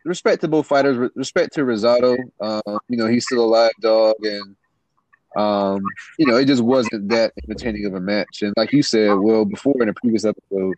respect 0.05 0.41
to 0.41 0.47
both 0.47 0.67
fighters. 0.67 1.11
Respect 1.15 1.53
to 1.53 1.61
Rosado. 1.61 2.17
Uh, 2.39 2.79
you 2.89 2.97
know, 2.97 3.07
he's 3.07 3.25
still 3.25 3.43
a 3.43 3.45
live 3.45 3.71
dog, 3.79 4.15
and 4.23 4.55
um, 5.35 5.81
you 6.17 6.25
know, 6.25 6.37
it 6.37 6.45
just 6.45 6.63
wasn't 6.63 7.09
that 7.09 7.33
entertaining 7.43 7.85
of 7.85 7.93
a 7.93 7.99
match. 7.99 8.41
And 8.41 8.53
like 8.57 8.73
you 8.73 8.81
said, 8.81 9.13
well, 9.13 9.45
before 9.45 9.75
in 9.81 9.87
the 9.87 9.93
previous 9.93 10.25
episode, 10.25 10.75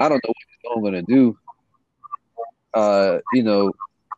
I 0.00 0.08
don't 0.08 0.22
know 0.24 0.32
what 0.62 0.76
I'm 0.76 0.82
going 0.82 1.04
to 1.06 1.12
do. 1.12 1.38
Uh, 2.74 3.18
you 3.32 3.42
know, 3.42 3.72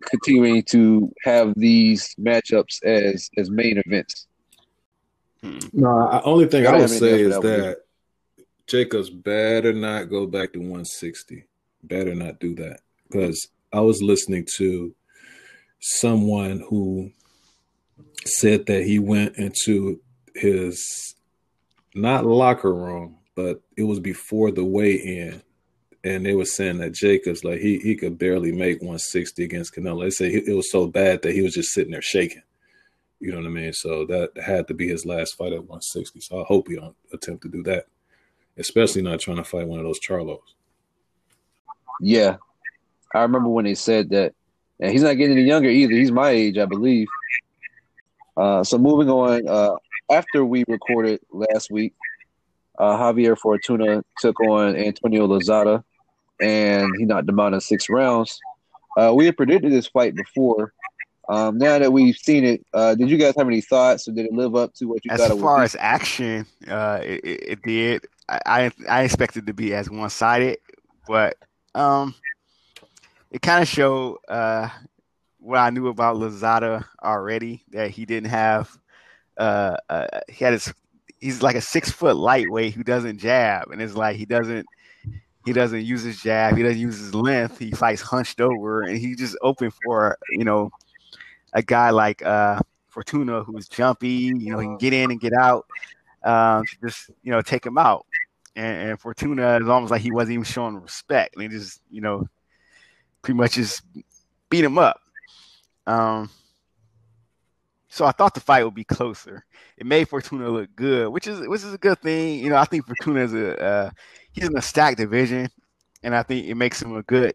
continuing 0.06 0.62
to 0.64 1.12
have 1.22 1.54
these 1.56 2.14
matchups 2.20 2.82
as 2.84 3.30
as 3.36 3.50
main 3.50 3.80
events. 3.86 4.26
No, 5.42 6.10
the 6.10 6.22
only 6.24 6.46
thing 6.46 6.66
I, 6.66 6.72
I 6.72 6.78
would 6.78 6.90
say 6.90 7.22
is 7.22 7.34
that, 7.34 7.42
that 7.42 7.76
Jacobs 8.66 9.08
better 9.08 9.72
not 9.72 10.10
go 10.10 10.26
back 10.26 10.52
to 10.52 10.58
160. 10.58 11.44
Better 11.84 12.14
not 12.14 12.40
do 12.40 12.54
that 12.56 12.80
because 13.08 13.48
I 13.72 13.80
was 13.80 14.02
listening 14.02 14.46
to 14.56 14.94
someone 15.80 16.62
who 16.68 17.10
said 18.24 18.66
that 18.66 18.84
he 18.84 18.98
went 18.98 19.36
into 19.36 20.00
his 20.34 21.14
not 21.94 22.24
locker 22.24 22.74
room, 22.74 23.16
but 23.34 23.60
it 23.76 23.84
was 23.84 24.00
before 24.00 24.50
the 24.50 24.64
weigh 24.64 24.94
in. 24.94 25.42
And 26.02 26.24
they 26.24 26.34
were 26.34 26.46
saying 26.46 26.78
that 26.78 26.94
Jacobs, 26.94 27.44
like 27.44 27.60
he 27.60 27.78
he 27.78 27.94
could 27.94 28.18
barely 28.18 28.52
make 28.52 28.80
160 28.80 29.44
against 29.44 29.74
Canelo. 29.74 30.02
They 30.02 30.10
say 30.10 30.28
it 30.28 30.56
was 30.56 30.70
so 30.70 30.86
bad 30.86 31.20
that 31.22 31.34
he 31.34 31.42
was 31.42 31.52
just 31.52 31.72
sitting 31.72 31.92
there 31.92 32.00
shaking. 32.00 32.42
You 33.18 33.32
know 33.32 33.38
what 33.38 33.46
I 33.46 33.50
mean? 33.50 33.72
So 33.74 34.06
that 34.06 34.30
had 34.42 34.66
to 34.68 34.74
be 34.74 34.88
his 34.88 35.04
last 35.04 35.36
fight 35.36 35.52
at 35.52 35.58
160. 35.58 36.20
So 36.20 36.40
I 36.40 36.44
hope 36.44 36.68
he 36.68 36.76
don't 36.76 36.96
attempt 37.12 37.42
to 37.42 37.50
do 37.50 37.62
that, 37.64 37.84
especially 38.56 39.02
not 39.02 39.20
trying 39.20 39.36
to 39.36 39.44
fight 39.44 39.68
one 39.68 39.78
of 39.78 39.84
those 39.84 40.00
Charlos. 40.00 40.40
Yeah, 42.00 42.36
I 43.14 43.20
remember 43.20 43.50
when 43.50 43.66
they 43.66 43.74
said 43.74 44.08
that, 44.10 44.32
and 44.80 44.90
he's 44.90 45.02
not 45.02 45.18
getting 45.18 45.36
any 45.36 45.46
younger 45.46 45.68
either. 45.68 45.92
He's 45.92 46.10
my 46.10 46.30
age, 46.30 46.56
I 46.56 46.64
believe. 46.64 47.08
Uh, 48.40 48.64
so 48.64 48.78
moving 48.78 49.10
on, 49.10 49.46
uh, 49.46 49.76
after 50.10 50.46
we 50.46 50.64
recorded 50.66 51.20
last 51.30 51.70
week, 51.70 51.92
uh, 52.78 52.96
Javier 52.96 53.36
Fortuna 53.36 54.02
took 54.18 54.40
on 54.40 54.76
Antonio 54.76 55.26
Lozada, 55.26 55.84
and 56.40 56.88
he 56.98 57.04
knocked 57.04 57.28
him 57.28 57.38
out 57.38 57.52
in 57.52 57.60
six 57.60 57.90
rounds. 57.90 58.40
Uh, 58.96 59.12
we 59.14 59.26
had 59.26 59.36
predicted 59.36 59.70
this 59.70 59.88
fight 59.88 60.14
before. 60.14 60.72
Um, 61.28 61.58
now 61.58 61.78
that 61.78 61.92
we've 61.92 62.16
seen 62.16 62.44
it, 62.44 62.64
uh, 62.72 62.94
did 62.94 63.10
you 63.10 63.18
guys 63.18 63.34
have 63.36 63.46
any 63.46 63.60
thoughts, 63.60 64.08
or 64.08 64.12
did 64.12 64.24
it 64.24 64.32
live 64.32 64.56
up 64.56 64.72
to 64.76 64.86
what 64.86 65.04
you 65.04 65.10
as 65.10 65.20
thought? 65.20 65.32
As 65.32 65.40
far 65.40 65.62
as 65.62 65.76
action, 65.78 66.46
uh, 66.66 67.00
it, 67.02 67.20
it, 67.24 67.62
did. 67.62 68.06
I, 68.26 68.72
I 68.88 69.02
expected 69.02 69.48
to 69.48 69.52
be 69.52 69.74
as 69.74 69.90
one 69.90 70.08
sided, 70.08 70.60
but 71.06 71.36
um, 71.74 72.14
it 73.30 73.42
kind 73.42 73.62
of 73.62 73.68
showed 73.68 74.16
what 75.40 75.58
I 75.58 75.70
knew 75.70 75.88
about 75.88 76.16
Lozada 76.16 76.84
already 77.02 77.64
that 77.70 77.90
he 77.90 78.04
didn't 78.04 78.30
have 78.30 78.70
uh, 79.38 79.76
uh, 79.88 80.06
he 80.28 80.44
had 80.44 80.52
his 80.52 80.72
he's 81.18 81.42
like 81.42 81.56
a 81.56 81.60
six 81.60 81.90
foot 81.90 82.16
lightweight 82.16 82.74
who 82.74 82.84
doesn't 82.84 83.18
jab. 83.18 83.70
And 83.70 83.80
it's 83.80 83.94
like 83.94 84.16
he 84.16 84.26
doesn't 84.26 84.66
he 85.46 85.52
doesn't 85.52 85.84
use 85.84 86.02
his 86.02 86.20
jab. 86.22 86.56
He 86.56 86.62
doesn't 86.62 86.78
use 86.78 86.98
his 86.98 87.14
length. 87.14 87.58
He 87.58 87.70
fights 87.70 88.02
hunched 88.02 88.40
over. 88.40 88.82
And 88.82 88.98
he's 88.98 89.18
just 89.18 89.36
open 89.42 89.72
for 89.82 90.18
you 90.30 90.44
know 90.44 90.70
a 91.54 91.62
guy 91.62 91.90
like 91.90 92.24
uh, 92.24 92.60
Fortuna 92.88 93.42
who's 93.42 93.68
jumpy 93.68 94.08
you 94.08 94.52
know 94.52 94.58
he 94.58 94.66
can 94.66 94.78
get 94.78 94.92
in 94.92 95.10
and 95.10 95.20
get 95.20 95.32
out 95.32 95.66
um, 96.22 96.64
just 96.84 97.10
you 97.22 97.30
know 97.32 97.40
take 97.40 97.64
him 97.64 97.78
out. 97.78 98.06
And, 98.56 98.90
and 98.90 99.00
Fortuna 99.00 99.58
is 99.58 99.68
almost 99.68 99.90
like 99.90 100.02
he 100.02 100.10
wasn't 100.10 100.34
even 100.34 100.44
showing 100.44 100.76
respect. 100.76 101.34
And 101.34 101.42
he 101.42 101.48
just 101.48 101.80
you 101.90 102.02
know 102.02 102.28
pretty 103.22 103.38
much 103.38 103.54
just 103.54 103.82
beat 104.50 104.64
him 104.64 104.78
up 104.78 105.00
um, 105.90 106.30
so 107.88 108.04
I 108.04 108.12
thought 108.12 108.34
the 108.34 108.40
fight 108.40 108.62
would 108.62 108.74
be 108.74 108.84
closer. 108.84 109.44
It 109.76 109.84
made 109.84 110.08
Fortuna 110.08 110.48
look 110.48 110.70
good, 110.76 111.08
which 111.08 111.26
is 111.26 111.46
which 111.48 111.64
is 111.64 111.74
a 111.74 111.78
good 111.78 112.00
thing. 112.00 112.38
You 112.38 112.50
know, 112.50 112.56
I 112.56 112.64
think 112.64 112.86
Fortuna 112.86 113.24
is 113.24 113.34
a 113.34 113.60
uh, 113.60 113.90
he's 114.30 114.44
in 114.44 114.56
a 114.56 114.62
stacked 114.62 114.98
division, 114.98 115.48
and 116.04 116.14
I 116.14 116.22
think 116.22 116.46
it 116.46 116.54
makes 116.54 116.80
him 116.80 116.96
a 116.96 117.02
good 117.02 117.34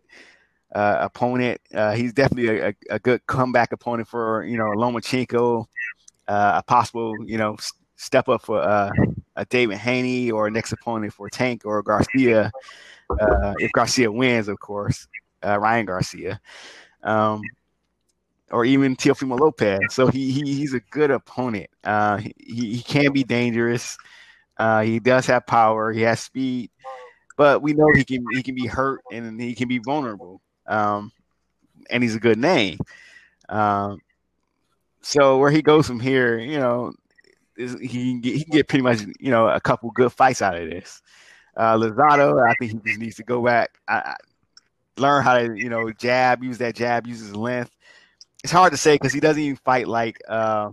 uh, 0.73 0.97
opponent. 1.01 1.59
Uh, 1.73 1.91
he's 1.91 2.13
definitely 2.13 2.59
a, 2.59 2.73
a, 2.89 2.99
good 2.99 3.25
comeback 3.27 3.73
opponent 3.73 4.07
for 4.07 4.45
you 4.45 4.57
know 4.57 4.69
Lomachenko, 4.69 5.65
uh, 6.29 6.53
a 6.55 6.63
possible 6.63 7.13
you 7.25 7.37
know 7.37 7.57
step 7.97 8.29
up 8.29 8.41
for 8.41 8.61
uh, 8.61 8.89
a 9.35 9.43
Devin 9.45 9.77
Haney 9.77 10.31
or 10.31 10.47
a 10.47 10.51
next 10.51 10.71
opponent 10.71 11.11
for 11.11 11.29
Tank 11.29 11.63
or 11.65 11.83
Garcia, 11.83 12.49
uh, 13.19 13.53
if 13.57 13.71
Garcia 13.73 14.09
wins, 14.09 14.47
of 14.47 14.59
course. 14.59 15.07
Ryan 15.43 15.85
Garcia, 15.85 16.41
um, 17.03 17.39
or 18.51 18.65
even 18.65 18.95
Teofimo 18.95 19.39
Lopez. 19.39 19.79
So 19.89 20.07
he, 20.07 20.31
he 20.31 20.41
he's 20.55 20.73
a 20.73 20.79
good 20.91 21.11
opponent. 21.11 21.69
Uh, 21.83 22.17
he 22.17 22.33
he 22.75 22.81
can 22.81 23.11
be 23.11 23.23
dangerous. 23.23 23.97
Uh, 24.57 24.81
he 24.81 24.99
does 24.99 25.25
have 25.25 25.45
power. 25.45 25.91
He 25.91 26.01
has 26.01 26.19
speed, 26.19 26.69
but 27.37 27.61
we 27.61 27.73
know 27.73 27.87
he 27.95 28.03
can 28.03 28.23
he 28.31 28.43
can 28.43 28.55
be 28.55 28.67
hurt 28.67 29.01
and 29.11 29.39
he 29.39 29.55
can 29.55 29.67
be 29.67 29.79
vulnerable. 29.79 30.41
Um, 30.67 31.11
and 31.89 32.01
he's 32.01 32.15
a 32.15 32.19
good 32.19 32.39
name. 32.39 32.79
Um, 33.49 33.99
so 35.01 35.37
where 35.37 35.51
he 35.51 35.61
goes 35.61 35.85
from 35.85 35.99
here, 35.99 36.39
you 36.39 36.57
know, 36.57 36.93
is 37.57 37.77
he 37.79 37.87
can 37.87 38.21
get, 38.21 38.35
he 38.35 38.43
can 38.43 38.51
get 38.51 38.67
pretty 38.67 38.83
much 38.83 39.01
you 39.19 39.31
know 39.31 39.47
a 39.47 39.59
couple 39.59 39.91
good 39.91 40.11
fights 40.11 40.41
out 40.41 40.55
of 40.55 40.69
this. 40.69 41.01
Uh, 41.55 41.77
Lozado, 41.77 42.45
I 42.45 42.53
think 42.55 42.71
he 42.71 42.89
just 42.89 42.99
needs 42.99 43.15
to 43.15 43.23
go 43.23 43.41
back, 43.41 43.77
I, 43.87 43.95
I, 43.95 44.15
learn 44.97 45.23
how 45.23 45.37
to 45.37 45.55
you 45.55 45.69
know 45.69 45.91
jab, 45.91 46.43
use 46.43 46.57
that 46.59 46.75
jab, 46.75 47.07
use 47.07 47.19
his 47.19 47.35
length. 47.35 47.71
It's 48.45 48.51
hard 48.51 48.73
to 48.73 48.77
say 48.77 48.93
because 48.93 49.11
he 49.11 49.19
doesn't 49.19 49.41
even 49.41 49.55
fight 49.55 49.87
like. 49.87 50.21
Uh, 50.29 50.69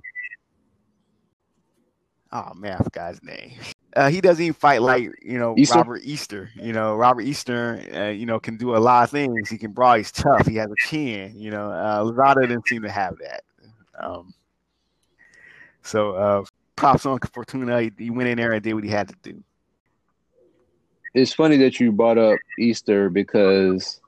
oh 2.31 2.53
man, 2.55 2.77
I 2.79 2.85
forgot 2.85 3.13
his 3.13 3.23
name. 3.23 3.53
Uh, 3.97 4.11
he 4.11 4.21
doesn't 4.21 4.45
even 4.45 4.53
fight 4.53 4.83
like 4.83 5.09
you 5.23 5.39
know 5.39 5.55
Easter? 5.57 5.79
Robert 5.79 6.03
Easter. 6.05 6.51
You 6.55 6.75
know 6.75 6.95
Robert 6.97 7.23
Easter. 7.23 7.83
Uh, 7.91 8.11
you 8.11 8.27
know 8.27 8.39
can 8.39 8.59
do 8.59 8.77
a 8.77 8.79
lot 8.79 9.05
of 9.05 9.11
things. 9.11 9.49
He 9.49 9.57
can 9.57 9.73
brawl. 9.73 9.95
He's 9.95 10.13
tough. 10.13 10.47
He 10.47 10.57
has 10.57 10.71
a 10.71 10.75
chin. 10.87 11.33
You 11.35 11.51
know 11.51 11.71
uh, 11.71 12.35
didn't 12.35 12.69
seem 12.69 12.83
to 12.83 12.91
have 12.91 13.17
that. 13.23 13.43
Um, 13.99 14.35
so 15.81 16.13
uh, 16.15 16.45
props 16.77 17.07
on 17.07 17.21
Fortuna. 17.21 17.81
He, 17.81 17.93
he 17.97 18.11
went 18.11 18.29
in 18.29 18.37
there 18.37 18.53
and 18.53 18.63
did 18.63 18.75
what 18.75 18.85
he 18.85 18.91
had 18.91 19.09
to 19.09 19.17
do. 19.23 19.43
It's 21.15 21.33
funny 21.33 21.57
that 21.57 21.81
you 21.81 21.91
brought 21.91 22.19
up 22.19 22.39
Easter 22.59 23.09
because 23.09 24.03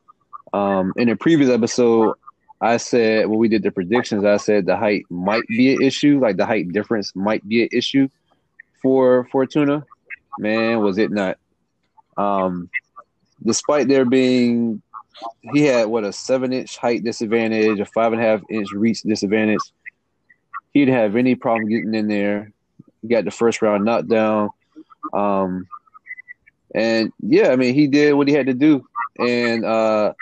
um, 0.53 0.93
in 0.99 1.09
a 1.09 1.17
previous 1.17 1.49
episode, 1.49 2.17
I 2.65 2.79
said 2.79 3.29
when 3.29 3.39
we 3.39 3.49
did 3.49 3.63
the 3.63 3.71
predictions, 3.71 4.25
I 4.25 4.39
said 4.39 4.65
the 4.65 4.75
height 4.75 5.05
might 5.11 5.47
be 5.47 5.75
an 5.75 5.83
issue, 5.83 6.19
like 6.19 6.39
the 6.39 6.47
height 6.47 6.73
difference 6.73 7.15
might 7.15 7.47
be 7.47 7.65
an 7.65 7.69
issue 7.73 8.09
for 8.81 9.29
Fortuna. 9.31 9.85
Man, 10.39 10.81
was 10.81 10.97
it 10.97 11.11
not? 11.11 11.37
Um, 12.17 12.71
despite 13.45 13.87
there 13.87 14.07
being, 14.07 14.81
he 15.53 15.67
had 15.67 15.89
what 15.89 16.05
a 16.05 16.13
seven 16.15 16.55
inch 16.55 16.79
height 16.79 17.05
disadvantage, 17.05 17.81
a 17.81 17.85
five 17.85 18.15
and 18.15 18.23
a 18.23 18.25
half 18.25 18.41
inch 18.49 18.73
reach 18.73 19.03
disadvantage. 19.03 19.61
He 20.73 20.87
didn't 20.87 20.99
have 20.99 21.17
any 21.17 21.35
problem 21.35 21.69
getting 21.69 21.95
in 21.95 22.09
there. 22.09 22.51
He 23.03 23.09
got 23.09 23.27
the 23.27 23.31
first 23.31 23.61
round 23.61 23.85
knockdown. 23.85 24.49
Um, 25.13 25.69
and 26.75 27.13
yeah, 27.21 27.51
I 27.51 27.57
mean, 27.57 27.75
he 27.75 27.89
did 27.89 28.15
what 28.15 28.27
he 28.27 28.33
had 28.33 28.47
to 28.47 28.55
do. 28.55 28.87
And, 29.19 29.67
uh, 29.67 30.15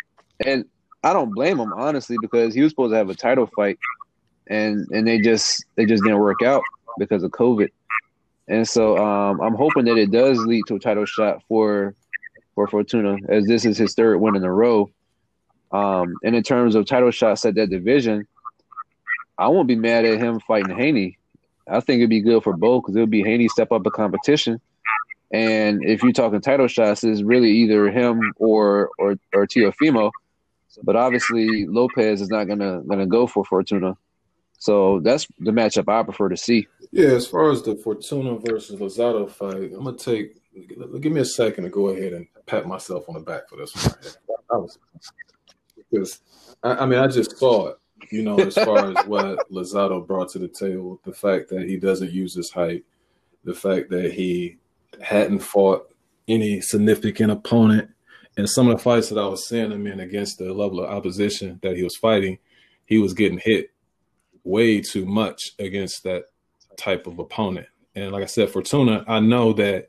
and 0.45 0.65
I 1.03 1.13
don't 1.13 1.35
blame 1.35 1.59
him 1.59 1.73
honestly 1.73 2.17
because 2.21 2.55
he 2.55 2.63
was 2.63 2.71
supposed 2.71 2.93
to 2.93 2.97
have 2.97 3.11
a 3.11 3.15
title 3.15 3.47
fight, 3.55 3.79
and 4.47 4.87
and 4.91 5.07
they 5.07 5.21
just 5.21 5.65
they 5.77 5.87
just 5.87 6.03
didn't 6.03 6.21
work 6.21 6.43
out 6.43 6.63
because 6.99 7.23
of 7.23 7.31
COVID. 7.33 7.69
And 8.49 8.69
so 8.69 8.97
um, 8.99 9.41
I'm 9.41 9.55
hoping 9.55 9.85
that 9.87 9.97
it 9.97 10.11
does 10.11 10.39
lead 10.39 10.63
to 10.69 10.77
a 10.77 10.79
title 10.79 11.05
shot 11.05 11.43
for 11.49 11.95
for 12.55 12.67
Fortuna, 12.67 13.17
as 13.29 13.47
this 13.47 13.65
is 13.65 13.79
his 13.79 13.95
third 13.95 14.19
win 14.19 14.37
in 14.37 14.45
a 14.45 14.53
row. 14.53 14.91
Um, 15.73 16.15
and 16.23 16.37
in 16.37 16.43
terms 16.43 16.75
of 16.75 16.87
title 16.87 17.11
shots 17.11 17.45
at 17.47 17.55
that 17.55 17.71
division, 17.71 18.27
I 19.39 19.49
won't 19.49 19.69
be 19.69 19.77
mad 19.77 20.05
at 20.05 20.19
him 20.19 20.39
fighting 20.41 20.77
Haney. 20.77 21.19
I 21.69 21.81
think 21.81 21.99
it'd 21.99 22.11
be 22.11 22.21
good 22.21 22.43
for 22.43 22.55
both 22.55 22.83
because 22.83 22.97
it'll 22.97 23.07
be 23.07 23.23
Haney 23.23 23.49
step 23.49 23.73
up 23.73 23.87
a 23.87 23.91
competition. 23.91 24.61
And 25.33 25.83
if 25.83 26.03
you're 26.03 26.13
talking 26.13 26.41
title 26.41 26.69
shots, 26.69 27.05
it's 27.05 27.23
really 27.23 27.51
either 27.51 27.91
him 27.91 28.35
or 28.39 28.91
or 28.99 29.17
or 29.33 29.47
Teofimo. 29.47 30.11
But 30.83 30.97
obviously 30.97 31.67
Lopez 31.67 32.21
is 32.21 32.29
not 32.29 32.45
gonna 32.45 32.83
gonna 32.87 33.07
go 33.07 33.27
for 33.27 33.45
Fortuna. 33.45 33.97
So 34.59 35.01
that's 35.01 35.27
the 35.41 35.51
matchup 35.51 35.93
I 35.93 36.03
prefer 36.05 36.29
to 36.29 36.37
see. 36.37 36.69
Yeah, 36.93 37.09
as 37.09 37.27
far 37.27 37.51
as 37.51 37.63
the 37.63 37.75
Fortuna 37.75 38.39
versus 38.39 38.79
Lozado 38.79 39.29
fight, 39.29 39.73
I'm 39.75 39.85
gonna 39.85 39.97
take 39.97 40.37
give 41.01 41.13
me 41.13 41.21
a 41.21 41.25
second 41.25 41.65
to 41.65 41.71
go 41.71 41.89
ahead 41.89 42.13
and 42.13 42.27
pat 42.47 42.67
myself 42.67 43.09
on 43.09 43.15
the 43.15 43.21
back 43.21 43.49
for 43.49 43.57
this 43.57 43.75
one. 43.75 43.95
Right 44.51 44.71
because 45.91 46.21
I, 46.63 46.75
I 46.75 46.87
mean 46.87 46.99
I 46.99 47.07
just 47.07 47.39
saw 47.39 47.69
it 47.69 47.79
you 48.11 48.23
know, 48.23 48.39
as 48.39 48.55
far 48.55 48.91
as 48.91 48.97
what 49.07 49.51
Lozado 49.51 50.07
brought 50.07 50.31
to 50.31 50.39
the 50.39 50.49
table, 50.49 51.01
the 51.05 51.13
fact 51.13 51.49
that 51.51 51.69
he 51.69 51.77
doesn't 51.77 52.13
use 52.13 52.35
his 52.35 52.51
height, 52.51 52.85
the 53.45 53.55
fact 53.55 53.91
that 53.91 54.13
he 54.13 54.59
hadn't 55.01 55.41
fought 55.41 55.89
any 56.29 56.61
significant 56.61 57.31
opponent, 57.31 57.91
and 58.37 58.49
some 58.49 58.69
of 58.69 58.77
the 58.77 58.83
fights 58.83 59.09
that 59.11 59.19
I 59.19 59.27
was 59.27 59.47
seeing 59.47 59.71
him 59.71 59.87
in 59.87 60.01
against 60.01 60.39
the 60.39 60.53
level 60.53 60.81
of 60.81 60.91
opposition 60.91 61.59
that 61.63 61.77
he 61.77 61.83
was 61.83 61.97
fighting, 61.97 62.39
he 62.87 62.99
was 62.99 63.13
getting 63.15 63.39
hit 63.39 63.71
way 64.45 64.81
too 64.81 65.05
much 65.05 65.53
against 65.59 66.03
that 66.05 66.25
type 66.77 67.07
of 67.07 67.19
opponent. 67.19 67.67
And 67.95 68.13
like 68.13 68.23
I 68.23 68.27
said, 68.27 68.51
Fortuna, 68.51 69.05
I 69.07 69.21
know 69.21 69.53
that 69.55 69.89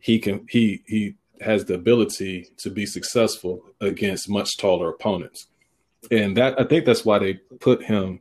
he 0.00 0.18
can 0.18 0.46
he 0.48 0.82
he 0.86 1.14
has 1.40 1.64
the 1.64 1.74
ability 1.74 2.46
to 2.56 2.70
be 2.70 2.86
successful 2.86 3.62
against 3.80 4.28
much 4.28 4.56
taller 4.56 4.88
opponents 4.88 5.48
and 6.10 6.36
that 6.36 6.60
I 6.60 6.64
think 6.64 6.84
that's 6.84 7.04
why 7.04 7.18
they 7.18 7.34
put 7.60 7.82
him 7.82 8.20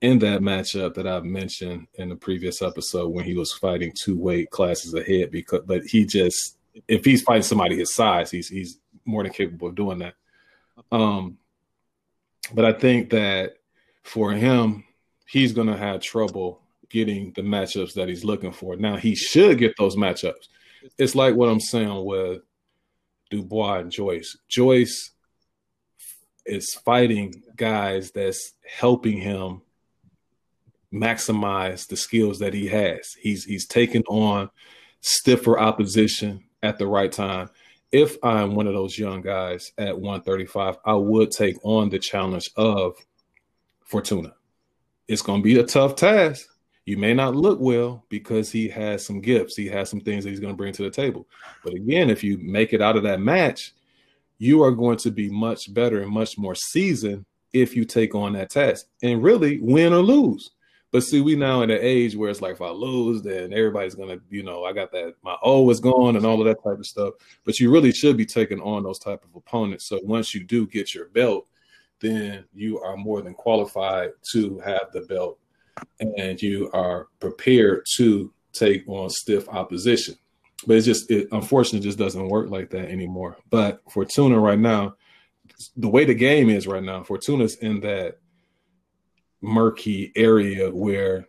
in 0.00 0.18
that 0.20 0.40
matchup 0.40 0.94
that 0.94 1.06
I've 1.06 1.24
mentioned 1.24 1.88
in 1.94 2.10
the 2.10 2.16
previous 2.16 2.62
episode 2.62 3.08
when 3.08 3.24
he 3.24 3.34
was 3.34 3.52
fighting 3.52 3.92
two 3.98 4.16
weight 4.16 4.50
classes 4.50 4.94
ahead. 4.94 5.30
Because, 5.30 5.62
but 5.66 5.82
he 5.84 6.04
just 6.04 6.56
if 6.86 7.04
he's 7.04 7.22
fighting 7.22 7.42
somebody 7.42 7.78
his 7.78 7.94
size, 7.94 8.30
he's 8.30 8.48
he's 8.48 8.78
more 9.08 9.22
than 9.22 9.32
capable 9.32 9.68
of 9.68 9.74
doing 9.74 9.98
that. 9.98 10.14
Um, 10.92 11.38
but 12.52 12.64
I 12.64 12.72
think 12.72 13.10
that 13.10 13.54
for 14.02 14.32
him, 14.32 14.84
he's 15.26 15.52
going 15.52 15.66
to 15.66 15.76
have 15.76 16.00
trouble 16.00 16.62
getting 16.88 17.32
the 17.32 17.42
matchups 17.42 17.94
that 17.94 18.08
he's 18.08 18.24
looking 18.24 18.52
for. 18.52 18.76
Now 18.76 18.96
he 18.96 19.14
should 19.14 19.58
get 19.58 19.74
those 19.76 19.96
matchups. 19.96 20.48
It's 20.96 21.14
like 21.14 21.34
what 21.34 21.48
I'm 21.48 21.60
saying 21.60 22.04
with 22.04 22.42
Dubois 23.30 23.80
and 23.80 23.90
Joyce. 23.90 24.36
Joyce 24.48 25.10
is 26.46 26.72
fighting 26.84 27.42
guys 27.56 28.10
that's 28.10 28.54
helping 28.66 29.18
him 29.18 29.62
maximize 30.92 31.86
the 31.86 31.96
skills 31.96 32.38
that 32.38 32.54
he 32.54 32.68
has. 32.68 33.14
He's 33.20 33.44
he's 33.44 33.66
taking 33.66 34.04
on 34.04 34.48
stiffer 35.00 35.58
opposition 35.58 36.44
at 36.62 36.78
the 36.78 36.86
right 36.86 37.12
time. 37.12 37.50
If 37.90 38.16
I'm 38.22 38.54
one 38.54 38.66
of 38.66 38.74
those 38.74 38.98
young 38.98 39.22
guys 39.22 39.72
at 39.78 39.98
135, 39.98 40.76
I 40.84 40.94
would 40.94 41.30
take 41.30 41.56
on 41.64 41.88
the 41.88 41.98
challenge 41.98 42.50
of 42.56 42.96
Fortuna. 43.84 44.34
It's 45.06 45.22
going 45.22 45.40
to 45.40 45.44
be 45.44 45.58
a 45.58 45.64
tough 45.64 45.96
task. 45.96 46.46
You 46.84 46.98
may 46.98 47.14
not 47.14 47.34
look 47.34 47.58
well 47.60 48.04
because 48.10 48.52
he 48.52 48.68
has 48.68 49.04
some 49.04 49.20
gifts. 49.20 49.56
He 49.56 49.66
has 49.68 49.88
some 49.88 50.00
things 50.00 50.24
that 50.24 50.30
he's 50.30 50.40
going 50.40 50.52
to 50.52 50.56
bring 50.56 50.72
to 50.74 50.82
the 50.82 50.90
table. 50.90 51.26
But 51.64 51.74
again, 51.74 52.10
if 52.10 52.22
you 52.22 52.38
make 52.38 52.72
it 52.72 52.82
out 52.82 52.96
of 52.96 53.02
that 53.04 53.20
match, 53.20 53.74
you 54.38 54.62
are 54.62 54.70
going 54.70 54.98
to 54.98 55.10
be 55.10 55.30
much 55.30 55.72
better 55.72 56.02
and 56.02 56.10
much 56.10 56.38
more 56.38 56.54
seasoned 56.54 57.24
if 57.52 57.74
you 57.74 57.84
take 57.84 58.14
on 58.14 58.34
that 58.34 58.50
task 58.50 58.86
and 59.02 59.22
really 59.22 59.60
win 59.60 59.92
or 59.92 60.02
lose. 60.02 60.50
But 60.90 61.02
see, 61.02 61.20
we 61.20 61.36
now 61.36 61.62
in 61.62 61.70
an 61.70 61.78
age 61.80 62.16
where 62.16 62.30
it's 62.30 62.40
like 62.40 62.54
if 62.54 62.62
I 62.62 62.70
lose, 62.70 63.22
then 63.22 63.52
everybody's 63.52 63.94
gonna, 63.94 64.18
you 64.30 64.42
know, 64.42 64.64
I 64.64 64.72
got 64.72 64.90
that 64.92 65.14
my 65.22 65.36
O 65.42 65.68
is 65.70 65.80
gone 65.80 66.16
and 66.16 66.24
all 66.24 66.40
of 66.40 66.46
that 66.46 66.62
type 66.64 66.78
of 66.78 66.86
stuff. 66.86 67.14
But 67.44 67.58
you 67.60 67.70
really 67.70 67.92
should 67.92 68.16
be 68.16 68.26
taking 68.26 68.60
on 68.60 68.82
those 68.82 68.98
type 68.98 69.22
of 69.24 69.36
opponents. 69.36 69.86
So 69.86 70.00
once 70.02 70.34
you 70.34 70.44
do 70.44 70.66
get 70.66 70.94
your 70.94 71.08
belt, 71.08 71.46
then 72.00 72.44
you 72.54 72.80
are 72.80 72.96
more 72.96 73.22
than 73.22 73.34
qualified 73.34 74.10
to 74.32 74.58
have 74.60 74.92
the 74.92 75.02
belt 75.02 75.38
and 76.00 76.40
you 76.40 76.70
are 76.72 77.08
prepared 77.20 77.84
to 77.96 78.32
take 78.52 78.88
on 78.88 79.10
stiff 79.10 79.48
opposition 79.48 80.16
but 80.66 80.76
it's 80.76 80.86
just 80.86 81.10
it 81.10 81.28
unfortunately 81.32 81.86
just 81.86 81.98
doesn't 81.98 82.28
work 82.28 82.50
like 82.50 82.70
that 82.70 82.90
anymore. 82.90 83.36
But 83.50 83.80
Fortuna 83.90 84.38
right 84.38 84.58
now, 84.58 84.94
the 85.76 85.88
way 85.88 86.04
the 86.04 86.14
game 86.14 86.50
is 86.50 86.66
right 86.66 86.82
now, 86.82 87.02
Fortuna's 87.04 87.56
in 87.56 87.80
that 87.80 88.18
murky 89.40 90.12
area 90.16 90.70
where 90.70 91.26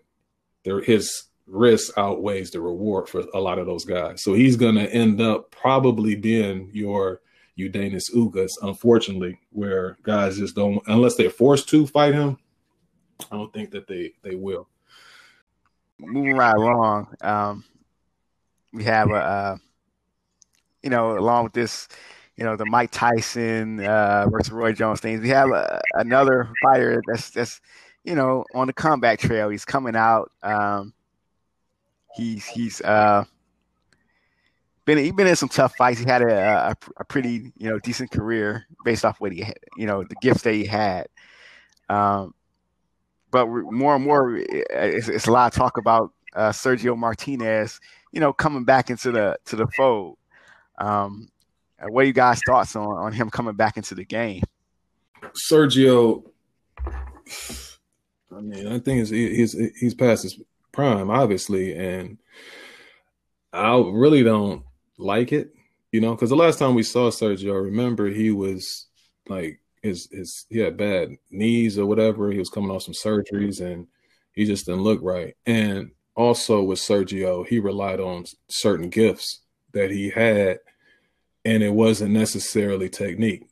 there 0.64 0.82
his 0.82 1.30
risk 1.46 1.98
outweighs 1.98 2.52
the 2.52 2.62
reward 2.62 3.10
for 3.10 3.24
a 3.34 3.40
lot 3.40 3.60
of 3.60 3.66
those 3.66 3.86
guys. 3.86 4.24
So 4.24 4.34
he's 4.34 4.56
gonna 4.56 4.84
end 4.84 5.20
up 5.22 5.52
probably 5.52 6.16
being 6.16 6.70
your 6.74 7.22
Yordenis 7.58 8.14
Ugas, 8.16 8.52
unfortunately, 8.62 9.40
where 9.52 9.98
guys 10.04 10.38
just 10.38 10.56
don't 10.56 10.82
unless 10.88 11.16
they're 11.16 11.30
forced 11.30 11.68
to 11.70 11.86
fight 11.88 12.14
him. 12.14 12.38
I 13.32 13.36
don't 13.36 13.54
think 13.54 13.72
that 13.72 13.88
they 13.88 14.14
they 14.24 14.36
will. 14.36 14.68
Moving 16.00 16.38
right 16.38 16.56
along, 16.56 17.14
um, 17.22 17.66
we 18.72 18.86
have 18.86 19.10
a, 19.10 19.16
uh, 19.16 19.58
you 20.82 20.90
know, 20.90 21.18
along 21.18 21.44
with 21.44 21.54
this, 21.54 21.90
you 22.38 22.46
know, 22.46 22.56
the 22.56 22.66
Mike 22.66 22.92
Tyson 22.92 23.86
uh, 23.86 24.28
versus 24.30 24.52
Roy 24.52 24.72
Jones 24.72 25.02
things. 25.02 25.22
We 25.22 25.30
have 25.30 25.52
uh, 25.52 25.80
another 25.96 26.54
fighter 26.64 27.02
that's 27.08 27.32
that's 27.32 27.60
you 28.04 28.16
know 28.16 28.46
on 28.54 28.68
the 28.68 28.74
comeback 28.74 29.20
trail. 29.20 29.50
He's 29.50 29.66
coming 29.66 29.96
out. 29.96 30.32
Um, 30.44 30.94
he's 32.16 32.46
he's 32.46 32.82
uh, 32.82 33.26
been 34.86 34.98
he 34.98 35.12
been 35.12 35.28
in 35.28 35.36
some 35.36 35.50
tough 35.50 35.76
fights. 35.76 36.00
He 36.00 36.06
had 36.06 36.22
a, 36.22 36.70
a, 36.70 36.76
a 36.98 37.06
pretty 37.06 37.52
you 37.58 37.70
know 37.70 37.80
decent 37.80 38.12
career 38.12 38.66
based 38.84 39.06
off 39.06 39.20
what 39.20 39.32
he 39.32 39.42
had, 39.42 39.60
you 39.78 39.86
know 39.86 40.04
the 40.04 40.16
gifts 40.22 40.44
that 40.44 40.54
he 40.54 40.66
had. 40.66 41.08
Um, 41.90 42.34
but 43.32 43.48
more 43.48 43.96
and 43.96 44.04
more, 44.04 44.38
it's, 44.38 45.08
it's, 45.08 45.28
a 45.28 45.32
lot 45.32 45.52
of 45.52 45.58
talk 45.58 45.78
about 45.78 46.12
uh, 46.36 46.50
Sergio 46.50 46.98
Martinez, 46.98 47.80
you 48.12 48.20
know, 48.20 48.34
coming 48.34 48.64
back 48.64 48.90
into 48.90 49.12
the 49.12 49.38
to 49.46 49.56
the 49.56 49.68
fold. 49.78 50.18
Um, 50.78 51.30
what 51.88 52.04
are 52.04 52.08
you 52.08 52.14
guys' 52.14 52.42
thoughts 52.46 52.76
on 52.76 52.88
on 52.88 53.14
him 53.14 53.30
coming 53.30 53.56
back 53.56 53.78
into 53.78 53.96
the 53.96 54.06
game? 54.06 54.44
Sergio, 55.34 56.24
I 58.36 58.42
mean, 58.42 58.68
I 58.68 58.80
think 58.80 59.08
he's 59.08 59.54
he's 59.80 59.94
past 59.96 60.24
his 60.24 60.40
prime, 60.72 61.10
obviously, 61.10 61.76
and 61.76 62.18
I 63.52 63.78
really 63.78 64.24
don't 64.24 64.64
like 64.98 65.32
it, 65.32 65.54
you 65.92 66.02
know, 66.02 66.14
because 66.14 66.30
the 66.30 66.36
last 66.36 66.60
time 66.60 66.76
we 66.76 66.84
saw 66.84 67.10
Sergio, 67.10 67.54
I 67.54 67.58
remember 67.58 68.08
he 68.08 68.32
was 68.32 68.88
like 69.28 69.60
his 69.82 70.08
his 70.12 70.46
he 70.50 70.60
had 70.60 70.78
bad 70.78 71.10
knees 71.32 71.78
or 71.78 71.86
whatever. 71.86 72.32
He 72.32 72.40
was 72.40 72.50
coming 72.50 72.70
off 72.70 72.84
some 72.84 72.94
surgeries 72.94 73.62
and 73.62 73.88
he 74.34 74.46
just 74.46 74.66
didn't 74.66 74.84
look 74.84 75.00
right. 75.02 75.36
And 75.46 75.92
also 76.16 76.62
with 76.62 76.80
Sergio, 76.80 77.48
he 77.48 77.60
relied 77.60 78.00
on 78.00 78.26
certain 78.48 78.90
gifts 78.90 79.42
that 79.74 79.92
he 79.92 80.10
had, 80.10 80.60
and 81.46 81.64
it 81.64 81.74
wasn't 81.74 82.12
necessarily 82.12 82.90
technique. 82.90 83.49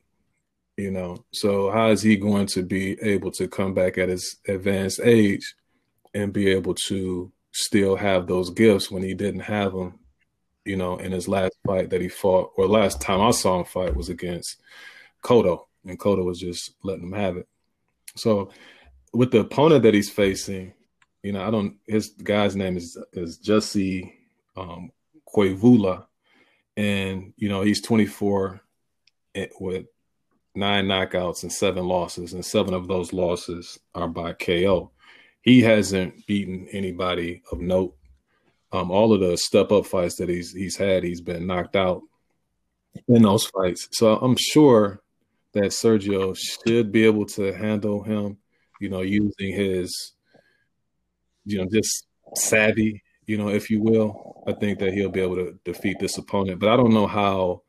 You 0.77 0.91
know, 0.91 1.25
so 1.31 1.71
how 1.71 1.89
is 1.89 2.03
he 2.03 2.17
going 2.17 2.45
to 2.47 2.61
be 2.61 3.01
able 3.01 3.31
to 3.31 3.47
come 3.47 3.73
back 3.73 3.97
at 3.97 4.09
his 4.09 4.37
advanced 4.47 4.99
age 5.03 5.55
and 6.13 6.31
be 6.31 6.49
able 6.49 6.75
to 6.85 7.31
still 7.51 7.95
have 7.95 8.27
those 8.27 8.51
gifts 8.51 8.91
when 8.91 9.01
he 9.01 9.15
didn't 9.15 9.39
have 9.39 9.73
them 9.73 9.99
you 10.67 10.75
know, 10.75 10.97
in 10.97 11.13
his 11.13 11.27
last 11.27 11.57
fight 11.65 11.89
that 11.89 12.01
he 12.01 12.09
fought, 12.09 12.51
or 12.57 12.67
last 12.67 12.99
time 12.99 13.21
I 13.21 13.31
saw 13.31 13.57
him 13.59 13.65
fight 13.65 13.95
was 13.95 14.09
against 14.09 14.61
Cotto, 15.23 15.65
and 15.85 15.97
Cotto 15.97 16.25
was 16.25 16.39
just 16.39 16.73
letting 16.83 17.05
him 17.05 17.13
have 17.13 17.37
it. 17.37 17.47
So, 18.15 18.51
with 19.13 19.31
the 19.31 19.39
opponent 19.39 19.83
that 19.83 19.93
he's 19.93 20.09
facing, 20.09 20.73
you 21.23 21.31
know, 21.31 21.41
I 21.41 21.49
don't. 21.49 21.77
His 21.87 22.09
guy's 22.09 22.55
name 22.55 22.75
is 22.75 22.97
is 23.13 23.37
Jesse 23.37 24.13
um, 24.57 24.91
Koivula, 25.33 26.05
and 26.75 27.33
you 27.37 27.47
know 27.47 27.61
he's 27.61 27.81
24 27.81 28.61
with 29.59 29.85
nine 30.57 30.87
knockouts 30.87 31.43
and 31.43 31.51
seven 31.51 31.87
losses, 31.87 32.33
and 32.33 32.45
seven 32.45 32.73
of 32.73 32.87
those 32.87 33.13
losses 33.13 33.79
are 33.95 34.07
by 34.07 34.33
KO. 34.33 34.91
He 35.41 35.61
hasn't 35.61 36.25
beaten 36.27 36.67
anybody 36.71 37.41
of 37.51 37.61
note 37.61 37.97
um, 38.71 38.91
all 38.91 39.13
of 39.13 39.21
the 39.21 39.37
step 39.37 39.71
up 39.71 39.85
fights 39.85 40.15
that 40.17 40.29
he's 40.29 40.51
he's 40.51 40.75
had, 40.75 41.03
he's 41.03 41.21
been 41.21 41.47
knocked 41.47 41.75
out 41.75 42.01
in 43.07 43.21
those 43.21 43.45
fights. 43.45 43.87
So 43.91 44.17
I'm 44.17 44.35
sure 44.37 45.01
that 45.53 45.71
Sergio 45.71 46.37
should 46.37 46.91
be 46.91 47.05
able 47.05 47.25
to 47.27 47.53
handle 47.53 48.03
him, 48.03 48.37
you 48.81 48.89
know, 48.89 49.01
using 49.01 49.53
his, 49.53 50.13
you 51.45 51.57
know, 51.59 51.67
just 51.71 52.07
savvy, 52.35 53.01
you 53.25 53.37
know, 53.37 53.49
if 53.49 53.69
you 53.69 53.81
will. 53.81 54.43
I 54.47 54.53
think 54.53 54.79
that 54.79 54.93
he'll 54.93 55.09
be 55.09 55.21
able 55.21 55.35
to 55.35 55.57
defeat 55.63 55.97
this 55.99 56.17
opponent, 56.17 56.59
but 56.59 56.69
I 56.69 56.77
don't 56.77 56.93
know 56.93 57.07
how 57.07 57.63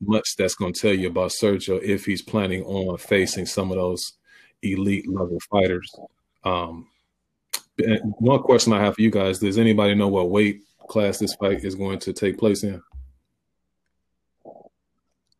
much 0.00 0.36
that's 0.36 0.54
going 0.54 0.72
to 0.72 0.80
tell 0.80 0.94
you 0.94 1.08
about 1.08 1.30
Sergio 1.30 1.80
if 1.82 2.04
he's 2.04 2.22
planning 2.22 2.62
on 2.64 2.96
facing 2.98 3.46
some 3.46 3.70
of 3.70 3.76
those 3.76 4.14
elite 4.62 5.08
level 5.08 5.38
fighters. 5.50 5.90
Um, 6.44 6.88
one 8.18 8.42
question 8.42 8.72
I 8.72 8.80
have 8.80 8.94
for 8.94 9.02
you 9.02 9.10
guys: 9.10 9.38
Does 9.38 9.58
anybody 9.58 9.94
know 9.94 10.08
what 10.08 10.30
weight 10.30 10.62
class 10.88 11.18
this 11.18 11.34
fight 11.34 11.64
is 11.64 11.74
going 11.74 11.98
to 12.00 12.12
take 12.12 12.38
place 12.38 12.62
in? 12.62 12.82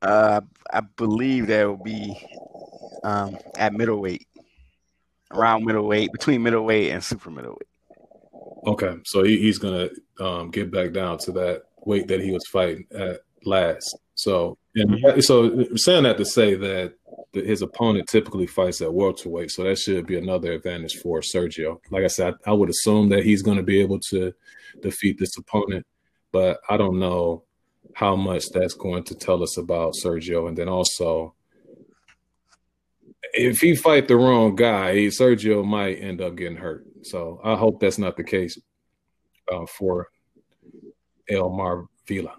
Uh, 0.02 0.40
I 0.72 0.80
believe 0.96 1.48
that 1.48 1.66
will 1.66 1.76
be 1.76 2.16
um, 3.02 3.36
at 3.56 3.74
middleweight, 3.74 4.26
around 5.30 5.64
middleweight, 5.64 6.12
between 6.12 6.42
middleweight 6.42 6.92
and 6.92 7.04
super 7.04 7.30
middleweight. 7.30 7.68
Okay, 8.66 8.96
so 9.04 9.22
he, 9.22 9.38
he's 9.38 9.58
gonna 9.58 9.88
um, 10.20 10.50
get 10.50 10.70
back 10.70 10.92
down 10.92 11.18
to 11.18 11.32
that 11.32 11.64
weight 11.84 12.08
that 12.08 12.20
he 12.20 12.30
was 12.30 12.46
fighting 12.46 12.86
at 12.94 13.20
last. 13.44 13.96
So, 14.20 14.58
and 14.74 14.90
mm-hmm. 14.90 15.20
so 15.20 15.64
saying 15.76 16.02
that 16.02 16.18
to 16.18 16.26
say 16.26 16.54
that 16.54 16.92
his 17.32 17.62
opponent 17.62 18.06
typically 18.06 18.46
fights 18.46 18.82
at 18.82 18.92
welterweight, 18.92 19.50
so 19.50 19.64
that 19.64 19.78
should 19.78 20.06
be 20.06 20.18
another 20.18 20.52
advantage 20.52 20.96
for 20.96 21.20
Sergio. 21.20 21.78
Like 21.90 22.04
I 22.04 22.08
said, 22.08 22.34
I, 22.44 22.50
I 22.50 22.52
would 22.52 22.68
assume 22.68 23.08
that 23.10 23.24
he's 23.24 23.40
going 23.40 23.56
to 23.56 23.62
be 23.62 23.80
able 23.80 23.98
to 24.10 24.34
defeat 24.82 25.18
this 25.18 25.38
opponent, 25.38 25.86
but 26.32 26.60
I 26.68 26.76
don't 26.76 26.98
know 26.98 27.44
how 27.94 28.14
much 28.14 28.50
that's 28.50 28.74
going 28.74 29.04
to 29.04 29.14
tell 29.14 29.42
us 29.42 29.56
about 29.56 29.94
Sergio. 29.94 30.48
And 30.48 30.56
then 30.56 30.68
also, 30.68 31.34
if 33.32 33.60
he 33.60 33.74
fight 33.74 34.06
the 34.06 34.16
wrong 34.16 34.54
guy, 34.54 35.06
Sergio 35.06 35.64
might 35.64 35.94
end 35.94 36.20
up 36.20 36.36
getting 36.36 36.58
hurt. 36.58 36.84
So 37.04 37.40
I 37.42 37.56
hope 37.56 37.80
that's 37.80 37.98
not 37.98 38.18
the 38.18 38.24
case 38.24 38.58
uh, 39.50 39.64
for 39.64 40.08
El 41.26 41.48
Maravilla. 41.48 42.34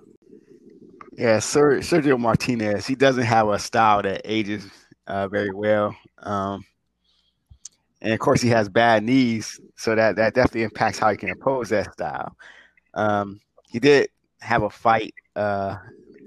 Yeah, 1.21 1.37
Sir, 1.37 1.81
Sergio 1.81 2.19
Martinez, 2.19 2.87
he 2.87 2.95
doesn't 2.95 3.25
have 3.25 3.47
a 3.47 3.59
style 3.59 4.01
that 4.01 4.21
ages 4.25 4.65
uh, 5.05 5.27
very 5.27 5.51
well. 5.51 5.95
Um, 6.17 6.65
and 8.01 8.11
of 8.11 8.17
course, 8.17 8.41
he 8.41 8.49
has 8.49 8.67
bad 8.67 9.03
knees, 9.03 9.61
so 9.75 9.93
that, 9.93 10.15
that 10.15 10.33
definitely 10.33 10.63
impacts 10.63 10.97
how 10.97 11.11
he 11.11 11.17
can 11.17 11.29
oppose 11.29 11.69
that 11.69 11.93
style. 11.93 12.35
Um, 12.95 13.39
he 13.69 13.77
did 13.77 14.09
have 14.39 14.63
a 14.63 14.69
fight 14.71 15.13
uh, 15.35 15.75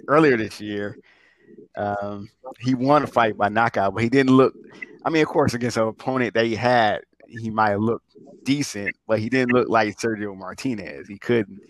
earlier 0.07 0.37
this 0.37 0.61
year. 0.61 0.97
Um, 1.77 2.31
he 2.61 2.77
won 2.77 3.03
a 3.03 3.09
fight 3.09 3.37
by 3.37 3.49
knockout, 3.49 3.95
but 3.95 4.05
he 4.05 4.09
didn't 4.09 4.37
look. 4.37 4.55
I 5.05 5.11
mean, 5.11 5.23
of 5.23 5.29
course, 5.29 5.55
against 5.55 5.77
an 5.77 5.89
opponent 5.89 6.35
that 6.35 6.47
he 6.47 6.55
had, 6.55 7.01
he 7.27 7.51
might 7.51 7.75
looked 7.81 8.15
decent, 8.45 8.95
but 9.09 9.19
he 9.19 9.29
didn't 9.29 9.55
look 9.55 9.69
like 9.69 9.99
Sergio 9.99 10.37
Martinez. 10.37 11.09
He 11.09 11.19
couldn't. 11.19 11.61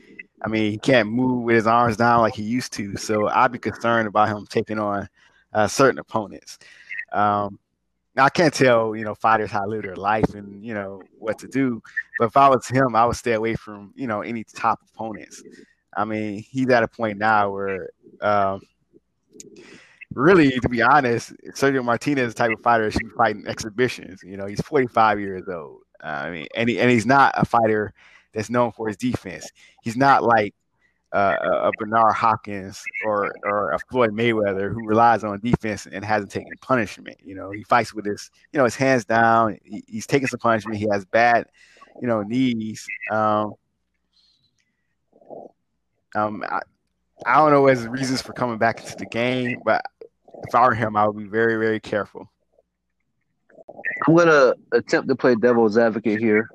I 0.45 0.49
mean, 0.49 0.73
he 0.73 0.79
can't 0.79 1.09
move 1.09 1.43
with 1.43 1.57
his 1.57 1.67
arms 1.67 1.97
down 1.97 2.21
like 2.21 2.35
he 2.35 2.43
used 2.43 2.73
to. 2.75 2.97
So 2.97 3.29
I'd 3.29 3.53
be 3.53 3.59
concerned 3.59 4.07
about 4.07 4.29
him 4.29 4.47
taking 4.49 4.79
on 4.79 5.09
uh, 5.53 5.67
certain 5.67 5.99
opponents. 5.99 6.59
Um, 7.13 7.59
I 8.17 8.29
can't 8.29 8.55
tell 8.55 8.95
you 8.95 9.05
know 9.05 9.15
fighters 9.15 9.51
how 9.51 9.65
to 9.65 9.69
live 9.69 9.83
their 9.83 9.97
life 9.97 10.35
and 10.35 10.65
you 10.65 10.75
know 10.75 11.03
what 11.19 11.39
to 11.41 11.49
do, 11.49 11.83
but 12.19 12.27
if 12.27 12.37
I 12.37 12.49
was 12.49 12.67
him, 12.69 12.95
I 12.95 13.07
would 13.07 13.17
stay 13.17 13.33
away 13.33 13.55
from 13.55 13.93
you 13.97 14.07
know 14.07 14.21
any 14.21 14.45
top 14.45 14.81
opponents. 14.89 15.43
I 15.97 16.05
mean, 16.05 16.39
he's 16.43 16.69
at 16.71 16.83
a 16.83 16.89
point 16.89 17.19
now 17.19 17.51
where, 17.51 17.91
um, 18.21 18.61
really, 20.13 20.51
to 20.61 20.69
be 20.69 20.83
honest, 20.83 21.33
Sergio 21.51 21.85
Martinez 21.85 22.29
is 22.29 22.35
the 22.35 22.39
type 22.39 22.57
of 22.57 22.63
fighter 22.63 22.91
should 22.91 23.03
be 23.03 23.11
fighting 23.17 23.47
exhibitions. 23.47 24.23
You 24.25 24.37
know, 24.37 24.47
he's 24.47 24.61
45 24.61 25.21
years 25.21 25.49
old. 25.49 25.83
Uh, 26.03 26.07
I 26.07 26.31
mean, 26.31 26.47
and 26.57 26.69
he, 26.69 26.81
and 26.81 26.91
he's 26.91 27.07
not 27.07 27.33
a 27.37 27.45
fighter 27.45 27.95
that's 28.35 28.51
known 28.51 28.73
for 28.73 28.89
his 28.89 28.97
defense. 28.97 29.49
He's 29.83 29.97
not 29.97 30.23
like 30.23 30.55
uh, 31.15 31.37
a 31.43 31.71
Bernard 31.79 32.13
Hopkins 32.13 32.83
or 33.05 33.33
or 33.45 33.71
a 33.71 33.79
Floyd 33.91 34.11
Mayweather 34.11 34.73
who 34.73 34.85
relies 34.87 35.23
on 35.23 35.39
defense 35.41 35.87
and 35.87 36.05
hasn't 36.05 36.33
taken 36.33 36.51
punishment. 36.61 37.17
You 37.23 37.37
know, 37.37 37.53
he 37.53 37.63
fights 37.63 37.95
with 37.95 38.05
his 38.05 38.31
you 38.53 38.59
know 38.59 38.65
his 38.65 38.75
hands 38.75 39.05
down. 39.05 39.59
He, 39.63 39.85
he's 39.87 40.07
taking 40.07 40.27
some 40.27 40.41
punishment. 40.41 40.77
He 40.77 40.89
has 40.91 41.05
bad 41.05 41.47
you 42.03 42.09
know 42.09 42.23
knees. 42.23 42.85
Um, 43.13 43.55
um, 46.17 46.45
I, 46.49 46.61
I 47.25 47.37
don't 47.37 47.53
know 47.53 47.67
his 47.67 47.87
reasons 47.87 48.21
for 48.21 48.33
coming 48.33 48.59
back 48.59 48.81
into 48.81 48.97
the 48.97 49.07
game, 49.07 49.61
but 49.65 49.83
if 50.49 50.55
I 50.55 50.67
were 50.67 50.75
him, 50.75 50.97
I 50.97 51.07
would 51.07 51.17
be 51.17 51.29
very 51.29 51.57
very 51.57 51.79
careful. 51.79 52.29
I'm 54.09 54.17
gonna 54.17 54.55
attempt 54.73 55.09
to 55.09 55.15
play 55.15 55.37
devil's 55.37 55.79
advocate 55.79 56.19
here. 56.19 56.51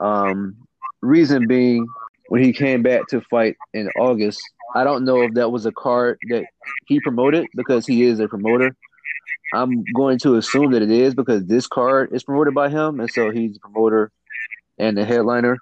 Um, 0.00 0.56
reason 1.02 1.46
being 1.46 1.86
when 2.28 2.42
he 2.42 2.52
came 2.52 2.82
back 2.82 3.06
to 3.08 3.20
fight 3.22 3.56
in 3.74 3.88
August. 3.98 4.40
I 4.74 4.84
don't 4.84 5.04
know 5.04 5.22
if 5.22 5.34
that 5.34 5.50
was 5.50 5.66
a 5.66 5.72
card 5.72 6.18
that 6.28 6.44
he 6.86 7.00
promoted 7.00 7.46
because 7.56 7.86
he 7.86 8.02
is 8.02 8.20
a 8.20 8.28
promoter. 8.28 8.76
I'm 9.52 9.82
going 9.94 10.18
to 10.20 10.36
assume 10.36 10.70
that 10.72 10.82
it 10.82 10.90
is 10.90 11.14
because 11.14 11.44
this 11.46 11.66
card 11.66 12.12
is 12.12 12.22
promoted 12.22 12.54
by 12.54 12.68
him, 12.68 13.00
and 13.00 13.10
so 13.10 13.30
he's 13.30 13.54
the 13.54 13.60
promoter 13.60 14.12
and 14.78 14.96
the 14.96 15.04
headliner. 15.04 15.58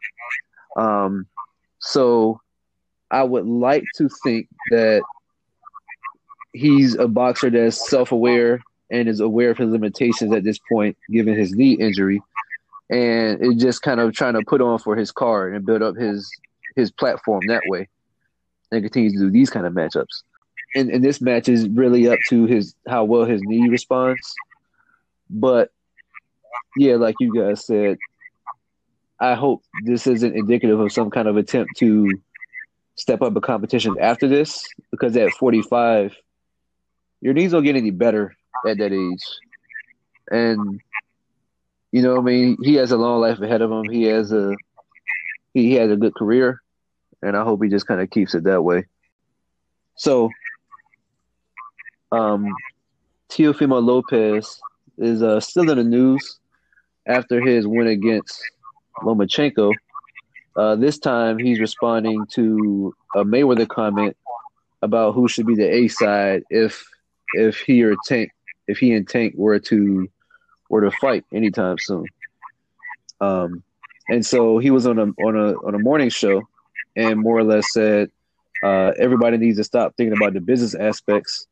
Um, 0.77 1.27
so 1.79 2.41
I 3.11 3.23
would 3.23 3.47
like 3.47 3.85
to 3.97 4.11
think 4.23 4.49
that 4.71 5.03
he's 6.53 6.95
a 6.97 7.09
boxer 7.09 7.49
that's 7.49 7.89
self-aware 7.89 8.61
and 8.91 9.09
is 9.09 9.21
aware 9.21 9.51
of 9.51 9.59
his 9.59 9.71
limitations 9.71 10.33
at 10.33 10.45
this 10.45 10.59
point, 10.71 10.97
given 11.11 11.35
his 11.35 11.53
knee 11.53 11.73
injury, 11.73 12.21
and 12.91 13.43
it 13.43 13.59
just 13.59 13.83
kind 13.83 14.01
of 14.01 14.13
trying 14.15 14.35
to 14.35 14.43
put 14.43 14.61
on 14.61 14.79
for 14.79 14.97
his 14.97 15.13
card 15.13 15.55
and 15.55 15.67
build 15.67 15.83
up 15.83 15.97
his 15.97 16.31
his 16.77 16.91
platform 16.91 17.47
that 17.49 17.63
way 17.67 17.89
and 18.71 18.83
continues 18.83 19.15
to 19.15 19.19
do 19.21 19.31
these 19.31 19.51
kind 19.51 19.67
of 19.67 19.73
matchups. 19.73 20.23
And, 20.75 20.91
and 20.91 21.03
this 21.03 21.21
match 21.21 21.49
is 21.49 21.69
really 21.69 22.09
up 22.09 22.19
to 22.29 22.45
his 22.45 22.75
how 22.87 23.05
well 23.05 23.25
his 23.25 23.43
knee 23.43 23.69
responds. 23.69 24.35
But 25.31 25.71
yeah, 26.77 26.97
like 26.97 27.17
you 27.21 27.35
guys 27.35 27.67
said, 27.67 27.99
I 29.21 29.35
hope 29.35 29.63
this 29.85 30.07
isn't 30.07 30.37
indicative 30.37 30.79
of 30.79 30.93
some 30.93 31.11
kind 31.11 31.27
of 31.27 31.37
attempt 31.37 31.77
to 31.79 32.21
step 32.95 33.23
up 33.23 33.35
a 33.37 33.41
competition 33.41 33.97
after 34.01 34.29
this 34.29 34.65
because 34.91 35.17
at 35.17 35.33
45, 35.33 36.17
your 37.21 37.35
knees 37.35 37.53
don't 37.53 37.65
get 37.65 37.77
any 37.77 37.91
better 37.91 38.37
at 38.67 38.79
that 38.79 38.93
age. 38.93 39.25
And 40.31 40.81
you 41.93 42.03
know, 42.03 42.19
I 42.19 42.21
mean, 42.21 42.57
he 42.63 42.75
has 42.75 42.93
a 42.93 42.97
long 42.97 43.21
life 43.21 43.41
ahead 43.41 43.63
of 43.63 43.71
him. 43.71 43.89
He 43.89 44.05
has 44.05 44.33
a 44.33 44.55
he, 45.55 45.71
he 45.71 45.75
has 45.75 45.91
a 45.91 45.97
good 45.97 46.15
career, 46.15 46.61
and 47.23 47.37
I 47.37 47.45
hope 47.45 47.63
he 47.63 47.71
just 47.71 47.87
kind 47.87 48.01
of 48.01 48.11
keeps 48.11 48.35
it 48.35 48.45
that 48.45 48.63
way. 48.63 48.87
So, 49.97 50.31
um, 52.13 52.47
Teofimo 53.31 53.83
Lopez 53.83 54.61
is 54.99 55.23
uh, 55.23 55.41
still 55.41 55.71
in 55.71 55.79
the 55.79 55.85
news 55.85 56.39
after 57.07 57.41
his 57.41 57.67
win 57.67 57.87
against 57.87 58.41
Lomachenko. 59.03 59.73
Uh, 60.57 60.77
this 60.77 60.99
time, 60.99 61.39
he's 61.39 61.61
responding 61.61 62.27
to 62.33 62.95
a 63.15 63.25
Mayweather 63.25 63.69
comment 63.69 64.17
about 64.83 65.15
who 65.15 65.29
should 65.29 65.47
be 65.47 65.55
the 65.55 65.73
A 65.73 65.89
side 65.89 66.43
if 66.51 66.87
if 67.35 67.59
he 67.61 67.83
or 67.83 67.95
Tank 68.07 68.31
if 68.67 68.79
he 68.79 68.93
and 68.93 69.09
Tank 69.09 69.35
were 69.37 69.59
to 69.61 70.09
were 70.69 70.83
to 70.83 70.91
fight 70.91 71.25
anytime 71.33 71.77
soon. 71.79 72.05
Um, 73.21 73.63
and 74.09 74.25
so 74.25 74.59
he 74.59 74.71
was 74.71 74.87
on 74.87 74.99
a 74.99 75.03
on 75.25 75.37
a 75.37 75.55
on 75.67 75.75
a 75.75 75.79
morning 75.79 76.09
show, 76.09 76.49
and 76.97 77.21
more 77.21 77.39
or 77.39 77.45
less 77.45 77.73
said 77.73 78.11
uh, 78.63 78.93
everybody 78.99 79.37
needs 79.37 79.59
to 79.59 79.65
stop 79.65 79.95
thinking 79.97 80.17
about 80.17 80.35
the 80.35 80.41
business 80.41 80.75
aspects, 80.75 81.47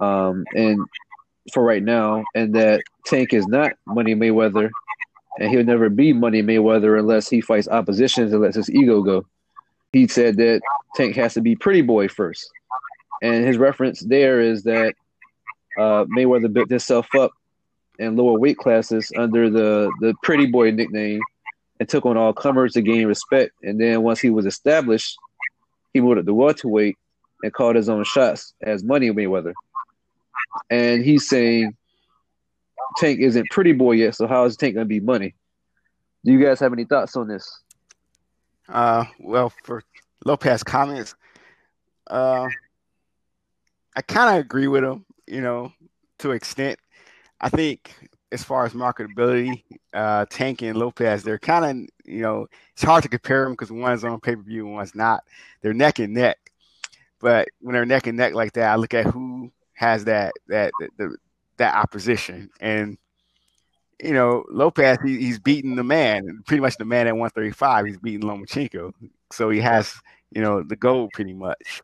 um, 0.00 0.44
and 0.54 0.80
for 1.52 1.62
right 1.62 1.82
now, 1.82 2.24
and 2.34 2.54
that 2.54 2.82
Tank 3.06 3.32
is 3.32 3.46
not 3.46 3.72
Money 3.86 4.14
Mayweather, 4.14 4.70
and 5.38 5.50
he'll 5.50 5.64
never 5.64 5.88
be 5.88 6.12
Money 6.12 6.42
Mayweather 6.42 6.98
unless 6.98 7.28
he 7.28 7.40
fights 7.40 7.68
oppositions 7.68 8.32
and 8.32 8.42
lets 8.42 8.56
his 8.56 8.70
ego 8.70 9.02
go. 9.02 9.26
He 9.92 10.06
said 10.06 10.36
that 10.36 10.60
Tank 10.94 11.16
has 11.16 11.34
to 11.34 11.40
be 11.40 11.56
Pretty 11.56 11.82
Boy 11.82 12.08
first, 12.08 12.50
and 13.22 13.44
his 13.44 13.58
reference 13.58 14.00
there 14.00 14.40
is 14.40 14.62
that 14.64 14.94
uh, 15.78 16.04
Mayweather 16.06 16.52
built 16.52 16.70
himself 16.70 17.06
up 17.14 17.32
in 17.98 18.16
lower 18.16 18.38
weight 18.38 18.58
classes 18.58 19.10
under 19.16 19.50
the 19.50 19.90
the 20.00 20.14
Pretty 20.22 20.46
Boy 20.46 20.70
nickname 20.70 21.20
and 21.80 21.88
took 21.88 22.06
on 22.06 22.16
all 22.16 22.32
comers 22.32 22.72
to 22.72 22.82
gain 22.82 23.06
respect. 23.06 23.52
And 23.62 23.80
then 23.80 24.02
once 24.02 24.20
he 24.20 24.30
was 24.30 24.46
established, 24.46 25.16
he 25.92 26.00
moved 26.00 26.18
up 26.18 26.26
to 26.26 26.34
welterweight 26.34 26.96
and 27.42 27.52
called 27.52 27.76
his 27.76 27.88
own 27.88 28.04
shots 28.04 28.54
as 28.62 28.82
Money 28.82 29.10
Mayweather. 29.10 29.52
And 30.70 31.04
he's 31.04 31.28
saying 31.28 31.76
Tank 32.96 33.20
isn't 33.20 33.50
Pretty 33.50 33.72
Boy 33.72 33.92
yet, 33.92 34.14
so 34.14 34.26
how 34.26 34.44
is 34.44 34.56
Tank 34.56 34.74
gonna 34.74 34.86
be 34.86 35.00
Money? 35.00 35.34
Do 36.24 36.32
you 36.32 36.44
guys 36.44 36.60
have 36.60 36.72
any 36.72 36.84
thoughts 36.84 37.16
on 37.16 37.28
this? 37.28 37.50
Uh, 38.68 39.04
well, 39.20 39.52
for 39.64 39.82
Lopez 40.24 40.62
comments, 40.62 41.14
uh, 42.08 42.48
I 43.96 44.02
kind 44.02 44.36
of 44.36 44.44
agree 44.44 44.66
with 44.66 44.84
him. 44.84 45.04
You 45.26 45.40
know, 45.40 45.72
to 46.18 46.32
extent. 46.32 46.78
I 47.40 47.48
think 47.48 47.94
as 48.30 48.44
far 48.44 48.66
as 48.66 48.72
marketability, 48.72 49.62
uh, 49.94 50.26
Tank 50.28 50.62
and 50.62 50.76
Lopez, 50.76 51.22
they're 51.22 51.38
kind 51.38 51.64
of, 51.64 51.88
you 52.04 52.20
know, 52.20 52.46
it's 52.72 52.82
hard 52.82 53.02
to 53.02 53.08
compare 53.08 53.44
them 53.44 53.52
because 53.52 53.72
one's 53.72 54.04
on 54.04 54.20
pay 54.20 54.36
per 54.36 54.42
view 54.42 54.66
and 54.66 54.74
one's 54.74 54.94
not. 54.94 55.24
They're 55.62 55.72
neck 55.72 55.98
and 55.98 56.14
neck. 56.14 56.38
But 57.20 57.48
when 57.60 57.74
they're 57.74 57.86
neck 57.86 58.06
and 58.06 58.16
neck 58.16 58.34
like 58.34 58.52
that, 58.52 58.70
I 58.70 58.76
look 58.76 58.94
at 58.94 59.06
who 59.06 59.50
has 59.72 60.04
that 60.04 60.32
that 60.48 60.72
that, 60.98 61.16
that 61.56 61.74
opposition, 61.74 62.50
and 62.60 62.96
you 64.02 64.12
know, 64.12 64.44
Lopez, 64.48 64.98
he, 65.04 65.18
he's 65.18 65.40
beating 65.40 65.74
the 65.74 65.82
man, 65.82 66.42
pretty 66.46 66.60
much 66.60 66.76
the 66.76 66.84
man 66.84 67.08
at 67.08 67.14
135. 67.14 67.86
He's 67.86 67.98
beating 67.98 68.28
Lomachenko, 68.28 68.92
so 69.32 69.50
he 69.50 69.60
has, 69.60 69.92
you 70.30 70.40
know, 70.40 70.62
the 70.62 70.76
gold 70.76 71.10
pretty 71.12 71.32
much. 71.32 71.82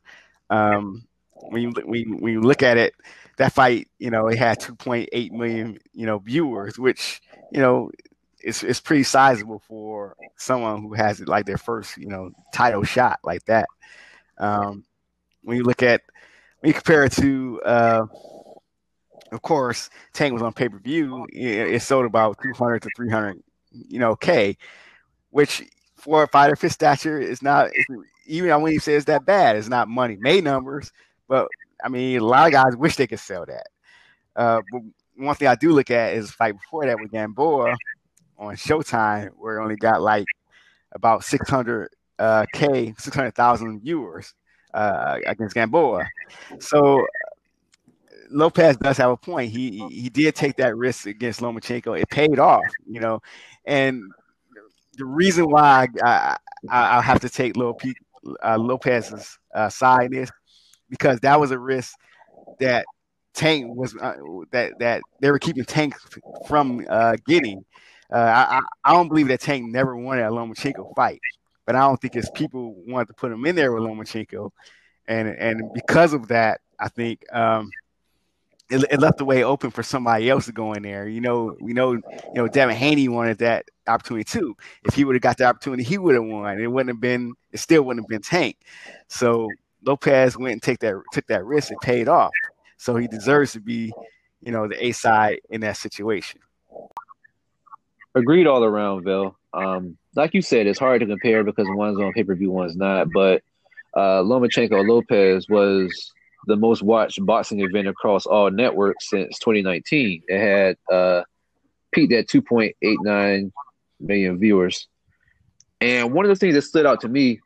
Um, 0.50 1.04
when 1.34 1.62
you 1.62 1.72
when 1.84 2.18
when 2.20 2.32
you 2.32 2.40
look 2.40 2.62
at 2.62 2.76
it, 2.76 2.94
that 3.36 3.52
fight, 3.52 3.88
you 3.98 4.10
know, 4.10 4.28
it 4.28 4.38
had 4.38 4.60
2.8 4.60 5.32
million, 5.32 5.78
you 5.92 6.06
know, 6.06 6.18
viewers, 6.18 6.78
which, 6.78 7.20
you 7.52 7.60
know, 7.60 7.90
it's 8.40 8.62
it's 8.62 8.80
pretty 8.80 9.02
sizable 9.02 9.60
for 9.66 10.16
someone 10.36 10.82
who 10.82 10.94
has 10.94 11.20
it 11.20 11.28
like 11.28 11.46
their 11.46 11.58
first, 11.58 11.96
you 11.96 12.08
know, 12.08 12.30
title 12.52 12.84
shot 12.84 13.18
like 13.24 13.44
that. 13.46 13.66
Um, 14.38 14.84
when 15.42 15.56
you 15.56 15.64
look 15.64 15.82
at 15.82 16.02
when 16.60 16.68
you 16.68 16.74
compare 16.74 17.04
it 17.04 17.12
to, 17.12 17.60
uh, 17.64 18.06
of 19.32 19.42
course, 19.42 19.90
Tank 20.12 20.32
was 20.32 20.42
on 20.42 20.52
pay 20.52 20.68
per 20.68 20.78
view. 20.78 21.26
It, 21.32 21.74
it, 21.74 21.82
sold 21.82 22.06
about 22.06 22.38
200 22.42 22.82
to 22.82 22.88
300, 22.96 23.42
you 23.72 23.98
know, 23.98 24.14
k, 24.14 24.56
which 25.30 25.62
for 25.96 26.22
a 26.22 26.28
fighter 26.28 26.52
of 26.52 26.60
his 26.60 26.72
stature 26.72 27.18
is 27.18 27.42
not. 27.42 27.70
even 28.26 28.50
I 28.50 28.56
wouldn't 28.56 28.82
say 28.82 28.94
it's 28.94 29.06
that 29.06 29.26
bad. 29.26 29.56
It's 29.56 29.68
not 29.68 29.88
money 29.88 30.16
made 30.20 30.44
numbers, 30.44 30.92
but 31.28 31.48
I 31.84 31.88
mean, 31.88 32.18
a 32.18 32.24
lot 32.24 32.46
of 32.46 32.52
guys 32.52 32.76
wish 32.76 32.96
they 32.96 33.06
could 33.06 33.20
sell 33.20 33.44
that. 33.46 33.66
Uh, 34.36 34.60
one 35.16 35.34
thing 35.36 35.48
I 35.48 35.54
do 35.54 35.72
look 35.72 35.90
at 35.90 36.14
is 36.14 36.30
fight 36.30 36.54
before 36.54 36.86
that 36.86 36.98
with 36.98 37.12
Gamboa 37.12 37.76
on 38.38 38.56
Showtime, 38.56 39.30
where 39.36 39.58
it 39.58 39.62
only 39.62 39.76
got 39.76 40.02
like 40.02 40.26
about 40.92 41.24
600 41.24 41.88
uh, 42.18 42.46
k, 42.52 42.94
600,000 42.98 43.80
viewers 43.80 44.34
uh, 44.72 45.18
against 45.26 45.54
Gamboa. 45.54 46.06
So 46.58 47.06
Lopez 48.30 48.76
does 48.76 48.96
have 48.98 49.10
a 49.10 49.16
point. 49.16 49.52
He 49.52 49.86
he 49.88 50.08
did 50.08 50.34
take 50.34 50.56
that 50.56 50.76
risk 50.76 51.06
against 51.06 51.40
Lomachenko. 51.40 51.98
It 51.98 52.08
paid 52.10 52.38
off, 52.38 52.64
you 52.86 53.00
know, 53.00 53.20
and 53.64 54.02
the 54.96 55.04
reason 55.04 55.48
why 55.48 55.88
I 56.02 56.36
I, 56.68 56.98
I 56.98 57.00
have 57.00 57.20
to 57.20 57.28
take 57.28 57.54
uh, 57.56 58.58
Lopez's 58.58 59.38
uh, 59.54 59.68
side 59.68 60.14
is 60.14 60.30
because 60.94 61.18
that 61.20 61.40
was 61.40 61.50
a 61.50 61.58
risk 61.58 61.96
that 62.60 62.86
Tank 63.34 63.74
was 63.74 63.96
uh, 63.96 64.14
that 64.52 64.78
that 64.78 65.02
they 65.20 65.30
were 65.32 65.40
keeping 65.40 65.64
Tank 65.64 65.94
from 66.46 66.86
uh, 66.88 67.16
getting. 67.26 67.64
Uh, 68.12 68.16
I, 68.16 68.60
I 68.84 68.92
don't 68.92 69.08
believe 69.08 69.26
that 69.28 69.40
Tank 69.40 69.66
never 69.66 69.96
wanted 69.96 70.22
a 70.22 70.28
Lomachenko 70.28 70.94
fight, 70.94 71.18
but 71.66 71.74
I 71.74 71.80
don't 71.80 72.00
think 72.00 72.14
his 72.14 72.30
people 72.30 72.76
wanted 72.86 73.08
to 73.08 73.14
put 73.14 73.32
him 73.32 73.44
in 73.44 73.56
there 73.56 73.72
with 73.72 73.82
Lomachenko, 73.82 74.50
and 75.08 75.28
and 75.28 75.72
because 75.74 76.12
of 76.12 76.28
that, 76.28 76.60
I 76.78 76.88
think 76.88 77.24
um, 77.34 77.70
it, 78.70 78.84
it, 78.88 79.00
left 79.00 79.18
the 79.18 79.24
way 79.24 79.42
open 79.42 79.72
for 79.72 79.82
somebody 79.82 80.30
else 80.30 80.46
to 80.46 80.52
go 80.52 80.72
in 80.74 80.84
there. 80.84 81.08
You 81.08 81.20
know, 81.20 81.56
we 81.60 81.72
know 81.72 81.94
you 81.94 82.02
know 82.34 82.46
Devin 82.46 82.76
Haney 82.76 83.08
wanted 83.08 83.38
that 83.38 83.64
opportunity 83.88 84.22
too. 84.22 84.56
If 84.84 84.94
he 84.94 85.04
would 85.04 85.16
have 85.16 85.22
got 85.22 85.38
the 85.38 85.46
opportunity, 85.46 85.82
he 85.82 85.98
would 85.98 86.14
have 86.14 86.24
won. 86.24 86.60
It 86.60 86.70
wouldn't 86.70 86.94
have 86.94 87.00
been. 87.00 87.32
It 87.50 87.58
still 87.58 87.82
wouldn't 87.82 88.04
have 88.04 88.08
been 88.08 88.22
Tank. 88.22 88.58
So 89.08 89.48
Lopez 89.84 90.36
went 90.36 90.52
and 90.52 90.62
take 90.62 90.78
that 90.80 90.94
took 91.12 91.26
that 91.26 91.44
risk 91.44 91.70
and 91.70 91.80
paid 91.80 92.08
off. 92.08 92.32
So 92.76 92.96
he 92.96 93.06
deserves 93.06 93.52
to 93.52 93.60
be, 93.60 93.92
you 94.42 94.52
know, 94.52 94.68
the 94.68 94.84
A 94.84 94.92
side 94.92 95.40
in 95.50 95.60
that 95.62 95.76
situation. 95.76 96.40
Agreed 98.14 98.46
all 98.46 98.64
around, 98.64 99.04
Bill. 99.04 99.36
Um, 99.52 99.96
like 100.14 100.34
you 100.34 100.42
said, 100.42 100.66
it's 100.66 100.78
hard 100.78 101.00
to 101.00 101.06
compare 101.06 101.44
because 101.44 101.66
one's 101.70 101.98
on 101.98 102.12
pay 102.12 102.24
per 102.24 102.34
view, 102.34 102.50
one's 102.50 102.76
not. 102.76 103.08
But 103.12 103.42
uh, 103.94 104.22
Lomachenko 104.22 104.86
Lopez 104.86 105.48
was 105.48 106.12
the 106.46 106.56
most 106.56 106.82
watched 106.82 107.24
boxing 107.24 107.60
event 107.60 107.88
across 107.88 108.26
all 108.26 108.50
networks 108.50 109.10
since 109.10 109.38
2019. 109.38 110.22
It 110.28 110.38
had 110.38 110.76
uh, 110.94 111.22
peaked 111.92 112.12
at 112.12 112.28
2.89 112.28 113.52
million 114.00 114.38
viewers. 114.38 114.88
And 115.80 116.12
one 116.12 116.24
of 116.24 116.28
the 116.28 116.36
things 116.36 116.54
that 116.54 116.62
stood 116.62 116.86
out 116.86 117.00
to 117.02 117.08
me 117.08 117.40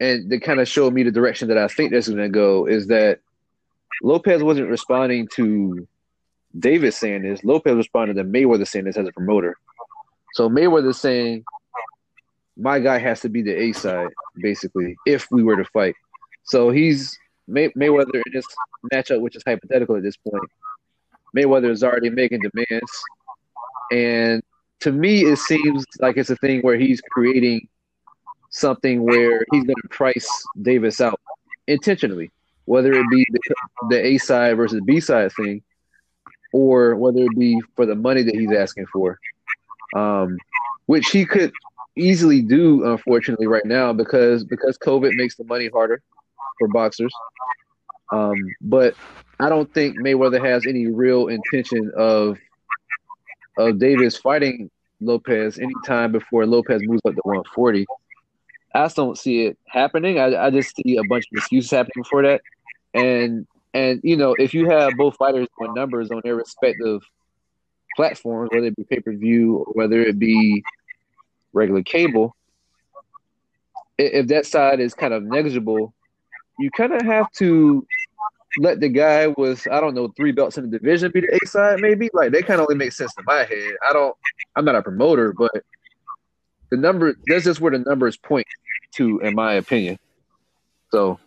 and 0.00 0.30
they 0.30 0.38
kind 0.38 0.60
of 0.60 0.66
showed 0.66 0.94
me 0.94 1.02
the 1.02 1.10
direction 1.10 1.48
that 1.48 1.58
I 1.58 1.68
think 1.68 1.90
this 1.90 2.08
is 2.08 2.14
going 2.14 2.26
to 2.26 2.32
go 2.32 2.66
is 2.66 2.86
that 2.86 3.20
Lopez 4.02 4.42
wasn't 4.42 4.70
responding 4.70 5.28
to 5.36 5.86
Davis 6.58 6.96
saying 6.96 7.22
this. 7.22 7.44
Lopez 7.44 7.76
responded 7.76 8.14
to 8.14 8.24
Mayweather 8.24 8.66
saying 8.66 8.86
this 8.86 8.96
as 8.96 9.06
a 9.06 9.12
promoter. 9.12 9.56
So 10.32 10.48
Mayweather 10.48 10.94
saying, 10.94 11.44
my 12.56 12.78
guy 12.78 12.98
has 12.98 13.20
to 13.20 13.28
be 13.28 13.42
the 13.42 13.54
A 13.54 13.72
side, 13.72 14.08
basically, 14.36 14.96
if 15.06 15.26
we 15.30 15.42
were 15.42 15.56
to 15.56 15.64
fight. 15.66 15.94
So 16.44 16.70
he's 16.70 17.18
May- 17.46 17.70
Mayweather 17.70 18.14
in 18.14 18.32
this 18.32 18.46
matchup, 18.92 19.20
which 19.20 19.36
is 19.36 19.42
hypothetical 19.46 19.96
at 19.96 20.02
this 20.02 20.16
point. 20.16 20.50
Mayweather 21.36 21.70
is 21.70 21.84
already 21.84 22.10
making 22.10 22.40
demands. 22.40 22.90
And 23.92 24.42
to 24.80 24.92
me, 24.92 25.24
it 25.24 25.38
seems 25.38 25.84
like 25.98 26.16
it's 26.16 26.30
a 26.30 26.36
thing 26.36 26.62
where 26.62 26.78
he's 26.78 27.02
creating– 27.02 27.68
something 28.50 29.02
where 29.02 29.44
he's 29.52 29.64
going 29.64 29.82
to 29.82 29.88
price 29.88 30.28
Davis 30.60 31.00
out 31.00 31.18
intentionally, 31.66 32.30
whether 32.66 32.92
it 32.92 33.06
be 33.10 33.24
the, 33.30 33.54
the 33.88 34.06
A 34.06 34.18
side 34.18 34.56
versus 34.56 34.80
B 34.84 35.00
side 35.00 35.32
thing, 35.32 35.62
or 36.52 36.96
whether 36.96 37.22
it 37.22 37.38
be 37.38 37.60
for 37.76 37.86
the 37.86 37.94
money 37.94 38.22
that 38.22 38.34
he's 38.34 38.52
asking 38.52 38.86
for, 38.92 39.18
um, 39.96 40.36
which 40.86 41.10
he 41.10 41.24
could 41.24 41.52
easily 41.96 42.42
do, 42.42 42.90
unfortunately, 42.90 43.46
right 43.46 43.64
now 43.64 43.92
because 43.92 44.44
because 44.44 44.76
COVID 44.78 45.14
makes 45.14 45.36
the 45.36 45.44
money 45.44 45.68
harder 45.72 46.02
for 46.58 46.68
boxers. 46.68 47.12
Um, 48.12 48.34
but 48.60 48.94
I 49.38 49.48
don't 49.48 49.72
think 49.72 49.98
Mayweather 49.98 50.44
has 50.44 50.66
any 50.66 50.86
real 50.88 51.28
intention 51.28 51.92
of 51.96 52.38
of 53.58 53.78
Davis 53.78 54.16
fighting 54.16 54.70
Lopez 55.00 55.58
anytime 55.58 56.12
before 56.12 56.46
Lopez 56.46 56.82
moves 56.84 57.02
up 57.06 57.14
to 57.14 57.20
140. 57.24 57.86
I 58.74 58.84
just 58.84 58.96
don't 58.96 59.18
see 59.18 59.46
it 59.46 59.58
happening. 59.66 60.18
I, 60.18 60.46
I 60.46 60.50
just 60.50 60.76
see 60.76 60.96
a 60.96 61.04
bunch 61.04 61.24
of 61.32 61.38
excuses 61.38 61.70
happening 61.70 62.04
for 62.04 62.22
that, 62.22 62.40
and 62.94 63.46
and 63.74 64.00
you 64.02 64.16
know 64.16 64.34
if 64.38 64.54
you 64.54 64.68
have 64.68 64.92
both 64.96 65.16
fighters 65.16 65.48
doing 65.58 65.74
numbers 65.74 66.10
on 66.10 66.20
their 66.24 66.36
respective 66.36 67.02
platforms, 67.96 68.50
whether 68.52 68.66
it 68.66 68.76
be 68.76 68.84
pay 68.84 69.00
per 69.00 69.12
view 69.12 69.56
or 69.56 69.72
whether 69.72 70.00
it 70.00 70.18
be 70.18 70.62
regular 71.52 71.82
cable, 71.82 72.36
if 73.98 74.28
that 74.28 74.46
side 74.46 74.80
is 74.80 74.94
kind 74.94 75.12
of 75.12 75.22
negligible, 75.24 75.92
you 76.58 76.70
kind 76.70 76.92
of 76.92 77.02
have 77.02 77.30
to 77.32 77.86
let 78.58 78.80
the 78.80 78.88
guy 78.88 79.28
with 79.28 79.66
I 79.70 79.80
don't 79.80 79.94
know 79.94 80.12
three 80.16 80.32
belts 80.32 80.58
in 80.58 80.70
the 80.70 80.78
division 80.78 81.10
be 81.12 81.20
the 81.20 81.38
A 81.42 81.46
side, 81.46 81.80
maybe. 81.80 82.08
Like 82.12 82.32
they 82.32 82.42
kind 82.42 82.60
of 82.60 82.66
only 82.68 82.76
make 82.76 82.92
sense 82.92 83.12
in 83.18 83.24
my 83.26 83.44
head. 83.44 83.74
I 83.88 83.92
don't. 83.92 84.16
I'm 84.56 84.64
not 84.64 84.74
a 84.74 84.82
promoter, 84.82 85.32
but 85.32 85.62
the 86.70 86.76
number 86.76 87.14
that's 87.26 87.44
just 87.44 87.60
where 87.60 87.72
the 87.72 87.78
numbers 87.78 88.16
point 88.16 88.46
to, 88.96 89.20
in 89.20 89.34
my 89.34 89.54
opinion. 89.54 89.98
So 90.90 91.18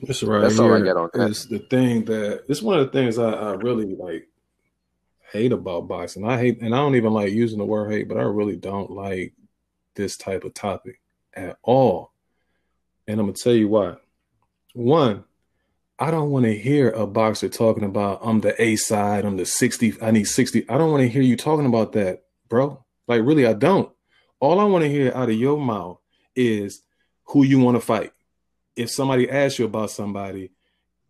that's 0.00 0.22
right. 0.22 0.42
That's 0.42 0.58
all 0.58 0.72
I 0.72 0.80
got 0.80 0.96
on 0.96 1.10
that. 1.14 1.46
The 1.50 1.58
thing 1.58 2.04
that 2.06 2.44
it's 2.48 2.62
one 2.62 2.78
of 2.78 2.86
the 2.86 2.92
things 2.92 3.18
I, 3.18 3.30
I 3.30 3.50
really 3.54 3.96
like 3.96 4.28
hate 5.32 5.52
about 5.52 5.88
boxing. 5.88 6.26
I 6.26 6.38
hate, 6.38 6.60
and 6.60 6.74
I 6.74 6.78
don't 6.78 6.96
even 6.96 7.12
like 7.12 7.32
using 7.32 7.58
the 7.58 7.64
word 7.64 7.90
hate, 7.90 8.08
but 8.08 8.16
I 8.16 8.22
really 8.22 8.56
don't 8.56 8.90
like 8.90 9.34
this 9.94 10.16
type 10.16 10.44
of 10.44 10.54
topic 10.54 11.00
at 11.34 11.58
all. 11.62 12.12
And 13.06 13.20
I'm 13.20 13.26
gonna 13.26 13.36
tell 13.36 13.54
you 13.54 13.68
why. 13.68 13.96
One, 14.74 15.24
I 15.98 16.10
don't 16.10 16.30
want 16.30 16.44
to 16.44 16.56
hear 16.56 16.90
a 16.90 17.06
boxer 17.06 17.48
talking 17.48 17.84
about 17.84 18.20
I'm 18.22 18.40
the 18.40 18.60
A 18.62 18.76
side, 18.76 19.24
I'm 19.24 19.36
the 19.36 19.46
60, 19.46 20.00
I 20.00 20.12
need 20.12 20.26
60. 20.26 20.68
I 20.68 20.78
don't 20.78 20.92
want 20.92 21.00
to 21.00 21.08
hear 21.08 21.22
you 21.22 21.36
talking 21.36 21.66
about 21.66 21.92
that, 21.92 22.24
bro. 22.48 22.84
Like 23.08 23.22
really, 23.22 23.46
I 23.46 23.54
don't. 23.54 23.90
All 24.40 24.60
I 24.60 24.64
want 24.64 24.84
to 24.84 24.90
hear 24.90 25.12
out 25.14 25.30
of 25.30 25.36
your 25.36 25.58
mouth 25.58 25.98
is 26.34 26.82
who 27.24 27.44
you 27.44 27.58
want 27.58 27.76
to 27.76 27.80
fight. 27.80 28.12
If 28.76 28.90
somebody 28.90 29.28
asks 29.30 29.58
you 29.58 29.64
about 29.64 29.90
somebody 29.90 30.50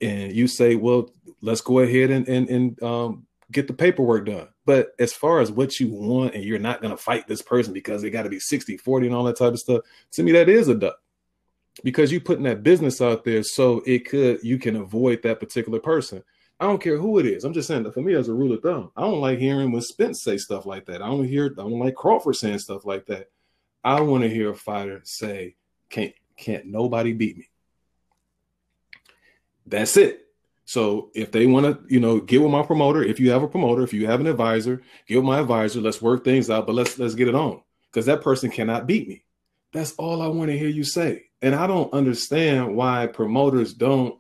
and 0.01 0.33
you 0.33 0.49
say, 0.49 0.75
well, 0.75 1.11
let's 1.41 1.61
go 1.61 1.81
ahead 1.81 2.11
and 2.11 2.27
and, 2.29 2.49
and 2.49 2.83
um, 2.83 3.27
get 3.51 3.67
the 3.67 3.75
paperwork 3.75 4.27
done. 4.27 4.49
But 4.65 4.95
as 4.99 5.13
far 5.13 5.41
as 5.41 5.51
what 5.51 5.81
you 5.81 5.89
want 5.89 6.35
and 6.35 6.45
you're 6.45 6.59
not 6.59 6.81
going 6.81 6.91
to 6.91 7.03
fight 7.03 7.27
this 7.27 7.43
person 7.43 7.73
because 7.73 8.03
they 8.03 8.11
got 8.11 8.25
to 8.25 8.31
be 8.31 8.41
60, 8.41 8.77
40 8.77 9.07
and 9.07 9.15
all 9.15 9.25
that 9.25 9.37
type 9.37 9.53
of 9.53 9.59
stuff, 9.59 9.83
to 10.13 10.23
me, 10.23 10.33
that 10.33 10.49
is 10.49 10.69
a 10.69 10.75
duck 10.75 10.99
because 11.85 12.11
you're 12.11 12.21
putting 12.21 12.45
that 12.45 12.63
business 12.63 13.01
out 13.01 13.25
there 13.25 13.43
so 13.43 13.83
it 13.87 14.09
could 14.09 14.43
you 14.43 14.59
can 14.59 14.77
avoid 14.77 15.23
that 15.23 15.41
particular 15.41 15.79
person. 15.79 16.23
I 16.61 16.67
don't 16.67 16.83
care 16.83 16.99
who 16.99 17.19
it 17.19 17.27
is. 17.27 17.45
I'm 17.45 17.53
just 17.53 17.69
saying 17.69 17.85
that 17.85 17.95
for 17.95 18.01
me 18.01 18.15
as 18.15 18.29
a 18.29 18.35
rule 18.35 18.53
of 18.53 18.63
thumb, 18.63 18.91
I 18.97 19.03
don't 19.03 19.21
like 19.21 19.39
hearing 19.39 19.71
when 19.71 19.83
Spence 19.83 20.23
say 20.23 20.39
stuff 20.39 20.67
like 20.67 20.87
that. 20.87 21.03
I 21.03 21.07
don't 21.07 21.25
hear 21.25 21.47
I 21.47 21.63
don't 21.63 21.79
like 21.79 21.95
Crawford 21.95 22.37
saying 22.37 22.59
stuff 22.59 22.85
like 22.85 23.07
that. 23.07 23.31
I 23.85 24.01
want 24.01 24.25
to 24.25 24.29
hear 24.29 24.51
a 24.51 24.57
fighter 24.57 25.01
say, 25.05 25.55
Can't 25.89 26.13
can't 26.37 26.67
nobody 26.67 27.13
beat 27.13 27.39
me. 27.39 27.49
That's 29.67 29.97
it. 29.97 30.25
So 30.65 31.11
if 31.15 31.33
they 31.33 31.47
want 31.47 31.65
to, 31.65 31.95
you 31.95 32.01
know, 32.01 32.21
get 32.21 32.43
with 32.43 32.51
my 32.51 32.63
promoter, 32.63 33.03
if 33.03 33.21
you 33.21 33.31
have 33.31 33.43
a 33.43 33.49
promoter, 33.49 33.83
if 33.83 33.93
you 33.93 34.07
have 34.07 34.21
an 34.21 34.27
advisor, 34.27 34.83
get 35.07 35.17
with 35.17 35.25
my 35.25 35.41
advisor, 35.41 35.81
let's 35.81 36.03
work 36.03 36.25
things 36.25 36.51
out, 36.51 36.67
but 36.67 36.75
let's 36.75 36.99
let's 36.99 37.15
get 37.15 37.29
it 37.29 37.35
on. 37.35 37.63
Because 37.91 38.07
that 38.07 38.23
person 38.23 38.51
cannot 38.51 38.87
beat 38.87 39.09
me. 39.09 39.25
That's 39.73 39.93
all 39.93 40.21
I 40.23 40.27
want 40.27 40.51
to 40.51 40.59
hear 40.59 40.69
you 40.69 40.85
say. 40.85 41.25
And 41.41 41.55
I 41.55 41.67
don't 41.67 41.93
understand 41.95 42.75
why 42.75 43.07
promoters 43.07 43.73
don't, 43.75 44.19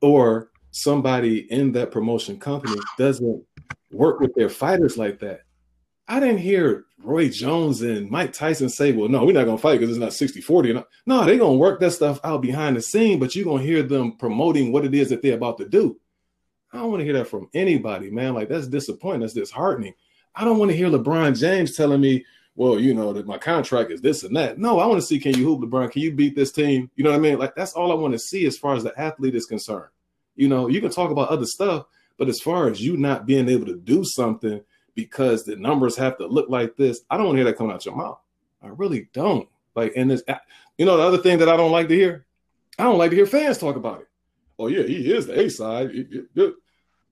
or 0.00 0.49
somebody 0.70 1.50
in 1.50 1.72
that 1.72 1.90
promotion 1.90 2.38
company 2.38 2.80
doesn't 2.98 3.44
work 3.90 4.20
with 4.20 4.34
their 4.34 4.48
fighters 4.48 4.96
like 4.96 5.18
that. 5.20 5.42
I 6.08 6.18
didn't 6.18 6.38
hear 6.38 6.86
Roy 6.98 7.28
Jones 7.28 7.82
and 7.82 8.10
Mike 8.10 8.32
Tyson 8.32 8.68
say, 8.68 8.92
well, 8.92 9.08
no, 9.08 9.24
we're 9.24 9.32
not 9.32 9.44
going 9.44 9.56
to 9.56 9.62
fight 9.62 9.78
because 9.78 9.90
it's 9.90 10.04
not 10.04 10.12
60 10.12 10.40
40. 10.40 10.82
No, 11.06 11.24
they're 11.24 11.38
going 11.38 11.54
to 11.54 11.58
work 11.58 11.78
that 11.80 11.92
stuff 11.92 12.18
out 12.24 12.42
behind 12.42 12.76
the 12.76 12.82
scene, 12.82 13.18
but 13.18 13.34
you're 13.34 13.44
going 13.44 13.62
to 13.62 13.66
hear 13.66 13.82
them 13.82 14.16
promoting 14.16 14.72
what 14.72 14.84
it 14.84 14.94
is 14.94 15.10
that 15.10 15.22
they're 15.22 15.36
about 15.36 15.58
to 15.58 15.68
do. 15.68 15.98
I 16.72 16.78
don't 16.78 16.90
want 16.90 17.00
to 17.00 17.04
hear 17.04 17.14
that 17.14 17.28
from 17.28 17.48
anybody, 17.54 18.10
man. 18.10 18.34
Like, 18.34 18.48
that's 18.48 18.66
disappointing. 18.66 19.20
That's 19.20 19.34
disheartening. 19.34 19.94
I 20.34 20.44
don't 20.44 20.58
want 20.58 20.70
to 20.70 20.76
hear 20.76 20.88
LeBron 20.88 21.38
James 21.38 21.76
telling 21.76 22.00
me, 22.00 22.24
well, 22.56 22.78
you 22.78 22.92
know, 22.92 23.12
that 23.12 23.26
my 23.26 23.38
contract 23.38 23.90
is 23.90 24.00
this 24.00 24.22
and 24.24 24.36
that. 24.36 24.58
No, 24.58 24.80
I 24.80 24.86
want 24.86 25.00
to 25.00 25.06
see 25.06 25.18
can 25.18 25.36
you 25.36 25.44
hoop 25.44 25.60
LeBron? 25.60 25.90
Can 25.92 26.02
you 26.02 26.12
beat 26.12 26.36
this 26.36 26.52
team? 26.52 26.90
You 26.96 27.04
know 27.04 27.10
what 27.10 27.16
I 27.16 27.20
mean? 27.20 27.38
Like 27.38 27.54
that's 27.54 27.72
all 27.72 27.92
I 27.92 27.94
want 27.94 28.12
to 28.12 28.18
see 28.18 28.46
as 28.46 28.58
far 28.58 28.74
as 28.74 28.82
the 28.84 28.98
athlete 29.00 29.34
is 29.34 29.46
concerned. 29.46 29.90
You 30.40 30.48
know, 30.48 30.68
you 30.68 30.80
can 30.80 30.90
talk 30.90 31.10
about 31.10 31.28
other 31.28 31.44
stuff, 31.44 31.84
but 32.16 32.30
as 32.30 32.40
far 32.40 32.70
as 32.70 32.80
you 32.80 32.96
not 32.96 33.26
being 33.26 33.46
able 33.50 33.66
to 33.66 33.76
do 33.76 34.02
something 34.02 34.62
because 34.94 35.44
the 35.44 35.54
numbers 35.54 35.98
have 35.98 36.16
to 36.16 36.26
look 36.26 36.48
like 36.48 36.76
this, 36.76 37.02
I 37.10 37.18
don't 37.18 37.26
want 37.26 37.36
to 37.36 37.42
hear 37.42 37.50
that 37.50 37.58
coming 37.58 37.74
out 37.74 37.84
your 37.84 37.94
mouth. 37.94 38.18
I 38.62 38.68
really 38.68 39.10
don't. 39.12 39.46
Like, 39.74 39.92
and 39.96 40.10
this, 40.10 40.22
you 40.78 40.86
know, 40.86 40.96
the 40.96 41.02
other 41.02 41.18
thing 41.18 41.40
that 41.40 41.50
I 41.50 41.58
don't 41.58 41.72
like 41.72 41.88
to 41.88 41.94
hear, 41.94 42.24
I 42.78 42.84
don't 42.84 42.96
like 42.96 43.10
to 43.10 43.16
hear 43.16 43.26
fans 43.26 43.58
talk 43.58 43.76
about 43.76 44.00
it. 44.00 44.08
Oh 44.58 44.68
yeah, 44.68 44.82
he 44.82 45.12
is 45.12 45.26
the 45.26 45.38
A 45.38 45.50
side. 45.50 45.92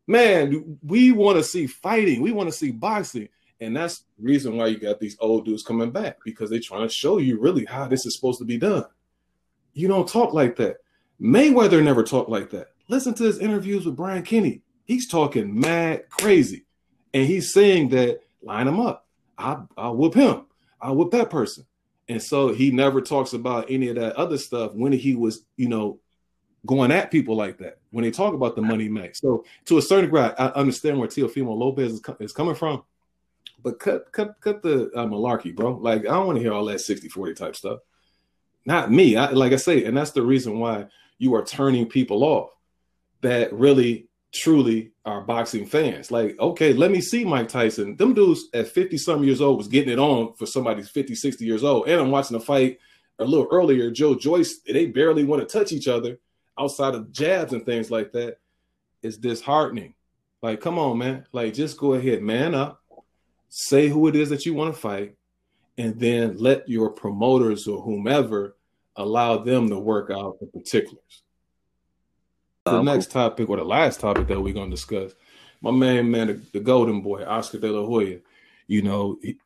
Man, 0.07 0.79
we 0.83 1.12
want 1.12 1.37
to 1.37 1.45
see 1.45 1.66
fighting. 1.66 2.22
We 2.22 2.33
want 2.33 2.49
to 2.49 2.57
see 2.57 2.70
boxing. 2.70 3.29
And 3.61 3.76
that's 3.76 4.05
the 4.18 4.24
reason 4.24 4.57
why 4.57 4.68
you 4.68 4.79
got 4.79 5.01
these 5.01 5.18
old 5.20 5.45
dudes 5.45 5.62
coming 5.62 5.91
back 5.91 6.16
because 6.24 6.49
they're 6.49 6.61
trying 6.61 6.89
to 6.89 6.95
show 6.95 7.18
you 7.18 7.39
really 7.39 7.66
how 7.66 7.89
this 7.89 8.07
is 8.07 8.14
supposed 8.14 8.39
to 8.39 8.47
be 8.47 8.57
done. 8.57 8.87
You 9.74 9.87
don't 9.87 10.09
talk 10.09 10.33
like 10.33 10.57
that. 10.57 10.79
Mayweather 11.20 11.83
never 11.85 12.03
talked 12.03 12.31
like 12.31 12.49
that. 12.53 12.68
Listen 12.89 13.14
to 13.14 13.24
his 13.24 13.39
interviews 13.39 13.84
with 13.84 13.97
Brian 13.97 14.22
Kenny. 14.22 14.62
He's 14.84 15.07
talking 15.07 15.59
mad 15.59 16.09
crazy. 16.09 16.64
And 17.12 17.26
he's 17.26 17.53
saying 17.53 17.91
that 17.91 18.20
line 18.43 18.68
him 18.68 18.80
up. 18.80 19.07
I, 19.36 19.59
I'll 19.76 19.97
whoop 19.97 20.14
him. 20.14 20.47
I'll 20.80 20.97
whoop 20.97 21.11
that 21.12 21.30
person. 21.30 21.66
And 22.09 22.22
so 22.22 22.53
he 22.53 22.70
never 22.70 23.01
talks 23.01 23.34
about 23.34 23.70
any 23.70 23.89
of 23.89 23.97
that 23.97 24.16
other 24.16 24.39
stuff 24.39 24.72
when 24.72 24.93
he 24.93 25.14
was, 25.14 25.45
you 25.57 25.68
know, 25.68 26.01
going 26.66 26.91
at 26.91 27.11
people 27.11 27.36
like 27.36 27.59
that 27.59 27.78
when 27.91 28.05
they 28.05 28.11
talk 28.11 28.34
about 28.34 28.57
the 28.57 28.62
money 28.62 28.89
make. 28.89 29.14
So 29.14 29.45
to 29.66 29.78
a 29.78 29.82
certain 29.82 30.07
degree, 30.07 30.20
I 30.20 30.49
understand 30.49 30.99
where 30.99 31.09
Teofimo 31.09 31.57
Lopez 31.57 31.93
is, 31.93 32.03
is 32.20 32.32
coming 32.32 32.55
from 32.55 32.82
but 33.62 33.78
cut 33.78 34.11
cut 34.12 34.41
cut 34.41 34.62
the 34.62 34.91
uh, 34.95 35.07
malarkey, 35.07 35.55
bro. 35.55 35.72
Like 35.72 36.01
I 36.01 36.12
don't 36.12 36.26
want 36.26 36.36
to 36.36 36.43
hear 36.43 36.53
all 36.53 36.64
that 36.66 36.78
60-40 36.78 37.36
type 37.36 37.57
stuff. 37.57 37.80
Not 38.64 38.91
me. 38.91 39.16
I, 39.16 39.30
like 39.30 39.53
I 39.53 39.57
say, 39.57 39.84
and 39.84 39.97
that's 39.97 40.12
the 40.12 40.22
reason 40.22 40.59
why 40.59 40.86
you 41.18 41.34
are 41.34 41.45
turning 41.45 41.86
people 41.86 42.22
off 42.22 42.51
that 43.21 43.53
really 43.53 44.07
truly 44.33 44.93
are 45.05 45.23
boxing 45.23 45.66
fans. 45.66 46.11
Like, 46.11 46.39
okay, 46.39 46.73
let 46.73 46.91
me 46.91 47.01
see 47.01 47.25
Mike 47.25 47.49
Tyson. 47.49 47.97
Them 47.97 48.14
dudes 48.14 48.49
at 48.55 48.69
50 48.69 48.99
some 48.99 49.25
years 49.25 49.41
old 49.41 49.59
was 49.59 49.69
getting 49.69 49.93
it 49.93 49.99
on 49.99 50.35
for 50.35 50.47
somebody's 50.47 50.91
50, 50.91 51.14
60 51.14 51.45
years 51.45 51.64
old. 51.64 51.89
And 51.89 52.01
I'm 52.01 52.11
watching 52.11 52.37
a 52.37 52.41
fight 52.41 52.79
a 53.19 53.25
little 53.25 53.49
earlier, 53.51 53.91
Joe 53.91 54.14
Joyce, 54.14 54.61
they 54.61 54.87
barely 54.87 55.25
want 55.25 55.41
to 55.41 55.59
touch 55.59 55.73
each 55.73 55.89
other 55.89 56.19
outside 56.59 56.95
of 56.95 57.11
jabs 57.11 57.53
and 57.53 57.64
things 57.64 57.91
like 57.91 58.12
that. 58.12 58.39
It's 59.03 59.16
disheartening. 59.16 59.95
Like, 60.41 60.61
come 60.61 60.79
on, 60.79 60.99
man. 60.99 61.27
Like, 61.33 61.55
just 61.55 61.79
go 61.79 61.95
ahead, 61.95 62.23
man 62.23 62.55
up 62.55 62.79
say 63.49 63.89
who 63.89 64.09
it 64.09 64.16
is 64.16 64.29
that 64.31 64.47
you 64.47 64.55
want 64.55 64.75
to 64.75 64.81
fight, 64.81 65.14
and 65.77 65.99
then 65.99 66.37
let 66.39 66.69
your 66.69 66.91
promoters 66.91 67.66
or 67.66 67.83
whomever 67.83 68.57
allow 68.97 69.39
them 69.39 69.69
to 69.69 69.79
work 69.79 70.11
out 70.11 70.39
the 70.41 70.47
particulars. 70.47 71.23
The 72.71 72.83
next 72.83 73.11
topic 73.11 73.49
or 73.49 73.57
the 73.57 73.64
last 73.64 74.01
topic 74.01 74.27
that 74.29 74.41
we're 74.41 74.55
going 74.55 74.71
to 74.71 74.77
discuss, 74.77 75.12
my 75.61 75.71
man, 75.71 76.11
man, 76.11 76.27
the, 76.29 76.41
the 76.53 76.61
golden 76.61 77.03
boy, 77.03 77.25
Oscar 77.25 77.59
De 77.59 77.71
La 77.71 77.87
Hoya, 77.87 78.19
you 78.66 78.83
know, 78.83 79.19
he, 79.23 79.39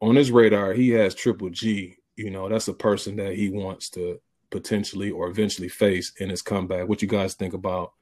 on 0.00 0.16
his 0.16 0.30
radar, 0.30 0.72
he 0.72 0.90
has 0.90 1.14
Triple 1.14 1.50
G. 1.50 1.96
You 2.16 2.30
know, 2.30 2.48
that's 2.48 2.68
a 2.68 2.74
person 2.74 3.16
that 3.16 3.34
he 3.34 3.50
wants 3.50 3.90
to 3.90 4.20
potentially 4.50 5.10
or 5.10 5.28
eventually 5.28 5.68
face 5.68 6.12
in 6.18 6.28
his 6.28 6.42
comeback. 6.42 6.88
What 6.88 7.02
you 7.02 7.08
guys 7.08 7.34
think 7.34 7.54
about 7.54 7.92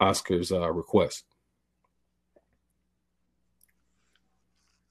Oscar's 0.00 0.50
uh, 0.50 0.70
request? 0.70 1.24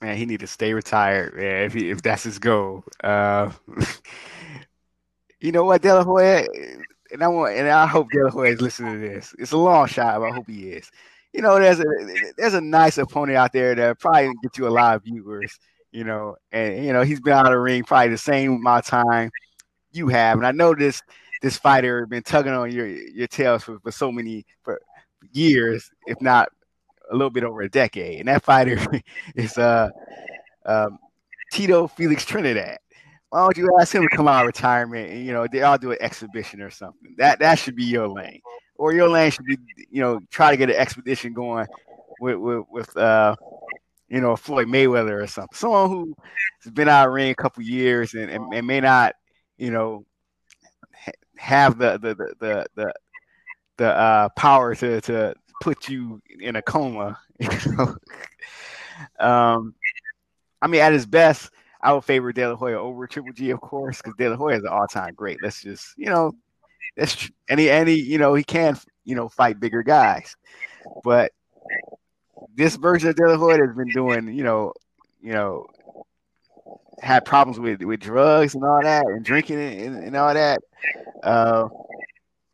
man, 0.02 0.18
he 0.18 0.26
need 0.26 0.40
to 0.40 0.48
stay 0.48 0.74
retired, 0.74 1.36
man. 1.36 1.64
If 1.64 1.74
he, 1.74 1.90
if 1.92 2.02
that's 2.02 2.24
his 2.24 2.40
goal, 2.40 2.84
uh, 3.04 3.52
you 5.40 5.52
know 5.52 5.64
what, 5.64 5.82
De 5.82 5.94
La 5.94 6.04
Hoya, 6.04 6.48
and 7.12 7.24
I 7.24 7.28
want, 7.28 7.56
and 7.56 7.68
I 7.68 7.86
hope 7.86 8.10
De 8.12 8.24
La 8.24 8.30
Hoya 8.30 8.52
is 8.52 8.62
listening 8.62 8.94
to 8.94 9.00
this. 9.00 9.36
It's 9.38 9.52
a 9.52 9.58
long 9.58 9.88
shot, 9.88 10.20
but 10.20 10.32
I 10.32 10.36
hope 10.36 10.48
he 10.48 10.70
is. 10.70 10.90
You 11.34 11.42
know, 11.42 11.60
there's 11.60 11.80
a 11.80 11.86
there's 12.38 12.54
a 12.54 12.62
nice 12.62 12.98
opponent 12.98 13.38
out 13.38 13.54
there 13.54 13.76
that 13.76 14.00
probably 14.00 14.34
get 14.44 14.58
you 14.58 14.68
a 14.68 14.70
lot 14.70 14.96
of 14.96 15.04
viewers. 15.04 15.58
You 15.92 16.04
know, 16.06 16.36
and 16.52 16.86
you 16.86 16.94
know 16.94 17.04
he's 17.04 17.20
been 17.20 17.34
out 17.34 17.46
of 17.46 17.52
the 17.52 17.60
ring 17.60 17.84
probably 17.84 18.10
the 18.10 18.18
same 18.18 18.54
amount 18.54 18.86
of 18.86 18.90
time 18.90 19.32
you 19.92 20.08
have, 20.08 20.38
and 20.38 20.48
I 20.48 20.52
know 20.52 20.74
this 20.74 21.02
this 21.42 21.58
fighter 21.58 22.06
been 22.06 22.24
tugging 22.24 22.54
on 22.54 22.72
your 22.72 22.88
your 22.88 23.28
tails 23.28 23.64
for, 23.64 23.80
for 23.80 23.92
so 23.92 24.12
many 24.12 24.46
for 24.64 24.80
years, 25.32 25.90
if 26.08 26.22
not 26.22 26.50
a 27.12 27.16
little 27.16 27.30
bit 27.30 27.44
over 27.44 27.62
a 27.62 27.70
decade, 27.70 28.20
and 28.20 28.30
that 28.30 28.44
fighter 28.44 28.80
is 29.36 29.58
uh, 29.58 29.90
um, 30.66 30.98
Tito 31.52 31.88
Felix 31.88 32.26
Trinidad. 32.26 32.78
Why 33.32 33.44
don't 33.44 33.58
you 33.58 33.70
ask 33.80 33.96
him 33.96 34.04
to 34.04 34.16
come 34.16 34.28
out 34.28 34.42
of 34.42 34.48
retirement 34.48 35.10
and 35.10 35.26
you 35.26 35.32
know 35.32 35.48
they 35.50 35.62
all 35.62 35.78
do 35.78 35.92
an 35.92 35.98
exhibition 36.02 36.62
or 36.62 36.70
something? 36.70 37.16
That 37.18 37.40
that 37.40 37.58
should 37.58 37.78
be 37.78 37.86
your 37.86 38.10
lane, 38.10 38.42
or 38.76 38.94
your 38.94 39.08
lane 39.08 39.32
should 39.32 39.46
be 39.46 39.58
you 39.90 40.02
know 40.02 40.20
try 40.30 40.52
to 40.52 40.58
get 40.58 40.70
an 40.70 40.76
expedition 40.76 41.32
going 41.32 41.66
with 42.20 42.36
with, 42.36 42.66
with 42.70 42.98
uh, 42.98 43.38
you 44.10 44.20
know 44.20 44.36
Floyd 44.36 44.68
Mayweather 44.68 45.24
or 45.24 45.28
something. 45.28 45.56
Someone 45.56 45.90
who 45.90 46.14
has 46.66 46.74
been 46.74 46.90
out 46.90 47.08
of 47.08 47.14
ring 47.14 47.32
a 47.32 47.36
couple 47.36 47.64
years 47.64 48.14
and, 48.16 48.30
and, 48.30 48.54
and 48.54 48.68
may 48.68 48.82
not 48.82 49.16
you 49.58 49.72
know 49.72 50.06
have 51.38 51.78
the 51.78 51.98
the 52.00 52.16
the 52.16 52.34
the 52.40 52.66
the, 52.76 52.94
the 53.78 53.98
uh, 53.98 54.30
power 54.36 54.76
to 54.76 55.00
to 55.00 55.34
put 55.62 55.88
you 55.88 56.22
in 56.40 56.58
a 56.58 56.62
coma. 56.62 57.18
You 57.40 57.72
know? 57.72 57.96
um, 59.20 59.74
I 60.62 60.68
mean, 60.68 60.82
at 60.82 60.94
his 60.94 61.08
best, 61.08 61.50
I 61.84 61.94
would 61.94 62.04
favor 62.04 62.32
De 62.32 62.48
La 62.48 62.56
Hoya 62.56 62.80
over 62.80 63.08
Triple 63.08 63.34
G, 63.34 63.50
of 63.52 63.62
course, 63.62 63.98
because 63.98 64.14
De 64.18 64.30
La 64.30 64.36
Hoya 64.36 64.58
is 64.58 64.64
an 64.64 64.70
all-time 64.70 65.14
great. 65.16 65.40
Let's 65.42 65.62
just, 65.62 65.94
you 65.98 66.08
know, 66.08 66.34
that's 66.96 67.30
any 67.50 67.70
any 67.70 67.94
you 67.94 68.18
know 68.18 68.34
he 68.34 68.44
can 68.44 68.78
you 69.06 69.16
know 69.16 69.30
fight 69.30 69.60
bigger 69.60 69.84
guys, 69.84 70.36
but 71.04 71.32
this 72.56 72.76
version 72.76 73.10
of 73.10 73.16
De 73.16 73.28
La 73.28 73.38
Hoya 73.38 73.66
has 73.66 73.76
been 73.76 73.90
doing 73.90 74.34
you 74.34 74.44
know 74.44 74.74
you 75.22 75.32
know 75.32 75.66
had 77.02 77.26
problems 77.26 77.60
with 77.60 77.82
with 77.82 78.00
drugs 78.00 78.56
and 78.56 78.64
all 78.64 78.82
that 78.84 79.06
and 79.06 79.26
drinking 79.26 79.60
and, 79.60 80.04
and 80.04 80.16
all 80.16 80.34
that. 80.34 80.60
Uh, 81.24 81.68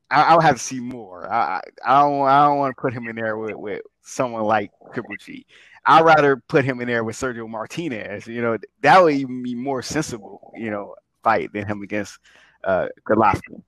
I, 0.09 0.23
I 0.23 0.35
would 0.35 0.43
have 0.43 0.55
to 0.55 0.63
see 0.63 0.79
more. 0.79 1.31
I 1.31 1.61
I 1.85 2.01
don't 2.01 2.27
I 2.27 2.45
don't 2.45 2.57
want 2.57 2.75
to 2.75 2.81
put 2.81 2.93
him 2.93 3.07
in 3.07 3.15
there 3.15 3.37
with, 3.37 3.55
with 3.55 3.81
someone 4.03 4.43
like 4.43 4.71
Triple 4.93 5.15
G. 5.19 5.45
I'd 5.87 6.03
rather 6.03 6.37
put 6.37 6.65
him 6.65 6.81
in 6.81 6.87
there 6.87 7.03
with 7.03 7.15
Sergio 7.15 7.47
Martinez. 7.49 8.27
You 8.27 8.41
know 8.41 8.57
that 8.81 9.01
would 9.01 9.13
even 9.13 9.43
be 9.43 9.55
more 9.55 9.81
sensible. 9.81 10.53
You 10.55 10.71
know 10.71 10.95
fight 11.23 11.51
than 11.53 11.65
him 11.65 11.81
against 11.81 12.19
uh, 12.63 12.87
Golovkin. 13.07 13.63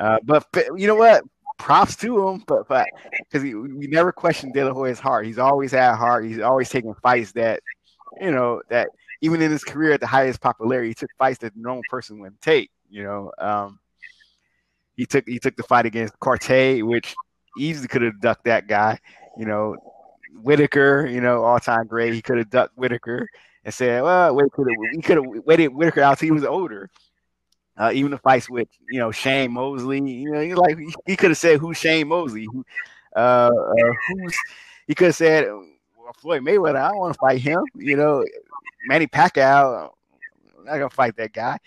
Uh, 0.00 0.18
but, 0.24 0.46
you 0.76 0.86
know 0.86 0.96
what? 0.96 1.22
Props 1.58 1.94
to 1.96 2.28
him, 2.28 2.42
but 2.46 2.66
but 2.66 2.88
because 3.20 3.42
we 3.42 3.86
never 3.86 4.10
questioned 4.10 4.52
De 4.52 4.64
La 4.64 4.72
Hoya's 4.72 4.98
heart. 4.98 5.26
He's 5.26 5.38
always 5.38 5.70
had 5.70 5.94
heart. 5.94 6.24
He's 6.24 6.40
always 6.40 6.68
taking 6.68 6.94
fights 6.94 7.32
that 7.32 7.60
you 8.20 8.32
know 8.32 8.62
that 8.68 8.88
even 9.20 9.40
in 9.40 9.50
his 9.52 9.62
career 9.62 9.92
at 9.92 10.00
the 10.00 10.06
highest 10.06 10.40
popularity, 10.40 10.88
he 10.88 10.94
took 10.94 11.10
fights 11.18 11.38
that 11.38 11.52
no 11.54 11.80
person 11.88 12.18
wouldn't 12.18 12.40
take. 12.40 12.70
You 12.90 13.04
know, 13.04 13.32
um, 13.38 13.78
he 14.96 15.06
took 15.06 15.28
he 15.28 15.38
took 15.38 15.54
the 15.54 15.62
fight 15.62 15.86
against 15.86 16.18
Quartey, 16.18 16.82
which 16.82 17.14
easily 17.56 17.86
could 17.86 18.02
have 18.02 18.20
ducked 18.20 18.44
that 18.44 18.66
guy. 18.66 18.98
You 19.38 19.46
know, 19.46 19.76
Whitaker, 20.34 21.06
you 21.06 21.20
know, 21.20 21.44
all 21.44 21.58
time 21.58 21.86
great. 21.86 22.14
He 22.14 22.22
could 22.22 22.38
have 22.38 22.50
ducked 22.50 22.76
Whitaker 22.76 23.28
and 23.64 23.72
said, 23.72 24.02
"Well, 24.02 24.36
could 24.50 24.66
he 24.92 25.02
could 25.02 25.18
have 25.18 25.26
waited 25.44 25.68
Whitaker 25.68 26.02
out 26.02 26.18
till 26.18 26.26
he 26.26 26.32
was 26.32 26.44
older." 26.44 26.90
Uh, 27.76 27.90
even 27.94 28.10
the 28.10 28.18
fights 28.18 28.50
with 28.50 28.68
you 28.90 28.98
know 28.98 29.10
Shane 29.10 29.52
Mosley, 29.52 29.98
you 29.98 30.30
know, 30.30 30.40
he 30.40 30.54
like 30.54 30.78
he 31.06 31.16
could 31.16 31.30
have 31.30 31.38
said 31.38 31.58
who's 31.58 31.78
Shane 31.78 32.08
Mosley, 32.08 32.44
who, 32.44 32.64
uh, 33.16 33.50
uh, 33.50 33.92
who's 34.08 34.36
he 34.86 34.94
could 34.94 35.06
have 35.06 35.16
said 35.16 35.46
well, 35.46 36.12
Floyd 36.18 36.42
Mayweather. 36.42 36.76
I 36.76 36.88
don't 36.88 36.98
want 36.98 37.14
to 37.14 37.18
fight 37.18 37.40
him. 37.40 37.62
You 37.74 37.96
know, 37.96 38.24
Manny 38.86 39.06
Pacquiao. 39.06 39.90
I'm 40.58 40.64
not 40.64 40.72
gonna 40.72 40.90
fight 40.90 41.16
that 41.16 41.32
guy. 41.32 41.58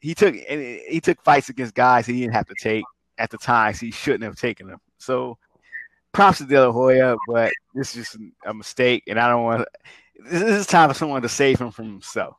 He 0.00 0.14
took 0.14 0.34
he 0.34 1.00
took 1.02 1.22
fights 1.22 1.48
against 1.48 1.74
guys 1.74 2.06
he 2.06 2.20
didn't 2.20 2.34
have 2.34 2.46
to 2.46 2.54
take 2.60 2.84
at 3.18 3.30
the 3.30 3.38
time. 3.38 3.74
So 3.74 3.86
he 3.86 3.92
shouldn't 3.92 4.24
have 4.24 4.36
taken 4.36 4.66
them. 4.68 4.80
So 4.98 5.38
props 6.14 6.38
to 6.38 6.44
De 6.44 6.58
La 6.58 6.72
Hoya, 6.72 7.16
but 7.28 7.52
this 7.74 7.94
is 7.94 8.06
just 8.06 8.18
a 8.46 8.54
mistake, 8.54 9.02
and 9.06 9.18
I 9.18 9.28
don't 9.28 9.44
want. 9.44 9.68
This 10.30 10.60
is 10.60 10.66
time 10.66 10.88
for 10.88 10.94
someone 10.94 11.22
to 11.22 11.28
save 11.28 11.60
him 11.60 11.70
from 11.70 11.86
himself. 11.86 12.36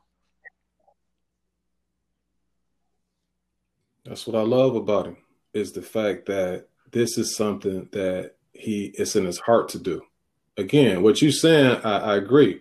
That's 4.04 4.26
what 4.26 4.36
I 4.36 4.42
love 4.42 4.76
about 4.76 5.06
him 5.06 5.16
is 5.52 5.72
the 5.72 5.82
fact 5.82 6.26
that 6.26 6.66
this 6.92 7.18
is 7.18 7.36
something 7.36 7.88
that 7.92 8.32
he 8.52 8.92
it's 8.94 9.16
in 9.16 9.24
his 9.24 9.38
heart 9.38 9.68
to 9.70 9.78
do. 9.78 10.02
Again, 10.56 11.02
what 11.02 11.20
you're 11.20 11.32
saying, 11.32 11.80
I, 11.84 11.98
I 11.98 12.16
agree. 12.16 12.60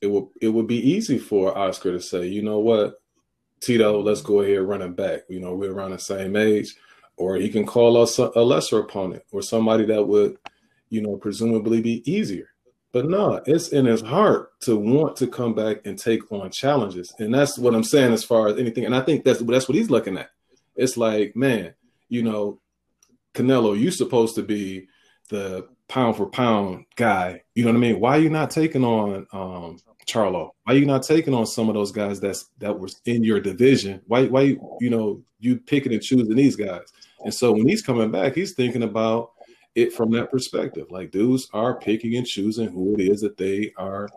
It 0.00 0.06
would 0.06 0.26
it 0.40 0.48
would 0.48 0.66
be 0.66 0.90
easy 0.90 1.18
for 1.18 1.56
Oscar 1.56 1.92
to 1.92 2.00
say, 2.00 2.26
you 2.26 2.42
know 2.42 2.58
what, 2.58 3.00
Tito, 3.60 4.00
let's 4.00 4.22
go 4.22 4.40
ahead 4.40 4.60
running 4.60 4.94
back. 4.94 5.22
You 5.28 5.40
know, 5.40 5.54
we're 5.54 5.72
around 5.72 5.92
the 5.92 5.98
same 5.98 6.36
age, 6.36 6.74
or 7.16 7.36
he 7.36 7.48
can 7.48 7.66
call 7.66 7.96
us 7.96 8.18
a, 8.18 8.30
a 8.36 8.42
lesser 8.42 8.78
opponent 8.78 9.22
or 9.32 9.42
somebody 9.42 9.86
that 9.86 10.06
would, 10.06 10.38
you 10.94 11.02
know, 11.02 11.16
presumably 11.16 11.80
be 11.80 12.08
easier. 12.10 12.50
But 12.92 13.08
no, 13.08 13.42
it's 13.46 13.70
in 13.70 13.86
his 13.86 14.00
heart 14.00 14.52
to 14.60 14.76
want 14.76 15.16
to 15.16 15.26
come 15.26 15.52
back 15.52 15.78
and 15.84 15.98
take 15.98 16.30
on 16.30 16.48
challenges, 16.52 17.12
and 17.18 17.34
that's 17.34 17.58
what 17.58 17.74
I'm 17.74 17.82
saying 17.82 18.12
as 18.12 18.22
far 18.22 18.46
as 18.46 18.56
anything. 18.56 18.84
And 18.84 18.94
I 18.94 19.00
think 19.00 19.24
that's 19.24 19.40
that's 19.40 19.68
what 19.68 19.74
he's 19.74 19.90
looking 19.90 20.16
at. 20.16 20.30
It's 20.76 20.96
like, 20.96 21.34
man, 21.34 21.74
you 22.08 22.22
know, 22.22 22.60
Canelo, 23.34 23.76
you 23.76 23.90
supposed 23.90 24.36
to 24.36 24.44
be 24.44 24.86
the 25.28 25.66
pound 25.88 26.16
for 26.16 26.26
pound 26.26 26.84
guy. 26.94 27.42
You 27.56 27.64
know 27.64 27.72
what 27.72 27.78
I 27.78 27.80
mean? 27.80 27.98
Why 27.98 28.16
are 28.16 28.20
you 28.20 28.30
not 28.30 28.52
taking 28.52 28.84
on 28.84 29.26
um 29.32 29.80
Charlo? 30.06 30.50
Why 30.62 30.74
are 30.74 30.76
you 30.76 30.86
not 30.86 31.02
taking 31.02 31.34
on 31.34 31.46
some 31.46 31.68
of 31.68 31.74
those 31.74 31.90
guys 31.90 32.20
that's 32.20 32.50
that 32.58 32.78
was 32.78 33.00
in 33.06 33.24
your 33.24 33.40
division? 33.40 34.02
Why 34.06 34.26
why 34.26 34.56
you 34.78 34.90
know 34.90 35.20
you 35.40 35.56
picking 35.56 35.92
and 35.92 36.02
choosing 36.02 36.36
these 36.36 36.54
guys? 36.54 36.92
And 37.24 37.34
so 37.34 37.50
when 37.52 37.66
he's 37.66 37.82
coming 37.82 38.12
back, 38.12 38.34
he's 38.34 38.52
thinking 38.52 38.84
about 38.84 39.32
it 39.74 39.92
from 39.92 40.10
that 40.12 40.30
perspective. 40.30 40.86
Like 40.90 41.10
dudes 41.10 41.48
are 41.52 41.78
picking 41.78 42.16
and 42.16 42.26
choosing 42.26 42.68
who 42.68 42.94
it 42.94 43.00
is 43.00 43.20
that 43.22 43.36
they 43.36 43.72
are 43.76 44.08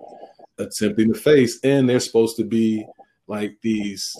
attempting 0.57 1.13
to 1.13 1.19
face, 1.19 1.59
and 1.63 1.89
they're 1.89 1.99
supposed 1.99 2.37
to 2.37 2.43
be 2.43 2.85
like 3.27 3.57
these 3.61 4.15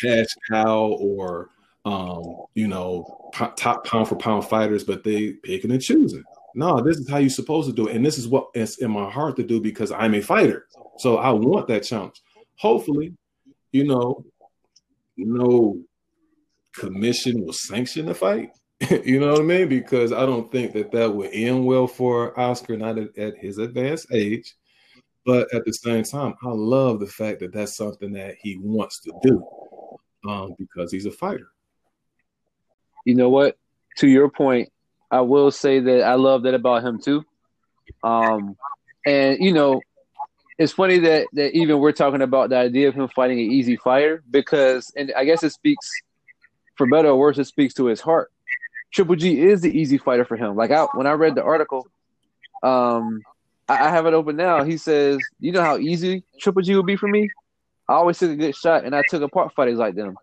cash 0.00 0.28
cow 0.50 0.96
or 1.00 1.50
um, 1.84 2.44
you 2.54 2.68
know, 2.68 3.30
top 3.56 3.86
pound 3.86 4.08
for 4.08 4.16
pound 4.16 4.44
fighters, 4.44 4.84
but 4.84 5.04
they 5.04 5.32
picking 5.32 5.70
and 5.70 5.80
choosing. 5.80 6.22
No, 6.54 6.80
this 6.80 6.98
is 6.98 7.08
how 7.08 7.18
you're 7.18 7.30
supposed 7.30 7.68
to 7.68 7.74
do 7.74 7.88
it, 7.88 7.96
and 7.96 8.04
this 8.04 8.18
is 8.18 8.28
what 8.28 8.48
it's 8.54 8.78
in 8.78 8.90
my 8.90 9.08
heart 9.10 9.36
to 9.36 9.42
do 9.42 9.60
because 9.60 9.92
I'm 9.92 10.14
a 10.14 10.20
fighter. 10.20 10.66
So 10.98 11.16
I 11.16 11.30
want 11.30 11.68
that 11.68 11.84
challenge. 11.84 12.20
Hopefully, 12.56 13.14
you 13.72 13.86
know, 13.86 14.24
no 15.16 15.80
commission 16.74 17.44
will 17.44 17.52
sanction 17.52 18.06
the 18.06 18.14
fight. 18.14 18.50
you 19.04 19.20
know 19.20 19.32
what 19.32 19.40
I 19.40 19.44
mean? 19.44 19.68
Because 19.68 20.12
I 20.12 20.24
don't 20.24 20.50
think 20.50 20.72
that 20.72 20.92
that 20.92 21.14
would 21.14 21.30
end 21.32 21.66
well 21.66 21.86
for 21.86 22.38
Oscar, 22.38 22.76
not 22.76 22.98
at, 22.98 23.16
at 23.18 23.36
his 23.36 23.58
advanced 23.58 24.12
age. 24.12 24.54
But 25.26 25.52
at 25.52 25.64
the 25.64 25.72
same 25.72 26.04
time, 26.04 26.34
I 26.42 26.48
love 26.48 27.00
the 27.00 27.06
fact 27.06 27.40
that 27.40 27.52
that's 27.52 27.76
something 27.76 28.12
that 28.12 28.36
he 28.40 28.56
wants 28.56 29.00
to 29.00 29.12
do 29.22 29.46
um, 30.26 30.54
because 30.58 30.90
he's 30.90 31.06
a 31.06 31.10
fighter. 31.10 31.48
You 33.04 33.14
know 33.14 33.28
what? 33.28 33.58
To 33.98 34.08
your 34.08 34.30
point, 34.30 34.70
I 35.10 35.20
will 35.20 35.50
say 35.50 35.80
that 35.80 36.02
I 36.04 36.14
love 36.14 36.44
that 36.44 36.54
about 36.54 36.84
him 36.84 36.98
too. 36.98 37.24
Um, 38.02 38.56
and 39.06 39.38
you 39.40 39.52
know, 39.52 39.82
it's 40.58 40.72
funny 40.72 40.98
that 41.00 41.26
that 41.34 41.54
even 41.54 41.78
we're 41.78 41.92
talking 41.92 42.22
about 42.22 42.50
the 42.50 42.56
idea 42.56 42.88
of 42.88 42.94
him 42.94 43.08
fighting 43.08 43.38
an 43.38 43.50
easy 43.50 43.76
fighter 43.76 44.22
because, 44.30 44.90
and 44.96 45.12
I 45.16 45.24
guess 45.24 45.42
it 45.42 45.50
speaks, 45.50 45.90
for 46.76 46.86
better 46.86 47.08
or 47.08 47.18
worse, 47.18 47.38
it 47.38 47.44
speaks 47.44 47.74
to 47.74 47.86
his 47.86 48.00
heart. 48.00 48.30
Triple 48.92 49.16
G 49.16 49.40
is 49.40 49.60
the 49.60 49.76
easy 49.76 49.98
fighter 49.98 50.24
for 50.24 50.36
him. 50.36 50.56
Like 50.56 50.70
I, 50.70 50.84
when 50.94 51.06
I 51.06 51.12
read 51.12 51.34
the 51.34 51.42
article, 51.42 51.86
um, 52.62 53.22
I, 53.68 53.86
I 53.86 53.90
have 53.90 54.06
it 54.06 54.14
open 54.14 54.36
now. 54.36 54.64
He 54.64 54.76
says, 54.76 55.18
"You 55.40 55.52
know 55.52 55.62
how 55.62 55.78
easy 55.78 56.24
Triple 56.40 56.62
G 56.62 56.74
would 56.74 56.86
be 56.86 56.96
for 56.96 57.08
me? 57.08 57.30
I 57.88 57.94
always 57.94 58.18
took 58.18 58.30
a 58.30 58.36
good 58.36 58.54
shot, 58.54 58.84
and 58.84 58.94
I 58.94 59.02
took 59.08 59.22
apart 59.22 59.54
fighters 59.54 59.78
like 59.78 59.94
them. 59.94 60.16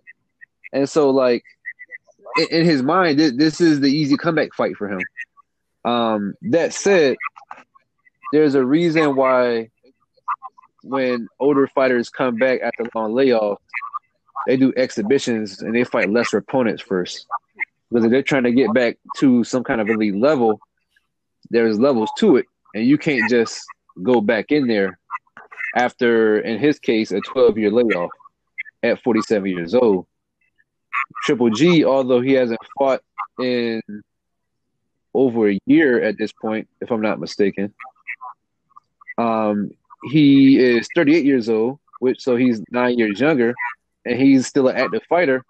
And 0.71 0.89
so, 0.89 1.09
like 1.09 1.43
in, 2.37 2.47
in 2.59 2.65
his 2.65 2.83
mind, 2.83 3.19
this, 3.19 3.33
this, 3.33 3.61
is 3.61 3.79
the 3.79 3.89
easy 3.89 4.17
comeback 4.17 4.53
fight 4.53 4.75
for 4.75 4.89
him. 4.89 5.01
Um, 5.83 6.33
that 6.43 6.73
said, 6.73 7.15
there's 8.31 8.55
a 8.55 8.65
reason 8.65 9.15
why 9.15 9.69
when 10.83 11.27
older 11.39 11.67
fighters 11.67 12.09
come 12.09 12.35
back 12.37 12.61
after 12.61 12.85
long 12.93 13.13
layoff, 13.13 13.59
they 14.45 14.57
do 14.57 14.73
exhibitions 14.75 15.61
and 15.61 15.73
they 15.73 15.83
fight 15.83 16.11
lesser 16.11 16.37
opponents 16.37 16.81
first. 16.81 17.25
Because 17.89 18.05
if 18.05 18.11
they're 18.11 18.23
trying 18.23 18.43
to 18.43 18.51
get 18.51 18.73
back 18.73 18.97
to 19.17 19.43
some 19.43 19.63
kind 19.63 19.79
of 19.81 19.89
elite 19.89 20.15
level, 20.15 20.59
there's 21.49 21.79
levels 21.79 22.09
to 22.17 22.37
it, 22.37 22.45
and 22.73 22.85
you 22.85 22.97
can't 22.97 23.29
just 23.29 23.61
go 24.01 24.21
back 24.21 24.51
in 24.51 24.67
there 24.67 24.97
after, 25.75 26.39
in 26.39 26.59
his 26.59 26.79
case, 26.79 27.11
a 27.11 27.19
12 27.21 27.57
year 27.57 27.71
layoff 27.71 28.09
at 28.83 29.01
47 29.03 29.49
years 29.49 29.75
old. 29.75 30.07
Triple 31.23 31.49
G, 31.49 31.85
although 31.85 32.21
he 32.21 32.33
hasn't 32.33 32.59
fought 32.77 33.01
in 33.39 33.81
over 35.13 35.49
a 35.49 35.59
year 35.65 36.01
at 36.01 36.17
this 36.17 36.31
point, 36.31 36.67
if 36.81 36.91
I'm 36.91 37.01
not 37.01 37.19
mistaken, 37.19 37.73
um, 39.17 39.71
he 40.11 40.59
is 40.59 40.87
38 40.95 41.25
years 41.25 41.49
old, 41.49 41.79
which 41.99 42.21
so 42.21 42.35
he's 42.35 42.61
nine 42.71 42.97
years 42.97 43.19
younger, 43.19 43.53
and 44.05 44.19
he's 44.19 44.47
still 44.47 44.67
an 44.67 44.77
active 44.77 45.03
fighter, 45.07 45.43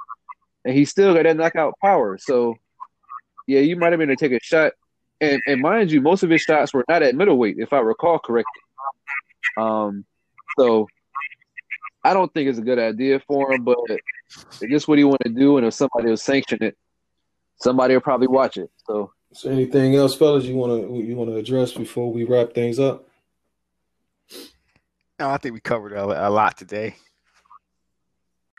and 0.66 0.76
he's 0.76 0.90
still 0.90 1.14
got 1.14 1.24
that 1.24 1.38
knockout 1.38 1.76
power. 1.82 2.18
So, 2.18 2.56
yeah, 3.48 3.60
you 3.60 3.78
might 3.78 3.94
have 3.94 4.00
been 4.00 4.10
to 4.10 4.16
take 4.16 4.32
a 4.32 4.40
shot, 4.42 4.74
and 5.22 5.42
and 5.46 5.62
mind 5.62 5.92
you, 5.92 6.02
most 6.02 6.24
of 6.24 6.30
his 6.30 6.42
shots 6.42 6.74
were 6.74 6.84
not 6.90 7.04
at 7.04 7.16
middleweight, 7.16 7.58
if 7.60 7.72
I 7.72 7.80
recall 7.80 8.20
correctly. 8.20 8.62
Um, 9.58 10.04
so 10.58 10.88
I 12.04 12.14
don't 12.14 12.34
think 12.34 12.50
it's 12.50 12.60
a 12.60 12.64
good 12.64 12.80
idea 12.80 13.20
for 13.20 13.54
him, 13.54 13.64
but 13.64 13.78
it's 13.90 14.60
just 14.70 14.88
what 14.88 14.98
he 14.98 15.04
want 15.04 15.22
to 15.24 15.30
do, 15.30 15.58
and 15.58 15.68
if 15.68 15.76
somebody 15.76 16.10
will 16.10 16.18
sanction 16.18 16.64
it, 16.64 16.76
somebody 17.58 17.94
will 17.94 18.02
probably 18.02 18.28
watch 18.28 18.58
it. 18.58 18.72
So, 18.88 19.12
so 19.34 19.50
anything 19.50 19.96
else, 19.96 20.16
fellas, 20.16 20.46
you 20.46 20.56
want 20.56 20.88
to 20.88 20.98
you 20.98 21.16
want 21.16 21.30
to 21.30 21.38
address 21.38 21.72
before 21.74 22.12
we 22.12 22.24
wrap 22.24 22.54
things 22.54 22.80
up? 22.80 23.08
No, 25.20 25.30
I 25.30 25.38
think 25.38 25.54
we 25.54 25.62
covered 25.62 25.94
a, 25.94 26.28
a 26.28 26.30
lot 26.30 26.58
today. 26.58 26.96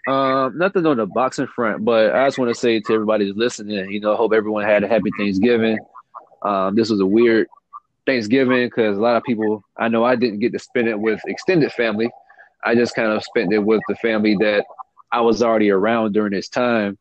Um, 0.07 0.57
nothing 0.57 0.86
on 0.86 0.98
the 0.98 1.07
boxing 1.07 1.48
front, 1.48 1.84
but 1.84 2.14
I 2.14 2.26
just 2.26 2.38
want 2.38 2.54
to 2.54 2.54
say 2.54 2.80
to 2.80 2.94
everybody 2.94 3.26
who's 3.26 3.36
listening, 3.36 3.90
you 3.90 4.00
know, 4.00 4.12
I 4.12 4.16
hope 4.16 4.32
everyone 4.32 4.64
had 4.64 4.84
a 4.84 4.88
happy 4.88 5.11
Thanksgiving. 5.18 5.78
Um, 6.42 6.76
this 6.76 6.90
was 6.90 7.00
a 7.00 7.07
weird 7.07 7.48
Thanksgiving 8.07 8.68
because 8.68 8.96
a 8.96 9.00
lot 9.00 9.16
of 9.16 9.24
people, 9.24 9.64
I 9.76 9.88
know 9.88 10.04
I 10.04 10.14
didn't 10.14 10.38
get 10.38 10.52
to 10.52 10.61
spend 10.61 10.86
it 10.86 10.98
with 10.98 11.20
extended 11.26 11.72
family. 11.72 12.09
I 12.64 12.74
just 12.74 12.94
kind 12.94 13.11
of 13.11 13.22
spent 13.24 13.52
it 13.52 13.59
with 13.59 13.80
the 13.88 13.96
family 13.96 14.36
that 14.40 14.64
I 15.11 15.20
was 15.22 15.42
already 15.42 15.70
around 15.70 16.12
during 16.12 16.32
this 16.32 16.48
time. 16.48 16.98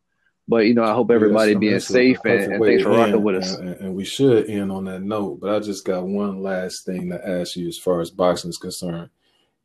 But 0.48 0.66
you 0.66 0.74
know, 0.74 0.84
I 0.84 0.92
hope 0.92 1.10
everybody 1.10 1.52
yeah, 1.52 1.58
being 1.58 1.80
safe 1.80 2.20
and, 2.24 2.54
and 2.54 2.64
thanks 2.64 2.84
for 2.84 2.90
rocking 2.90 3.22
with 3.22 3.36
us. 3.36 3.54
And, 3.56 3.68
and, 3.76 3.94
we 3.96 4.04
should 4.04 4.48
end 4.48 4.70
on 4.70 4.84
that 4.84 5.02
note. 5.02 5.40
But 5.40 5.54
I 5.54 5.58
just 5.58 5.84
got 5.84 6.06
one 6.06 6.40
last 6.40 6.86
thing 6.86 7.10
to 7.10 7.28
ask 7.28 7.56
you 7.56 7.66
as 7.66 7.78
far 7.78 8.00
as 8.00 8.10
boxing 8.10 8.50
is 8.50 8.58
concerned. 8.58 9.10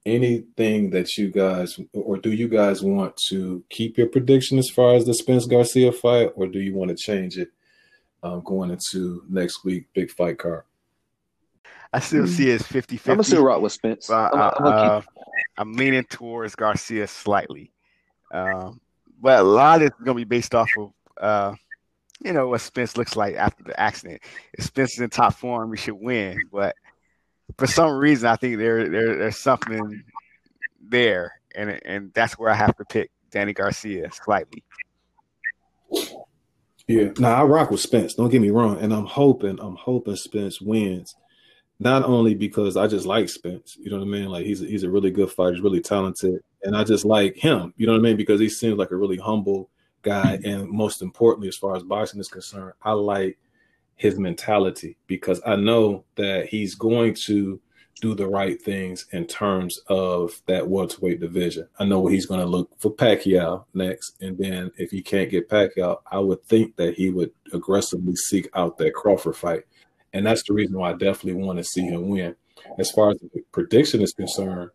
Anything 0.05 0.89
that 0.91 1.15
you 1.17 1.29
guys, 1.29 1.79
or 1.93 2.17
do 2.17 2.31
you 2.31 2.47
guys 2.47 2.81
want 2.81 3.15
to 3.29 3.63
keep 3.69 3.97
your 3.97 4.07
prediction 4.07 4.57
as 4.57 4.69
far 4.69 4.95
as 4.95 5.05
the 5.05 5.13
Spence 5.13 5.45
Garcia 5.45 5.91
fight, 5.91 6.31
or 6.35 6.47
do 6.47 6.59
you 6.59 6.73
want 6.73 6.89
to 6.89 6.95
change 6.95 7.37
it 7.37 7.49
um, 8.23 8.41
going 8.43 8.71
into 8.71 9.23
next 9.29 9.63
week 9.63 9.87
big 9.93 10.09
fight 10.11 10.39
card? 10.39 10.63
I 11.93 11.99
still 11.99 12.25
see 12.25 12.49
it 12.49 12.61
as 12.61 12.67
50 12.67 12.97
50. 12.97 13.11
I'm 13.11 13.17
going 13.17 13.23
to 13.23 13.29
still 13.29 13.43
rock 13.43 13.61
with 13.61 13.73
Spence. 13.73 14.07
But, 14.07 14.33
uh, 14.33 14.51
I'm, 14.57 14.65
uh, 14.65 15.01
I'm 15.57 15.73
leaning 15.73 16.05
towards 16.05 16.55
Garcia 16.55 17.07
slightly. 17.07 17.71
Um, 18.33 18.79
but 19.19 19.39
a 19.39 19.43
lot 19.43 19.81
is 19.81 19.89
going 20.03 20.07
to 20.07 20.13
be 20.15 20.23
based 20.23 20.55
off 20.55 20.69
of, 20.77 20.93
uh, 21.19 21.53
you 22.23 22.31
know, 22.31 22.47
what 22.47 22.61
Spence 22.61 22.95
looks 22.95 23.15
like 23.15 23.35
after 23.35 23.63
the 23.63 23.77
accident. 23.79 24.21
If 24.53 24.65
Spence 24.65 24.93
is 24.93 24.99
in 24.99 25.09
top 25.09 25.35
form, 25.35 25.69
we 25.69 25.77
should 25.77 25.95
win. 25.95 26.41
But 26.51 26.75
for 27.57 27.67
some 27.67 27.93
reason, 27.93 28.27
I 28.27 28.35
think 28.35 28.57
there, 28.57 28.89
there 28.89 29.17
there's 29.17 29.37
something 29.37 30.03
there, 30.81 31.33
and 31.55 31.79
and 31.85 32.13
that's 32.13 32.37
where 32.37 32.49
I 32.49 32.55
have 32.55 32.75
to 32.77 32.85
pick 32.85 33.11
Danny 33.31 33.53
Garcia 33.53 34.09
slightly. 34.11 34.63
Yeah, 36.87 37.09
now 37.19 37.35
I 37.35 37.43
rock 37.43 37.71
with 37.71 37.79
Spence. 37.79 38.15
Don't 38.15 38.29
get 38.29 38.41
me 38.41 38.49
wrong, 38.49 38.79
and 38.79 38.93
I'm 38.93 39.05
hoping, 39.05 39.59
I'm 39.59 39.75
hoping 39.75 40.15
Spence 40.15 40.59
wins 40.59 41.15
not 41.81 42.03
only 42.03 42.35
because 42.35 42.77
I 42.77 42.85
just 42.85 43.07
like 43.07 43.27
Spence, 43.27 43.75
you 43.79 43.89
know 43.89 43.97
what 43.97 44.05
I 44.05 44.07
mean? 44.07 44.25
Like 44.25 44.45
he's 44.45 44.61
a, 44.61 44.65
he's 44.65 44.83
a 44.83 44.89
really 44.89 45.09
good 45.09 45.31
fighter, 45.31 45.53
he's 45.53 45.63
really 45.63 45.81
talented, 45.81 46.39
and 46.61 46.77
I 46.77 46.83
just 46.83 47.05
like 47.05 47.35
him, 47.35 47.73
you 47.75 47.87
know 47.87 47.93
what 47.93 47.99
I 47.99 48.03
mean? 48.03 48.17
Because 48.17 48.39
he 48.39 48.49
seems 48.49 48.77
like 48.77 48.91
a 48.91 48.95
really 48.95 49.17
humble 49.17 49.67
guy, 50.03 50.39
and 50.45 50.69
most 50.69 51.01
importantly, 51.01 51.47
as 51.47 51.57
far 51.57 51.75
as 51.75 51.81
boxing 51.81 52.19
is 52.19 52.27
concerned, 52.27 52.73
I 52.83 52.91
like 52.91 53.39
his 53.95 54.17
mentality 54.17 54.97
because 55.07 55.41
I 55.45 55.55
know 55.55 56.03
that 56.15 56.47
he's 56.47 56.75
going 56.75 57.15
to 57.25 57.59
do 58.01 58.15
the 58.15 58.27
right 58.27 58.59
things 58.59 59.05
in 59.11 59.27
terms 59.27 59.79
of 59.87 60.41
that 60.47 60.67
welterweight 60.67 61.19
division. 61.19 61.67
I 61.79 61.85
know 61.85 62.07
he's 62.07 62.25
going 62.25 62.39
to 62.39 62.47
look 62.47 62.71
for 62.79 62.91
Pacquiao 62.91 63.65
next, 63.75 64.15
and 64.21 64.37
then 64.37 64.71
if 64.77 64.89
he 64.89 65.03
can't 65.03 65.29
get 65.29 65.49
Pacquiao, 65.49 65.99
I 66.11 66.17
would 66.17 66.43
think 66.45 66.75
that 66.77 66.95
he 66.95 67.11
would 67.11 67.31
aggressively 67.53 68.15
seek 68.15 68.49
out 68.55 68.77
that 68.77 68.95
Crawford 68.95 69.35
fight 69.35 69.65
and 70.13 70.25
that's 70.25 70.43
the 70.43 70.53
reason 70.53 70.77
why 70.77 70.89
I 70.89 70.93
definitely 70.93 71.41
want 71.41 71.57
to 71.57 71.63
see 71.63 71.81
him 71.81 72.09
win. 72.09 72.35
As 72.77 72.91
far 72.91 73.11
as 73.11 73.19
the 73.19 73.41
prediction 73.51 74.01
is 74.01 74.13
concerned, 74.13 74.69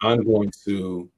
I'm 0.00 0.24
going 0.24 0.52
to 0.64 1.08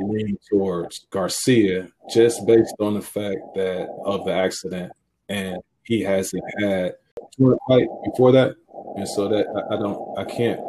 lean 0.00 0.36
towards 0.50 1.06
Garcia 1.10 1.88
just 2.12 2.46
based 2.46 2.74
on 2.80 2.94
the 2.94 3.00
fact 3.00 3.40
that 3.54 3.88
of 4.04 4.24
the 4.24 4.32
accident, 4.32 4.92
and 5.28 5.58
he 5.88 6.02
hasn't 6.02 6.44
had 6.60 6.94
fight 7.68 7.88
before 8.04 8.30
that, 8.32 8.54
and 8.96 9.08
so 9.08 9.28
that 9.28 9.46
I, 9.48 9.74
I 9.74 9.78
don't, 9.78 10.18
I 10.18 10.24
can't 10.24 10.60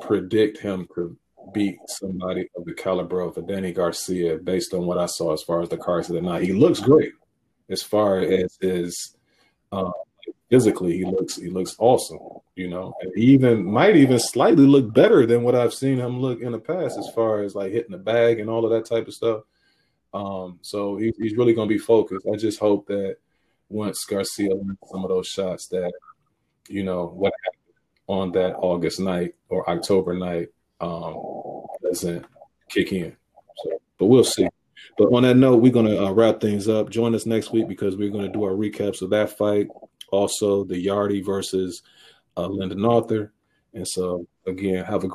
predict 0.00 0.58
him 0.58 0.86
to 0.94 1.16
beat 1.52 1.78
somebody 1.86 2.48
of 2.56 2.64
the 2.64 2.74
caliber 2.74 3.20
of 3.20 3.36
a 3.36 3.42
Danny 3.42 3.72
Garcia 3.72 4.38
based 4.38 4.74
on 4.74 4.86
what 4.86 4.98
I 4.98 5.06
saw 5.06 5.32
as 5.32 5.42
far 5.42 5.60
as 5.62 5.68
the 5.68 5.76
cards 5.76 6.08
of 6.08 6.14
the 6.14 6.22
night. 6.22 6.42
He 6.42 6.52
looks 6.52 6.80
great 6.80 7.12
as 7.68 7.82
far 7.82 8.18
as 8.18 8.56
his 8.60 9.16
um, 9.72 9.92
physically 10.50 10.98
he 10.98 11.04
looks 11.04 11.36
he 11.36 11.48
looks 11.48 11.74
awesome 11.78 12.18
you 12.54 12.68
know? 12.68 12.94
And 13.00 13.12
he 13.16 13.22
even 13.26 13.64
might 13.64 13.96
even 13.96 14.18
slightly 14.18 14.66
look 14.66 14.92
better 14.92 15.26
than 15.26 15.42
what 15.42 15.54
i've 15.54 15.74
seen 15.74 15.98
him 15.98 16.20
look 16.20 16.40
in 16.40 16.52
the 16.52 16.58
past 16.58 16.98
as 16.98 17.08
far 17.14 17.42
as 17.42 17.54
like 17.54 17.72
hitting 17.72 17.92
the 17.92 17.98
bag 17.98 18.40
and 18.40 18.50
all 18.50 18.64
of 18.64 18.70
that 18.70 18.84
type 18.84 19.08
of 19.08 19.14
stuff. 19.14 19.42
Um 20.12 20.58
so 20.62 20.96
he, 20.96 21.12
he's 21.18 21.36
really 21.36 21.54
going 21.54 21.68
to 21.68 21.74
be 21.74 21.78
focused. 21.78 22.26
I 22.32 22.36
just 22.36 22.58
hope 22.60 22.86
that 22.88 23.16
once 23.72 24.04
garcia 24.04 24.54
learns 24.54 24.78
some 24.90 25.02
of 25.02 25.08
those 25.08 25.26
shots 25.26 25.66
that 25.68 25.92
you 26.68 26.82
know 26.82 27.06
what 27.06 27.32
happened 27.44 27.62
on 28.06 28.32
that 28.32 28.54
august 28.56 29.00
night 29.00 29.34
or 29.48 29.68
october 29.68 30.14
night 30.14 30.48
um 30.80 31.16
doesn't 31.82 32.24
kick 32.68 32.92
in 32.92 33.16
so 33.62 33.70
but 33.98 34.06
we'll 34.06 34.24
see 34.24 34.48
but 34.98 35.10
on 35.14 35.22
that 35.22 35.36
note, 35.36 35.62
we're 35.62 35.72
going 35.72 35.86
to 35.86 36.04
uh, 36.04 36.10
wrap 36.10 36.40
things 36.40 36.68
up. 36.68 36.90
Join 36.90 37.14
us 37.14 37.24
next 37.24 37.50
week 37.50 37.66
because 37.66 37.96
we're 37.96 38.10
going 38.10 38.26
to 38.26 38.32
do 38.32 38.44
our 38.44 38.50
recaps 38.50 39.00
of 39.00 39.08
that 39.10 39.38
fight 39.38 39.68
also 40.12 40.62
the 40.62 40.78
Yarde 40.78 41.24
versus 41.24 41.82
uh, 42.36 42.46
Lyndon 42.46 42.84
Arthur. 42.84 43.32
And 43.74 43.88
so, 43.88 44.26
again, 44.46 44.84
have 44.84 45.02
a 45.02 45.08
great 45.08 45.10